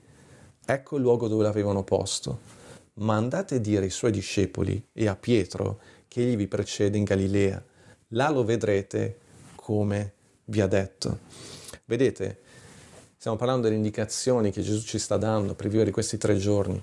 Ecco 0.66 0.98
il 0.98 1.02
luogo 1.02 1.30
dove 1.30 1.44
l'avevano 1.44 1.84
posto 1.84 2.57
ma 2.98 3.16
andate 3.16 3.56
a 3.56 3.60
dire 3.60 3.86
ai 3.86 3.90
suoi 3.90 4.12
discepoli 4.12 4.90
e 4.94 5.08
a 5.08 5.16
Pietro 5.16 5.80
che 6.08 6.22
egli 6.22 6.36
vi 6.36 6.48
precede 6.48 6.98
in 6.98 7.04
Galilea. 7.04 7.64
Là 8.10 8.30
lo 8.30 8.44
vedrete 8.44 9.18
come 9.56 10.14
vi 10.46 10.62
ha 10.62 10.68
detto. 10.68 11.20
Vedete, 11.86 12.40
stiamo 13.18 13.38
parlando 13.38 13.64
delle 13.64 13.76
indicazioni 13.76 14.52
che 14.52 14.62
Gesù 14.62 14.86
ci 14.86 15.00
sta 15.00 15.18
dando 15.18 15.54
per 15.54 15.68
vivere 15.68 15.92
questi 15.92 16.18
tre 16.18 16.38
giorni. 16.38 16.82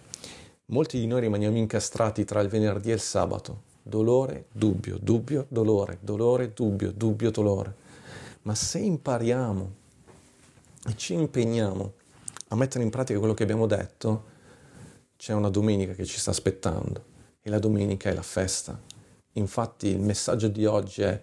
Molti 0.67 0.99
di 0.99 1.07
noi 1.07 1.23
rimaniamo 1.23 1.57
incastrati 1.57 2.25
tra 2.25 2.41
il 2.41 2.49
venerdì 2.49 2.91
e 2.91 2.95
il 2.95 3.01
sabato. 3.01 3.73
Dolore, 3.83 4.47
dubbio, 4.51 4.99
dubbio, 5.01 5.47
dolore, 5.49 5.99
dolore, 6.01 6.53
dubbio, 6.53 6.91
dubbio, 6.91 7.31
dolore. 7.31 7.75
Ma 8.43 8.55
se 8.55 8.79
impariamo 8.79 9.73
e 10.87 10.97
ci 10.97 11.15
impegniamo 11.15 11.93
a 12.49 12.57
mettere 12.57 12.85
in 12.85 12.91
pratica 12.91 13.19
quello 13.19 13.35
che 13.35 13.43
abbiamo 13.43 13.67
detto, 13.67 14.33
c'è 15.25 15.33
una 15.33 15.49
domenica 15.49 15.95
che 15.95 16.05
ci 16.05 16.19
sta 16.19 16.33
aspettando 16.33 17.03
e 17.41 17.49
la 17.49 17.59
domenica 17.59 18.11
è 18.11 18.13
la 18.13 18.21
festa. 18.21 18.79
Infatti 19.33 19.87
il 19.87 19.99
messaggio 19.99 20.49
di 20.49 20.67
oggi 20.67 21.01
è 21.01 21.19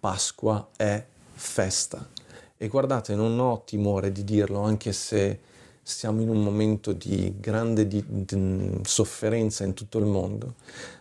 Pasqua 0.00 0.70
è 0.74 1.04
festa. 1.34 2.08
E 2.56 2.68
guardate, 2.68 3.14
non 3.14 3.38
ho 3.38 3.62
timore 3.66 4.10
di 4.10 4.24
dirlo, 4.24 4.62
anche 4.62 4.94
se 4.94 5.40
siamo 5.82 6.22
in 6.22 6.30
un 6.30 6.42
momento 6.42 6.92
di 6.92 7.34
grande 7.38 7.86
di, 7.86 8.02
di 8.08 8.80
sofferenza 8.84 9.64
in 9.64 9.74
tutto 9.74 9.98
il 9.98 10.06
mondo, 10.06 10.54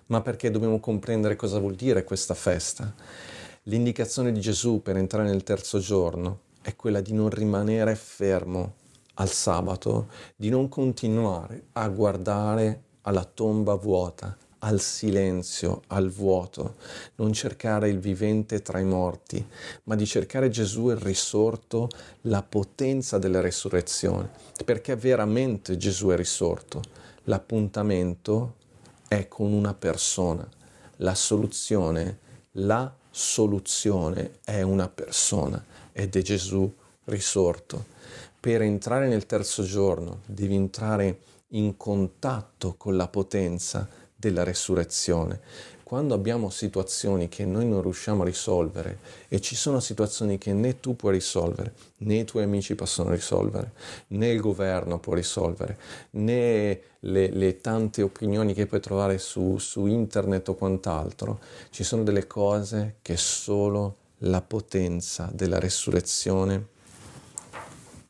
ma 0.08 0.20
perché 0.20 0.52
dobbiamo 0.52 0.82
comprendere 0.82 1.38
cosa 1.38 1.58
vuol 1.58 1.76
dire 1.76 2.04
questa 2.04 2.34
festa. 2.34 2.94
L'indicazione 3.64 4.34
di 4.34 4.42
Gesù 4.42 4.82
per 4.82 4.98
entrare 4.98 5.30
nel 5.30 5.44
terzo 5.44 5.80
giorno 5.80 6.42
è 6.62 6.76
quella 6.76 7.00
di 7.00 7.14
non 7.14 7.30
rimanere 7.30 7.96
fermo 7.96 8.80
al 9.22 9.30
sabato 9.30 10.08
di 10.36 10.50
non 10.50 10.68
continuare 10.68 11.66
a 11.74 11.88
guardare 11.90 12.82
alla 13.02 13.24
tomba 13.24 13.76
vuota, 13.76 14.36
al 14.60 14.80
silenzio, 14.80 15.84
al 15.88 16.10
vuoto, 16.10 16.76
non 17.16 17.32
cercare 17.32 17.90
il 17.90 18.00
vivente 18.00 18.64
tra 18.64 18.80
i 18.80 18.84
morti, 18.84 19.44
ma 19.84 19.96
di 19.96 20.08
cercare 20.08 20.50
Gesù 20.50 20.90
il 20.90 20.98
risorto, 20.98 21.88
la 22.22 22.42
potenza 22.42 23.20
della 23.20 23.42
resurrezione, 23.42 24.28
perché 24.66 24.96
veramente 24.96 25.78
Gesù 25.78 26.08
è 26.08 26.16
risorto. 26.16 26.82
L'appuntamento 27.26 28.56
è 29.08 29.28
con 29.28 29.54
una 29.54 29.76
persona, 29.76 30.48
la 30.98 31.14
soluzione, 31.14 32.18
la 32.54 32.92
soluzione 33.12 34.40
è 34.44 34.64
una 34.64 34.90
persona 34.90 35.64
ed 35.92 36.16
è 36.16 36.22
Gesù 36.24 36.72
risorto 37.06 37.91
per 38.42 38.64
entrare 38.64 39.08
nel 39.08 39.28
terzo 39.28 39.62
giorno 39.62 40.22
devi 40.26 40.56
entrare 40.56 41.20
in 41.50 41.78
contatto 41.78 42.74
con 42.76 42.98
la 42.98 43.08
potenza 43.08 43.88
della 44.16 44.42
resurrezione. 44.42 45.40
Quando 45.84 46.16
abbiamo 46.16 46.50
situazioni 46.50 47.28
che 47.28 47.46
noi 47.46 47.68
non 47.68 47.84
riusciamo 47.84 48.24
a 48.24 48.26
risolvere 48.26 48.98
e 49.28 49.40
ci 49.42 49.56
sono 49.56 49.80
situazioni 49.80 50.40
che 50.40 50.54
né 50.54 50.80
tu 50.80 50.96
puoi 50.96 51.14
risolvere, 51.14 51.74
né 51.98 52.16
i 52.16 52.26
tuoi 52.26 52.44
amici 52.44 52.74
possono 52.74 53.12
risolvere, 53.12 53.74
né 54.08 54.30
il 54.30 54.40
governo 54.40 55.00
può 55.00 55.14
risolvere, 55.14 55.78
né 56.12 56.82
le, 57.02 57.30
le 57.30 57.62
tante 57.62 58.02
opinioni 58.02 58.56
che 58.56 58.66
puoi 58.66 58.80
trovare 58.80 59.20
su, 59.20 59.60
su 59.60 59.86
internet 59.86 60.48
o 60.50 60.56
quant'altro, 60.56 61.42
ci 61.70 61.84
sono 61.84 62.02
delle 62.02 62.26
cose 62.26 62.96
che 63.04 63.18
solo 63.18 63.98
la 64.20 64.42
potenza 64.42 65.30
della 65.32 65.60
resurrezione 65.60 66.80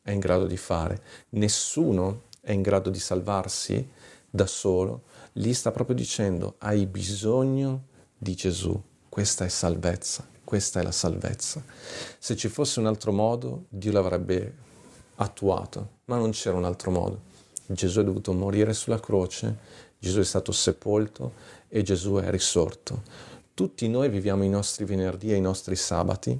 è 0.02 0.12
in 0.12 0.20
grado 0.20 0.45
di 0.45 0.58
fare. 0.58 1.02
Nessuno 1.30 2.24
è 2.41 2.52
in 2.52 2.62
grado 2.62 2.89
di 2.89 2.99
salvarsi 2.99 3.88
da 4.30 4.47
solo. 4.47 5.04
Lì 5.34 5.54
sta 5.54 5.72
proprio 5.72 5.95
dicendo 5.95 6.56
hai 6.60 6.86
bisogno 6.86 7.86
di 8.18 8.36
Gesù. 8.36 8.82
Questa 9.08 9.45
è 9.45 9.49
salvezza, 9.49 10.28
questa 10.43 10.80
è 10.80 10.84
la 10.84 10.91
salvezza. 10.91 11.64
Se 12.18 12.36
ci 12.36 12.47
fosse 12.47 12.80
un 12.80 12.88
altro 12.88 13.12
modo, 13.12 13.66
Dio 13.70 13.91
l'avrebbe 13.91 14.56
attuato, 15.16 15.89
ma 16.06 16.18
non 16.18 16.32
c'era 16.32 16.58
un 16.58 16.66
altro 16.66 16.91
modo. 16.91 17.30
Gesù 17.66 17.99
è 17.99 18.04
dovuto 18.04 18.34
morire 18.34 18.74
sulla 18.74 18.99
croce, 18.99 19.58
Gesù 19.99 20.20
è 20.20 20.24
stato 20.24 20.52
sepolto 20.52 21.34
e 21.68 21.84
Gesù 21.84 22.16
è 22.16 22.30
risorto. 22.30 23.04
Tutti 23.54 23.88
noi 23.88 24.10
viviamo 24.10 24.43
i 24.43 24.49
nostri 24.49 24.86
venerdì 24.86 25.32
e 25.32 25.36
i 25.36 25.41
nostri 25.41 25.76
sabati, 25.76 26.39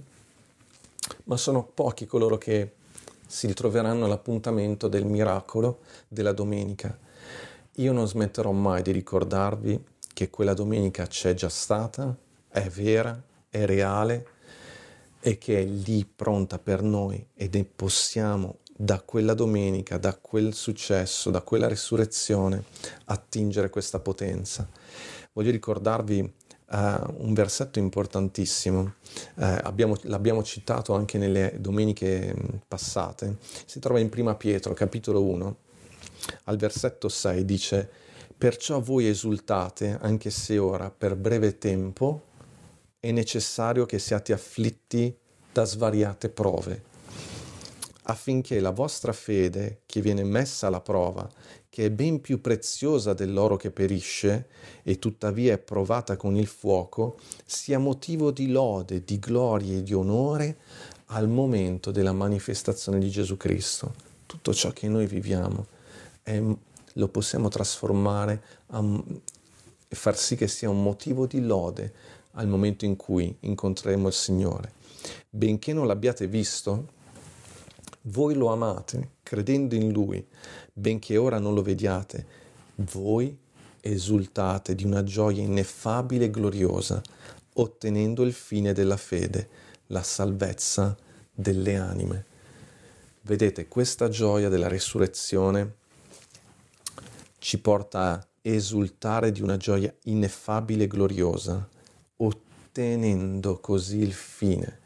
ma 1.26 1.38
sono 1.38 1.64
pochi 1.64 2.06
coloro 2.06 2.38
che 2.38 2.74
si 3.32 3.48
ritroveranno 3.48 4.04
all'appuntamento 4.04 4.90
del 4.90 5.06
miracolo 5.06 5.80
della 6.10 6.34
domenica. 6.34 6.98
Io 7.76 7.94
non 7.94 8.06
smetterò 8.06 8.52
mai 8.52 8.82
di 8.82 8.92
ricordarvi 8.92 9.82
che 10.14 10.30
quella 10.30 10.54
domenica 10.54 11.08
c'è 11.08 11.34
già 11.34 11.48
stata, 11.48 12.14
è 12.50 12.68
vera, 12.68 13.20
è 13.50 13.66
reale 13.66 14.28
e 15.22 15.38
che 15.38 15.62
è 15.62 15.64
lì 15.64 16.06
pronta 16.06 16.60
per 16.60 16.82
noi 16.82 17.26
ed 17.34 17.56
è 17.56 17.64
possiamo 17.64 18.58
da 18.76 19.00
quella 19.00 19.34
domenica, 19.34 19.98
da 19.98 20.14
quel 20.14 20.54
successo, 20.54 21.30
da 21.30 21.42
quella 21.42 21.70
risurrezione 21.70 22.66
attingere 23.06 23.70
questa 23.70 24.00
potenza. 24.00 24.68
Voglio 25.32 25.52
ricordarvi 25.52 26.34
uh, 26.72 27.24
un 27.24 27.34
versetto 27.34 27.80
importantissimo, 27.80 28.82
uh, 28.82 29.44
abbiamo, 29.64 29.98
l'abbiamo 30.04 30.44
citato 30.44 30.94
anche 30.94 31.18
nelle 31.18 31.56
domeniche 31.60 32.34
mm, 32.34 32.56
passate, 32.68 33.38
si 33.66 33.80
trova 33.80 34.00
in 34.00 34.10
Prima 34.10 34.36
Pietro, 34.36 34.74
capitolo 34.74 35.24
1, 35.24 35.58
al 36.46 36.58
versetto 36.58 37.10
6 37.10 37.46
dice, 37.46 37.90
perciò 38.38 38.80
voi 38.80 39.08
esultate 39.08 39.98
anche 40.02 40.30
se 40.30 40.58
ora 40.58 40.90
per 40.90 41.16
breve 41.16 41.58
tempo 41.58 42.24
è 43.00 43.12
necessario 43.12 43.86
che 43.86 44.00
siate 44.00 44.34
afflitti 44.34 45.16
da 45.52 45.66
svariate 45.66 46.30
prove 46.30 46.90
affinché 48.04 48.60
la 48.60 48.72
vostra 48.72 49.14
fede, 49.14 49.82
che 49.86 50.02
viene 50.02 50.24
messa 50.24 50.68
alla 50.68 50.82
prova, 50.82 51.30
che 51.72 51.86
è 51.86 51.90
ben 51.90 52.20
più 52.20 52.42
preziosa 52.42 53.14
dell'oro 53.14 53.56
che 53.56 53.72
perisce 53.72 54.48
e 54.84 55.00
tuttavia 55.00 55.54
è 55.54 55.58
provata 55.58 56.18
con 56.18 56.36
il 56.36 56.48
fuoco, 56.48 57.18
sia 57.46 57.80
motivo 57.80 58.32
di 58.32 58.52
lode, 58.52 59.06
di 59.06 59.18
gloria 59.20 59.78
e 59.78 59.82
di 59.82 59.94
onore 59.94 60.58
al 61.06 61.30
momento 61.30 61.92
della 61.92 62.12
manifestazione 62.12 63.00
di 63.00 63.10
Gesù 63.10 63.38
Cristo. 63.38 63.94
Tutto 64.26 64.54
ciò 64.54 64.72
che 64.72 64.90
noi 64.90 65.06
viviamo 65.06 65.68
è, 66.22 66.44
lo 66.96 67.08
possiamo 67.08 67.48
trasformare 67.48 68.44
e 69.88 69.96
far 69.96 70.18
sì 70.18 70.36
che 70.36 70.50
sia 70.50 70.70
un 70.70 70.84
motivo 70.84 71.26
di 71.26 71.40
lode 71.40 71.94
al 72.32 72.50
momento 72.50 72.84
in 72.84 72.98
cui 72.98 73.34
incontreremo 73.40 74.08
il 74.10 74.14
Signore. 74.14 74.74
Benché 75.30 75.72
non 75.72 75.88
l'abbiate 75.88 76.28
visto, 76.28 77.00
voi 78.04 78.34
lo 78.34 78.52
amate, 78.52 79.12
credendo 79.22 79.76
in 79.76 79.92
Lui, 79.92 80.26
benché 80.74 81.18
ora 81.18 81.38
non 81.38 81.54
lo 81.54 81.62
vediate. 81.62 82.26
Voi 82.76 83.38
esultate 83.80 84.74
di 84.76 84.86
una 84.86 85.04
gioia 85.04 85.44
ineffabile 85.44 86.26
e 86.26 86.32
gloriosa, 86.32 87.02
ottenendo 87.54 88.24
il 88.24 88.34
fine 88.34 88.74
della 88.74 88.98
fede, 88.98 89.50
la 89.88 90.02
salvezza 90.02 90.98
delle 91.32 91.76
anime. 91.78 92.26
Vedete, 93.24 93.68
questa 93.68 94.10
gioia 94.10 94.50
della 94.50 94.68
risurrezione 94.68 95.76
ci 97.38 97.60
porta 97.60 98.14
a 98.14 98.28
esultare 98.42 99.32
di 99.32 99.42
una 99.42 99.58
gioia 99.58 99.94
ineffabile 100.06 100.86
e 100.86 100.88
gloriosa, 100.88 101.68
ottenendo 102.18 103.60
così 103.60 104.00
il 104.00 104.14
fine 104.14 104.80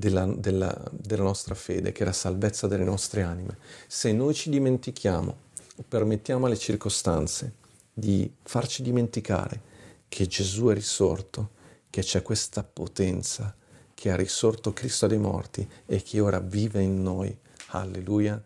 della, 0.00 0.24
della, 0.26 0.74
della 0.90 1.22
nostra 1.22 1.54
fede, 1.54 1.92
che 1.92 2.02
è 2.02 2.06
la 2.06 2.12
salvezza 2.12 2.66
delle 2.66 2.84
nostre 2.84 3.22
anime. 3.22 3.58
Se 3.86 4.10
noi 4.12 4.34
ci 4.34 4.48
dimentichiamo 4.48 5.48
permettiamo 5.86 6.46
alle 6.46 6.58
circostanze 6.58 7.54
di 7.92 8.30
farci 8.42 8.82
dimenticare 8.82 9.68
che 10.08 10.26
Gesù 10.26 10.66
è 10.66 10.74
risorto, 10.74 11.50
che 11.90 12.02
c'è 12.02 12.22
questa 12.22 12.62
potenza, 12.62 13.54
che 13.94 14.10
ha 14.10 14.16
risorto 14.16 14.72
Cristo 14.72 15.06
dai 15.06 15.18
morti 15.18 15.66
e 15.86 16.02
che 16.02 16.20
ora 16.20 16.40
vive 16.40 16.82
in 16.82 17.02
noi, 17.02 17.36
alleluia, 17.68 18.42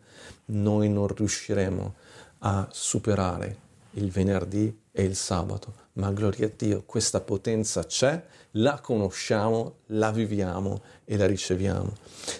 noi 0.47 0.89
non 0.89 1.07
riusciremo 1.07 1.95
a 2.41 2.69
superare 2.71 3.63
il 3.93 4.11
venerdì 4.11 4.77
e 4.91 5.05
il 5.05 5.17
sabato, 5.17 5.83
ma 5.95 6.11
gloria 6.11 6.47
a 6.47 6.51
Dio, 6.57 6.83
questa 6.85 7.21
potenza 7.21 7.85
c'è, 7.85 8.23
la 8.53 8.81
conosciamo, 8.81 9.77
la 9.87 10.11
viviamo 10.11 10.83
e 11.05 11.17
la 11.17 11.27
riceviamo. 11.27 11.93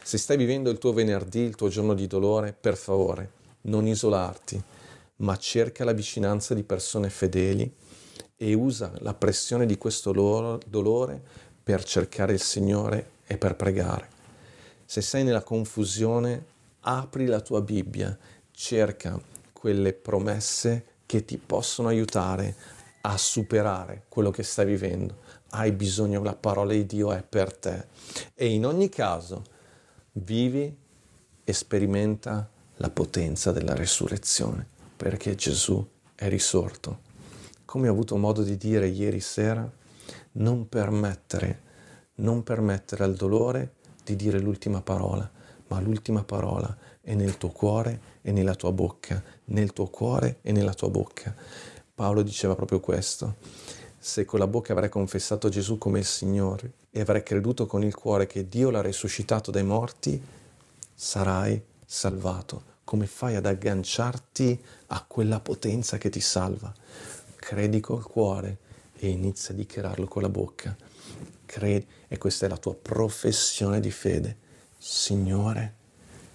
Se 0.03 0.19
stai 0.19 0.37
vivendo 0.37 0.71
il 0.71 0.79
tuo 0.79 0.93
venerdì, 0.93 1.41
il 1.41 1.55
tuo 1.55 1.69
giorno 1.69 1.95
di 1.95 2.07
dolore, 2.07 2.53
per 2.53 2.77
favore, 2.77 3.31
non 3.63 3.87
isolarti, 3.87 4.63
ma 5.17 5.37
cerca 5.37 5.85
la 5.85 5.93
vicinanza 5.93 6.55
di 6.55 6.65
persone 6.65 7.11
fedeli 7.11 7.73
e 8.37 8.55
usa 8.55 8.93
la 8.99 9.15
pressione 9.15 9.67
di 9.67 9.79
questo 9.79 10.13
loro 10.13 10.59
dolore 10.67 11.23
per 11.63 11.85
cercare 11.85 12.33
il 12.33 12.41
Signore 12.41 13.11
e 13.27 13.39
per 13.39 13.55
pregare. 13.55 14.09
Se 14.85 15.01
sei 15.01 15.23
nella 15.23 15.43
confusione, 15.43 16.45
apri 16.81 17.27
la 17.27 17.41
tua 17.41 17.63
Bibbia, 17.63 18.17
cerca 18.51 19.21
quelle 19.53 19.93
promesse 19.93 20.87
che 21.07 21.25
ti 21.25 21.39
possono 21.39 21.89
aiutare 21.89 22.74
a 23.07 23.17
superare 23.19 24.05
quello 24.09 24.31
che 24.31 24.43
stai 24.43 24.67
vivendo. 24.67 25.19
Hai 25.51 25.73
bisogno, 25.73 26.23
la 26.23 26.35
parola 26.35 26.73
di 26.73 26.87
Dio 26.87 27.13
è 27.13 27.23
per 27.23 27.55
te. 27.55 27.87
E 28.35 28.47
in 28.47 28.65
ogni 28.65 28.89
caso, 28.89 29.45
vivi 30.13 30.75
e 31.45 31.53
sperimenta 31.53 32.49
la 32.77 32.91
potenza 32.91 33.53
della 33.53 33.75
risurrezione, 33.75 34.67
perché 34.97 35.35
Gesù 35.35 35.87
è 36.15 36.29
risorto. 36.29 37.01
Come 37.67 37.89
ho 37.89 37.93
avuto 37.93 38.17
modo 38.17 38.43
di 38.43 38.57
dire 38.57 38.87
ieri 38.87 39.21
sera, 39.21 39.71
non 40.33 40.69
permettere, 40.69 41.61
non 42.17 42.43
permettere 42.43 43.05
al 43.05 43.15
dolore 43.15 43.75
di 44.03 44.17
dire 44.17 44.39
l'ultima 44.39 44.81
parola, 44.81 45.31
ma 45.69 45.79
l'ultima 45.81 46.25
parola 46.25 46.75
è 47.03 47.15
nel 47.15 47.37
tuo 47.37 47.51
cuore 47.51 48.01
e 48.23 48.33
nella 48.33 48.55
tua 48.55 48.73
bocca, 48.73 49.23
nel 49.47 49.75
tuo 49.75 49.89
cuore 49.89 50.39
e 50.41 50.53
nella 50.53 50.73
tua 50.73 50.89
bocca. 50.89 51.35
Paolo 51.95 52.23
diceva 52.23 52.57
proprio 52.57 52.81
questo. 52.81 53.37
Se 53.97 54.25
con 54.25 54.41
la 54.41 54.49
bocca 54.49 54.73
avrai 54.73 54.89
confessato 54.89 55.49
Gesù 55.49 55.79
come 55.79 56.01
il 56.01 56.05
Signore 56.05 56.73
e 56.91 57.01
avrai 57.01 57.23
creduto 57.23 57.67
con 57.67 57.85
il 57.85 57.95
cuore 57.95 58.27
che 58.27 58.49
Dio 58.49 58.71
l'ha 58.71 58.83
risuscitato 58.83 59.53
dai 59.53 59.63
morti, 59.63 60.21
sarai 60.93 61.63
salvato. 61.87 62.73
Come 62.83 63.07
fai 63.07 63.37
ad 63.37 63.47
agganciarti 63.47 64.61
a 64.89 65.05
quella 65.07 65.39
potenza 65.39 65.97
che 65.97 66.11
ti 66.11 66.21
salva? 66.21 66.75
Credi 67.37 67.79
col 67.79 68.03
cuore 68.03 68.59
e 68.97 69.09
inizia 69.09 69.55
a 69.55 69.57
dichiararlo 69.57 70.07
con 70.07 70.23
la 70.23 70.29
bocca. 70.29 70.77
Credi, 71.47 71.87
e 72.09 72.19
questa 72.19 72.47
è 72.47 72.49
la 72.49 72.59
tua 72.59 72.75
professione 72.75 73.79
di 73.79 73.93
fede. 73.93 74.37
Signore, 74.77 75.75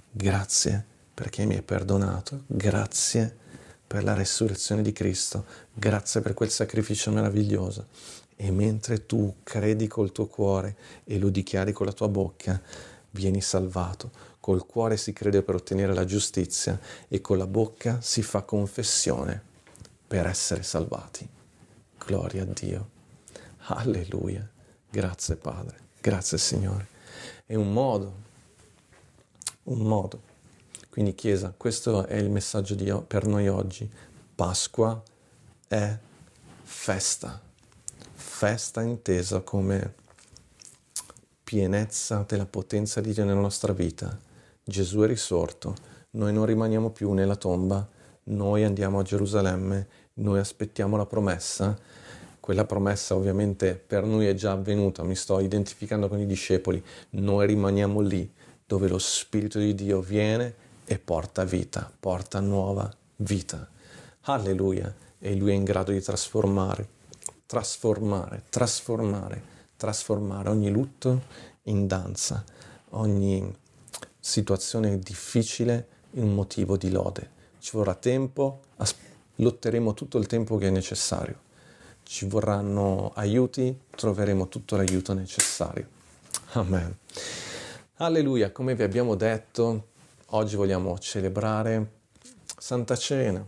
grazie 0.09 0.85
perché 1.13 1.43
mi 1.43 1.55
hai 1.55 1.61
perdonato, 1.63 2.43
grazie 2.47 3.47
per 3.89 4.03
la 4.03 4.13
resurrezione 4.13 4.83
di 4.83 4.91
Cristo, 4.91 5.45
grazie 5.73 6.21
per 6.21 6.35
quel 6.35 6.51
sacrificio 6.51 7.09
meraviglioso. 7.09 7.87
E 8.35 8.51
mentre 8.51 9.07
tu 9.07 9.37
credi 9.41 9.87
col 9.87 10.11
tuo 10.11 10.27
cuore 10.27 10.75
e 11.05 11.17
lo 11.17 11.29
dichiari 11.29 11.71
con 11.71 11.87
la 11.87 11.91
tua 11.91 12.07
bocca, 12.07 12.61
vieni 13.09 13.41
salvato. 13.41 14.11
Col 14.39 14.67
cuore 14.67 14.95
si 14.95 15.11
crede 15.11 15.41
per 15.41 15.55
ottenere 15.55 15.95
la 15.95 16.05
giustizia 16.05 16.79
e 17.07 17.19
con 17.19 17.39
la 17.39 17.47
bocca 17.47 17.99
si 17.99 18.21
fa 18.21 18.43
confessione 18.43 19.41
per 20.07 20.27
essere 20.27 20.61
salvati. 20.61 21.27
Gloria 21.97 22.43
a 22.43 22.45
Dio. 22.45 22.89
Alleluia. 23.69 24.47
Grazie 24.87 25.35
Padre. 25.35 25.77
Grazie 25.99 26.37
Signore. 26.37 26.87
È 27.43 27.55
un 27.55 27.73
modo, 27.73 28.13
un 29.63 29.79
modo 29.79 30.28
quindi 30.89 31.13
Chiesa, 31.13 31.53
questo 31.55 32.05
è 32.07 32.15
il 32.15 32.29
messaggio 32.29 32.73
di, 32.73 32.93
per 33.07 33.25
noi 33.25 33.47
oggi. 33.47 33.89
Pasqua 34.35 35.01
è 35.67 35.97
festa, 36.63 37.39
festa 38.13 38.81
intesa 38.81 39.41
come 39.41 39.93
pienezza 41.43 42.25
della 42.27 42.45
potenza 42.45 43.01
di 43.01 43.13
Dio 43.13 43.23
nella 43.23 43.39
nostra 43.39 43.71
vita. 43.71 44.17
Gesù 44.63 44.99
è 45.01 45.07
risorto, 45.07 45.75
noi 46.11 46.33
non 46.33 46.45
rimaniamo 46.45 46.89
più 46.89 47.13
nella 47.13 47.35
tomba, 47.35 47.87
noi 48.25 48.63
andiamo 48.63 48.99
a 48.99 49.03
Gerusalemme, 49.03 49.87
noi 50.15 50.39
aspettiamo 50.39 50.97
la 50.97 51.05
promessa. 51.05 51.77
Quella 52.39 52.65
promessa 52.65 53.15
ovviamente 53.15 53.75
per 53.75 54.05
noi 54.05 54.25
è 54.25 54.33
già 54.33 54.51
avvenuta, 54.51 55.03
mi 55.03 55.15
sto 55.15 55.39
identificando 55.39 56.07
con 56.07 56.19
i 56.19 56.25
discepoli, 56.25 56.83
noi 57.11 57.45
rimaniamo 57.45 57.99
lì 57.99 58.31
dove 58.65 58.87
lo 58.87 58.97
Spirito 58.97 59.59
di 59.59 59.75
Dio 59.75 60.01
viene 60.01 60.67
e 60.91 60.97
porta 60.97 61.43
vita, 61.43 61.91
porta 61.99 62.39
nuova 62.39 62.91
vita. 63.17 63.69
Alleluia. 64.21 64.91
E 65.19 65.35
lui 65.35 65.51
è 65.51 65.53
in 65.53 65.63
grado 65.63 65.91
di 65.91 66.01
trasformare, 66.01 66.87
trasformare, 67.45 68.45
trasformare, 68.49 69.43
trasformare 69.77 70.49
ogni 70.49 70.71
lutto 70.71 71.21
in 71.63 71.85
danza, 71.85 72.43
ogni 72.91 73.55
situazione 74.19 74.97
difficile 74.97 75.87
in 76.13 76.23
un 76.23 76.33
motivo 76.33 76.75
di 76.75 76.89
lode. 76.89 77.29
Ci 77.59 77.77
vorrà 77.77 77.93
tempo, 77.93 78.61
lotteremo 79.35 79.93
tutto 79.93 80.17
il 80.17 80.25
tempo 80.25 80.57
che 80.57 80.69
è 80.69 80.71
necessario. 80.71 81.37
Ci 82.01 82.25
vorranno 82.25 83.11
aiuti, 83.13 83.79
troveremo 83.91 84.47
tutto 84.47 84.75
l'aiuto 84.75 85.13
necessario. 85.13 85.87
Amen. 86.53 86.97
Alleluia, 87.97 88.51
come 88.51 88.73
vi 88.73 88.81
abbiamo 88.81 89.13
detto, 89.13 89.88
Oggi 90.31 90.55
vogliamo 90.55 90.99
celebrare 90.99 92.01
Santa 92.55 92.95
Cena. 92.95 93.43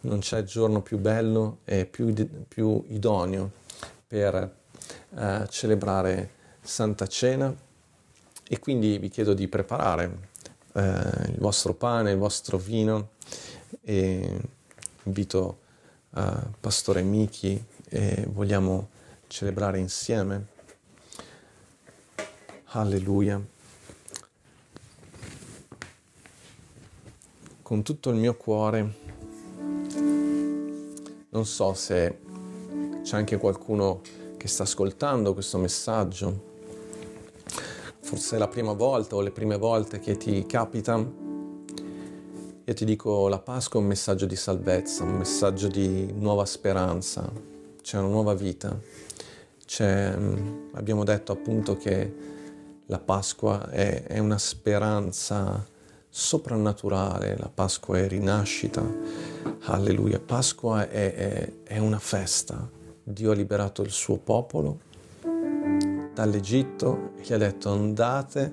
Non 0.00 0.18
c'è 0.18 0.42
giorno 0.42 0.82
più 0.82 0.98
bello 0.98 1.58
e 1.64 1.86
più, 1.86 2.12
più 2.48 2.84
idoneo 2.88 3.52
per 4.08 4.56
eh, 5.14 5.46
celebrare 5.48 6.30
Santa 6.60 7.06
Cena 7.06 7.54
e 8.42 8.58
quindi 8.58 8.98
vi 8.98 9.08
chiedo 9.08 9.34
di 9.34 9.46
preparare 9.46 10.30
eh, 10.72 10.82
il 11.28 11.38
vostro 11.38 11.74
pane, 11.74 12.10
il 12.10 12.18
vostro 12.18 12.58
vino 12.58 13.10
e 13.82 14.40
invito 15.04 15.58
eh, 16.12 16.32
Pastore 16.58 17.02
Michi 17.02 17.64
e 17.88 18.26
vogliamo 18.32 18.88
celebrare 19.28 19.78
insieme. 19.78 20.46
Alleluia. 22.70 23.54
Con 27.66 27.82
tutto 27.82 28.10
il 28.10 28.16
mio 28.16 28.36
cuore. 28.36 28.94
Non 31.30 31.44
so 31.44 31.74
se 31.74 32.18
c'è 33.02 33.16
anche 33.16 33.38
qualcuno 33.38 34.02
che 34.36 34.46
sta 34.46 34.62
ascoltando 34.62 35.34
questo 35.34 35.58
messaggio. 35.58 36.42
Forse 37.98 38.36
è 38.36 38.38
la 38.38 38.46
prima 38.46 38.72
volta 38.72 39.16
o 39.16 39.20
le 39.20 39.32
prime 39.32 39.58
volte 39.58 39.98
che 39.98 40.16
ti 40.16 40.46
capita. 40.46 40.94
Io 42.64 42.72
ti 42.72 42.84
dico, 42.84 43.26
la 43.26 43.40
Pasqua 43.40 43.80
è 43.80 43.82
un 43.82 43.88
messaggio 43.88 44.26
di 44.26 44.36
salvezza, 44.36 45.02
un 45.02 45.16
messaggio 45.16 45.66
di 45.66 46.14
nuova 46.16 46.44
speranza, 46.44 47.28
c'è 47.82 47.98
una 47.98 48.06
nuova 48.06 48.34
vita. 48.34 48.78
C'è, 49.66 50.16
abbiamo 50.74 51.02
detto 51.02 51.32
appunto 51.32 51.76
che 51.76 52.14
la 52.86 53.00
Pasqua 53.00 53.68
è, 53.70 54.04
è 54.04 54.20
una 54.20 54.38
speranza 54.38 55.74
soprannaturale, 56.18 57.36
la 57.36 57.50
Pasqua 57.52 57.98
è 57.98 58.08
rinascita, 58.08 58.82
alleluia, 59.64 60.18
Pasqua 60.18 60.88
è, 60.88 61.14
è, 61.14 61.52
è 61.62 61.76
una 61.76 61.98
festa, 61.98 62.66
Dio 63.02 63.32
ha 63.32 63.34
liberato 63.34 63.82
il 63.82 63.90
suo 63.90 64.16
popolo 64.16 64.78
dall'Egitto 66.14 67.10
e 67.18 67.22
gli 67.22 67.34
ha 67.34 67.36
detto 67.36 67.68
andate 67.68 68.50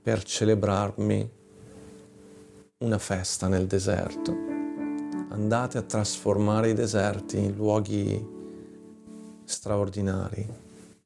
per 0.00 0.22
celebrarmi 0.22 1.30
una 2.78 2.98
festa 2.98 3.48
nel 3.48 3.66
deserto, 3.66 4.34
andate 5.28 5.76
a 5.76 5.82
trasformare 5.82 6.70
i 6.70 6.74
deserti 6.74 7.36
in 7.36 7.54
luoghi 7.54 8.26
straordinari. 9.44 10.48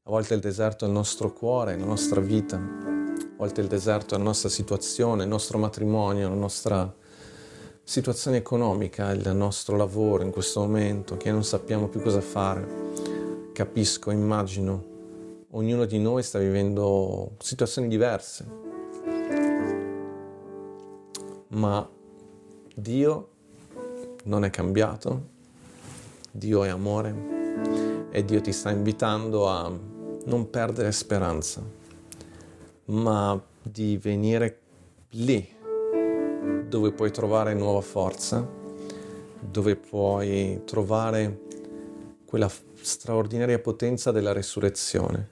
A 0.05 0.11
volte 0.11 0.35
il 0.35 0.41
deserto 0.41 0.85
è 0.85 0.89
il 0.89 0.95
nostro 0.95 1.33
cuore, 1.33 1.77
la 1.77 1.85
nostra 1.85 2.21
vita, 2.21 3.02
volte 3.43 3.61
il 3.61 3.67
deserto 3.67 4.15
è 4.15 4.19
la 4.19 4.23
nostra 4.23 4.49
situazione, 4.49 5.25
il 5.25 5.29
nostro 5.29 5.59
matrimonio, 5.59 6.29
la 6.29 6.35
nostra 6.37 6.95
situazione 7.83 8.37
economica, 8.37 9.11
il 9.11 9.35
nostro 9.35 9.77
lavoro 9.77 10.23
in 10.23 10.31
questo 10.31 10.61
momento, 10.61 11.17
che 11.17 11.33
non 11.33 11.43
sappiamo 11.43 11.89
più 11.89 12.01
cosa 12.01 12.21
fare. 12.21 13.51
Capisco, 13.53 14.13
immagino, 14.13 14.85
ognuno 15.51 15.87
di 15.87 15.99
noi 15.99 16.23
sta 16.23 16.39
vivendo 16.39 17.33
situazioni 17.41 17.89
diverse, 17.89 18.47
ma 21.49 21.91
Dio 22.77 23.29
non 24.23 24.45
è 24.45 24.51
cambiato, 24.51 25.31
Dio 26.31 26.63
è 26.63 26.69
amore 26.69 28.09
e 28.13 28.25
Dio 28.25 28.41
ti 28.41 28.53
sta 28.53 28.71
invitando 28.71 29.49
a 29.49 29.69
non 30.27 30.49
perdere 30.49 30.93
speranza 30.93 31.82
ma 32.87 33.41
di 33.63 33.97
venire 33.97 34.59
lì 35.11 35.47
dove 36.69 36.93
puoi 36.93 37.11
trovare 37.11 37.55
nuova 37.55 37.81
forza, 37.81 38.47
dove 39.41 39.77
puoi 39.77 40.63
trovare 40.65 41.41
quella 42.25 42.51
straordinaria 42.81 43.59
potenza 43.59 44.11
della 44.11 44.33
resurrezione. 44.33 45.29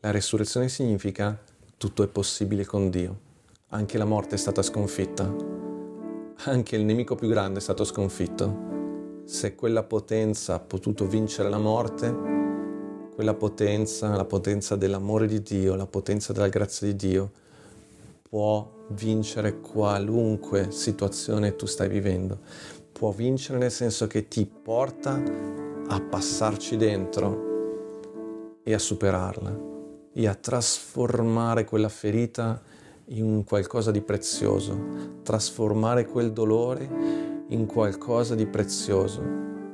La 0.00 0.10
resurrezione 0.10 0.68
significa 0.68 1.38
tutto 1.76 2.02
è 2.02 2.08
possibile 2.08 2.64
con 2.64 2.88
Dio. 2.90 3.26
Anche 3.68 3.98
la 3.98 4.06
morte 4.06 4.36
è 4.36 4.38
stata 4.38 4.62
sconfitta. 4.62 5.30
Anche 6.44 6.76
il 6.76 6.84
nemico 6.84 7.14
più 7.16 7.28
grande 7.28 7.58
è 7.58 7.62
stato 7.62 7.84
sconfitto. 7.84 9.22
Se 9.24 9.54
quella 9.54 9.82
potenza 9.82 10.54
ha 10.54 10.60
potuto 10.60 11.06
vincere 11.06 11.50
la 11.50 11.58
morte, 11.58 12.37
quella 13.18 13.34
potenza, 13.34 14.14
la 14.14 14.24
potenza 14.24 14.76
dell'amore 14.76 15.26
di 15.26 15.42
Dio, 15.42 15.74
la 15.74 15.88
potenza 15.88 16.32
della 16.32 16.46
grazia 16.46 16.86
di 16.86 16.94
Dio, 16.94 17.32
può 18.22 18.84
vincere 18.90 19.58
qualunque 19.58 20.70
situazione 20.70 21.56
tu 21.56 21.66
stai 21.66 21.88
vivendo. 21.88 22.38
Può 22.92 23.10
vincere 23.10 23.58
nel 23.58 23.72
senso 23.72 24.06
che 24.06 24.28
ti 24.28 24.46
porta 24.46 25.20
a 25.88 26.00
passarci 26.00 26.76
dentro 26.76 28.60
e 28.62 28.72
a 28.72 28.78
superarla 28.78 29.58
e 30.12 30.28
a 30.28 30.34
trasformare 30.36 31.64
quella 31.64 31.88
ferita 31.88 32.62
in 33.06 33.42
qualcosa 33.42 33.90
di 33.90 34.00
prezioso, 34.00 34.78
trasformare 35.24 36.06
quel 36.06 36.32
dolore 36.32 36.88
in 37.48 37.66
qualcosa 37.66 38.36
di 38.36 38.46
prezioso. 38.46 39.20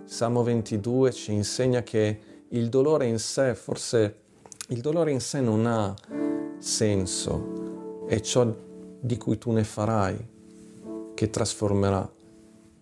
Salmo 0.06 0.42
22 0.42 1.12
ci 1.12 1.34
insegna 1.34 1.82
che 1.82 2.32
il 2.54 2.68
dolore 2.68 3.06
in 3.06 3.18
sé, 3.18 3.54
forse 3.56 4.14
il 4.68 4.80
dolore 4.80 5.10
in 5.10 5.20
sé 5.20 5.40
non 5.40 5.66
ha 5.66 5.92
senso, 6.58 8.04
è 8.06 8.20
ciò 8.20 8.54
di 9.00 9.16
cui 9.16 9.38
tu 9.38 9.50
ne 9.50 9.64
farai 9.64 10.28
che 11.14 11.30
trasformerà 11.30 12.08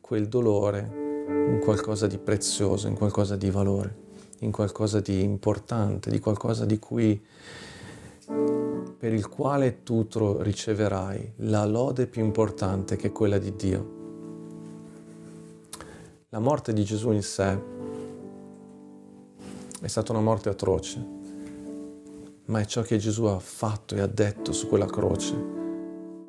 quel 0.01 0.29
dolore 0.29 1.25
in 1.27 1.59
qualcosa 1.63 2.07
di 2.07 2.19
prezioso, 2.19 2.87
in 2.87 2.95
qualcosa 2.95 3.35
di 3.37 3.51
valore, 3.51 3.97
in 4.41 4.53
qualcosa 4.53 5.01
di 5.01 5.23
importante, 5.23 6.11
di 6.11 6.19
qualcosa 6.19 6.67
di 6.67 6.79
cui 6.79 7.25
per 8.99 9.13
il 9.15 9.27
quale 9.29 9.83
tu 9.83 10.07
riceverai 10.39 11.33
la 11.37 11.65
lode 11.65 12.07
più 12.07 12.23
importante 12.23 12.97
che 12.97 13.07
è 13.07 13.13
quella 13.13 13.39
di 13.39 13.57
Dio. 13.57 14.01
La 16.29 16.41
morte 16.41 16.75
di 16.75 16.85
Gesù 16.85 17.11
in 17.11 17.23
sé 17.23 17.81
è 19.83 19.89
stata 19.89 20.13
una 20.13 20.21
morte 20.21 20.49
atroce, 20.49 21.05
ma 22.45 22.61
è 22.61 22.65
ciò 22.67 22.83
che 22.83 22.99
Gesù 22.99 23.25
ha 23.25 23.41
fatto 23.41 23.97
e 23.97 24.01
ha 24.01 24.07
detto 24.07 24.53
su 24.53 24.69
quella 24.69 24.87
croce. 24.87 25.35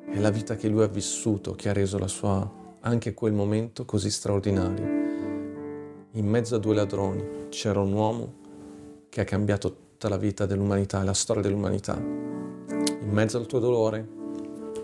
È 0.06 0.18
la 0.18 0.30
vita 0.30 0.56
che 0.56 0.66
lui 0.66 0.82
ha 0.82 0.88
vissuto 0.88 1.52
che 1.52 1.68
ha 1.68 1.72
reso 1.72 1.96
la 1.98 2.08
sua 2.08 2.50
anche 2.80 3.14
quel 3.14 3.32
momento 3.32 3.84
così 3.84 4.10
straordinario. 4.10 4.84
In 6.10 6.26
mezzo 6.26 6.56
a 6.56 6.58
due 6.58 6.74
ladroni 6.74 7.48
c'era 7.48 7.78
un 7.78 7.92
uomo 7.92 8.32
che 9.08 9.20
ha 9.20 9.24
cambiato 9.24 9.70
tutta 9.70 10.08
la 10.08 10.16
vita 10.16 10.46
dell'umanità 10.46 11.00
e 11.00 11.04
la 11.04 11.14
storia 11.14 11.42
dell'umanità. 11.42 11.96
In 11.96 13.10
mezzo 13.10 13.38
al 13.38 13.46
tuo 13.46 13.60
dolore 13.60 14.08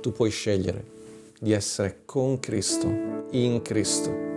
tu 0.00 0.12
puoi 0.12 0.30
scegliere 0.30 0.98
di 1.40 1.50
essere 1.50 2.02
con 2.04 2.38
Cristo, 2.38 2.88
in 3.32 3.62
Cristo 3.62 4.28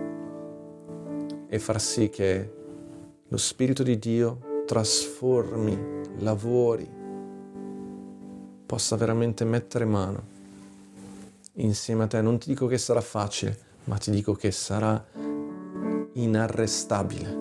e 1.46 1.58
far 1.60 1.80
sì 1.80 2.10
che 2.10 2.62
lo 3.34 3.40
Spirito 3.40 3.82
di 3.82 3.98
Dio 3.98 4.62
trasformi, 4.64 5.76
lavori, 6.18 6.88
possa 8.64 8.94
veramente 8.94 9.44
mettere 9.44 9.84
mano 9.84 10.22
insieme 11.54 12.04
a 12.04 12.06
te. 12.06 12.22
Non 12.22 12.38
ti 12.38 12.46
dico 12.46 12.68
che 12.68 12.78
sarà 12.78 13.00
facile, 13.00 13.58
ma 13.84 13.96
ti 13.96 14.12
dico 14.12 14.34
che 14.34 14.52
sarà 14.52 15.04
inarrestabile, 16.12 17.38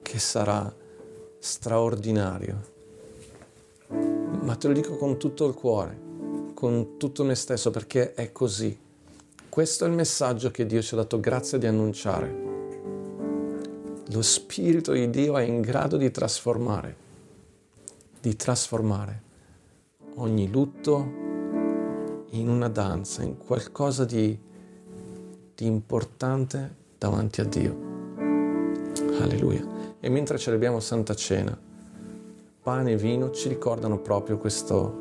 che 0.00 0.18
sarà 0.20 0.72
straordinario. 1.40 2.60
Ma 3.88 4.54
te 4.54 4.68
lo 4.68 4.74
dico 4.74 4.96
con 4.96 5.18
tutto 5.18 5.44
il 5.48 5.54
cuore, 5.54 5.98
con 6.54 6.98
tutto 6.98 7.24
me 7.24 7.34
stesso, 7.34 7.72
perché 7.72 8.14
è 8.14 8.30
così. 8.30 8.78
Questo 9.48 9.84
è 9.84 9.88
il 9.88 9.94
messaggio 9.94 10.52
che 10.52 10.66
Dio 10.66 10.80
ci 10.80 10.94
ha 10.94 10.98
dato 10.98 11.18
grazia 11.18 11.58
di 11.58 11.66
annunciare. 11.66 12.51
Lo 14.12 14.20
Spirito 14.20 14.92
di 14.92 15.08
Dio 15.08 15.38
è 15.38 15.42
in 15.42 15.62
grado 15.62 15.96
di 15.96 16.10
trasformare, 16.10 16.96
di 18.20 18.36
trasformare 18.36 19.22
ogni 20.16 20.50
lutto, 20.50 21.20
in 22.30 22.48
una 22.48 22.68
danza, 22.68 23.22
in 23.22 23.38
qualcosa 23.38 24.04
di, 24.04 24.38
di 25.54 25.66
importante 25.66 26.74
davanti 26.98 27.40
a 27.40 27.44
Dio. 27.44 27.90
Alleluia. 29.18 29.66
E 29.98 30.08
mentre 30.10 30.36
celebriamo 30.36 30.78
Santa 30.78 31.14
Cena, 31.14 31.58
pane 32.62 32.92
e 32.92 32.96
vino 32.96 33.30
ci 33.30 33.48
ricordano 33.48 33.98
proprio 33.98 34.36
questo, 34.36 34.94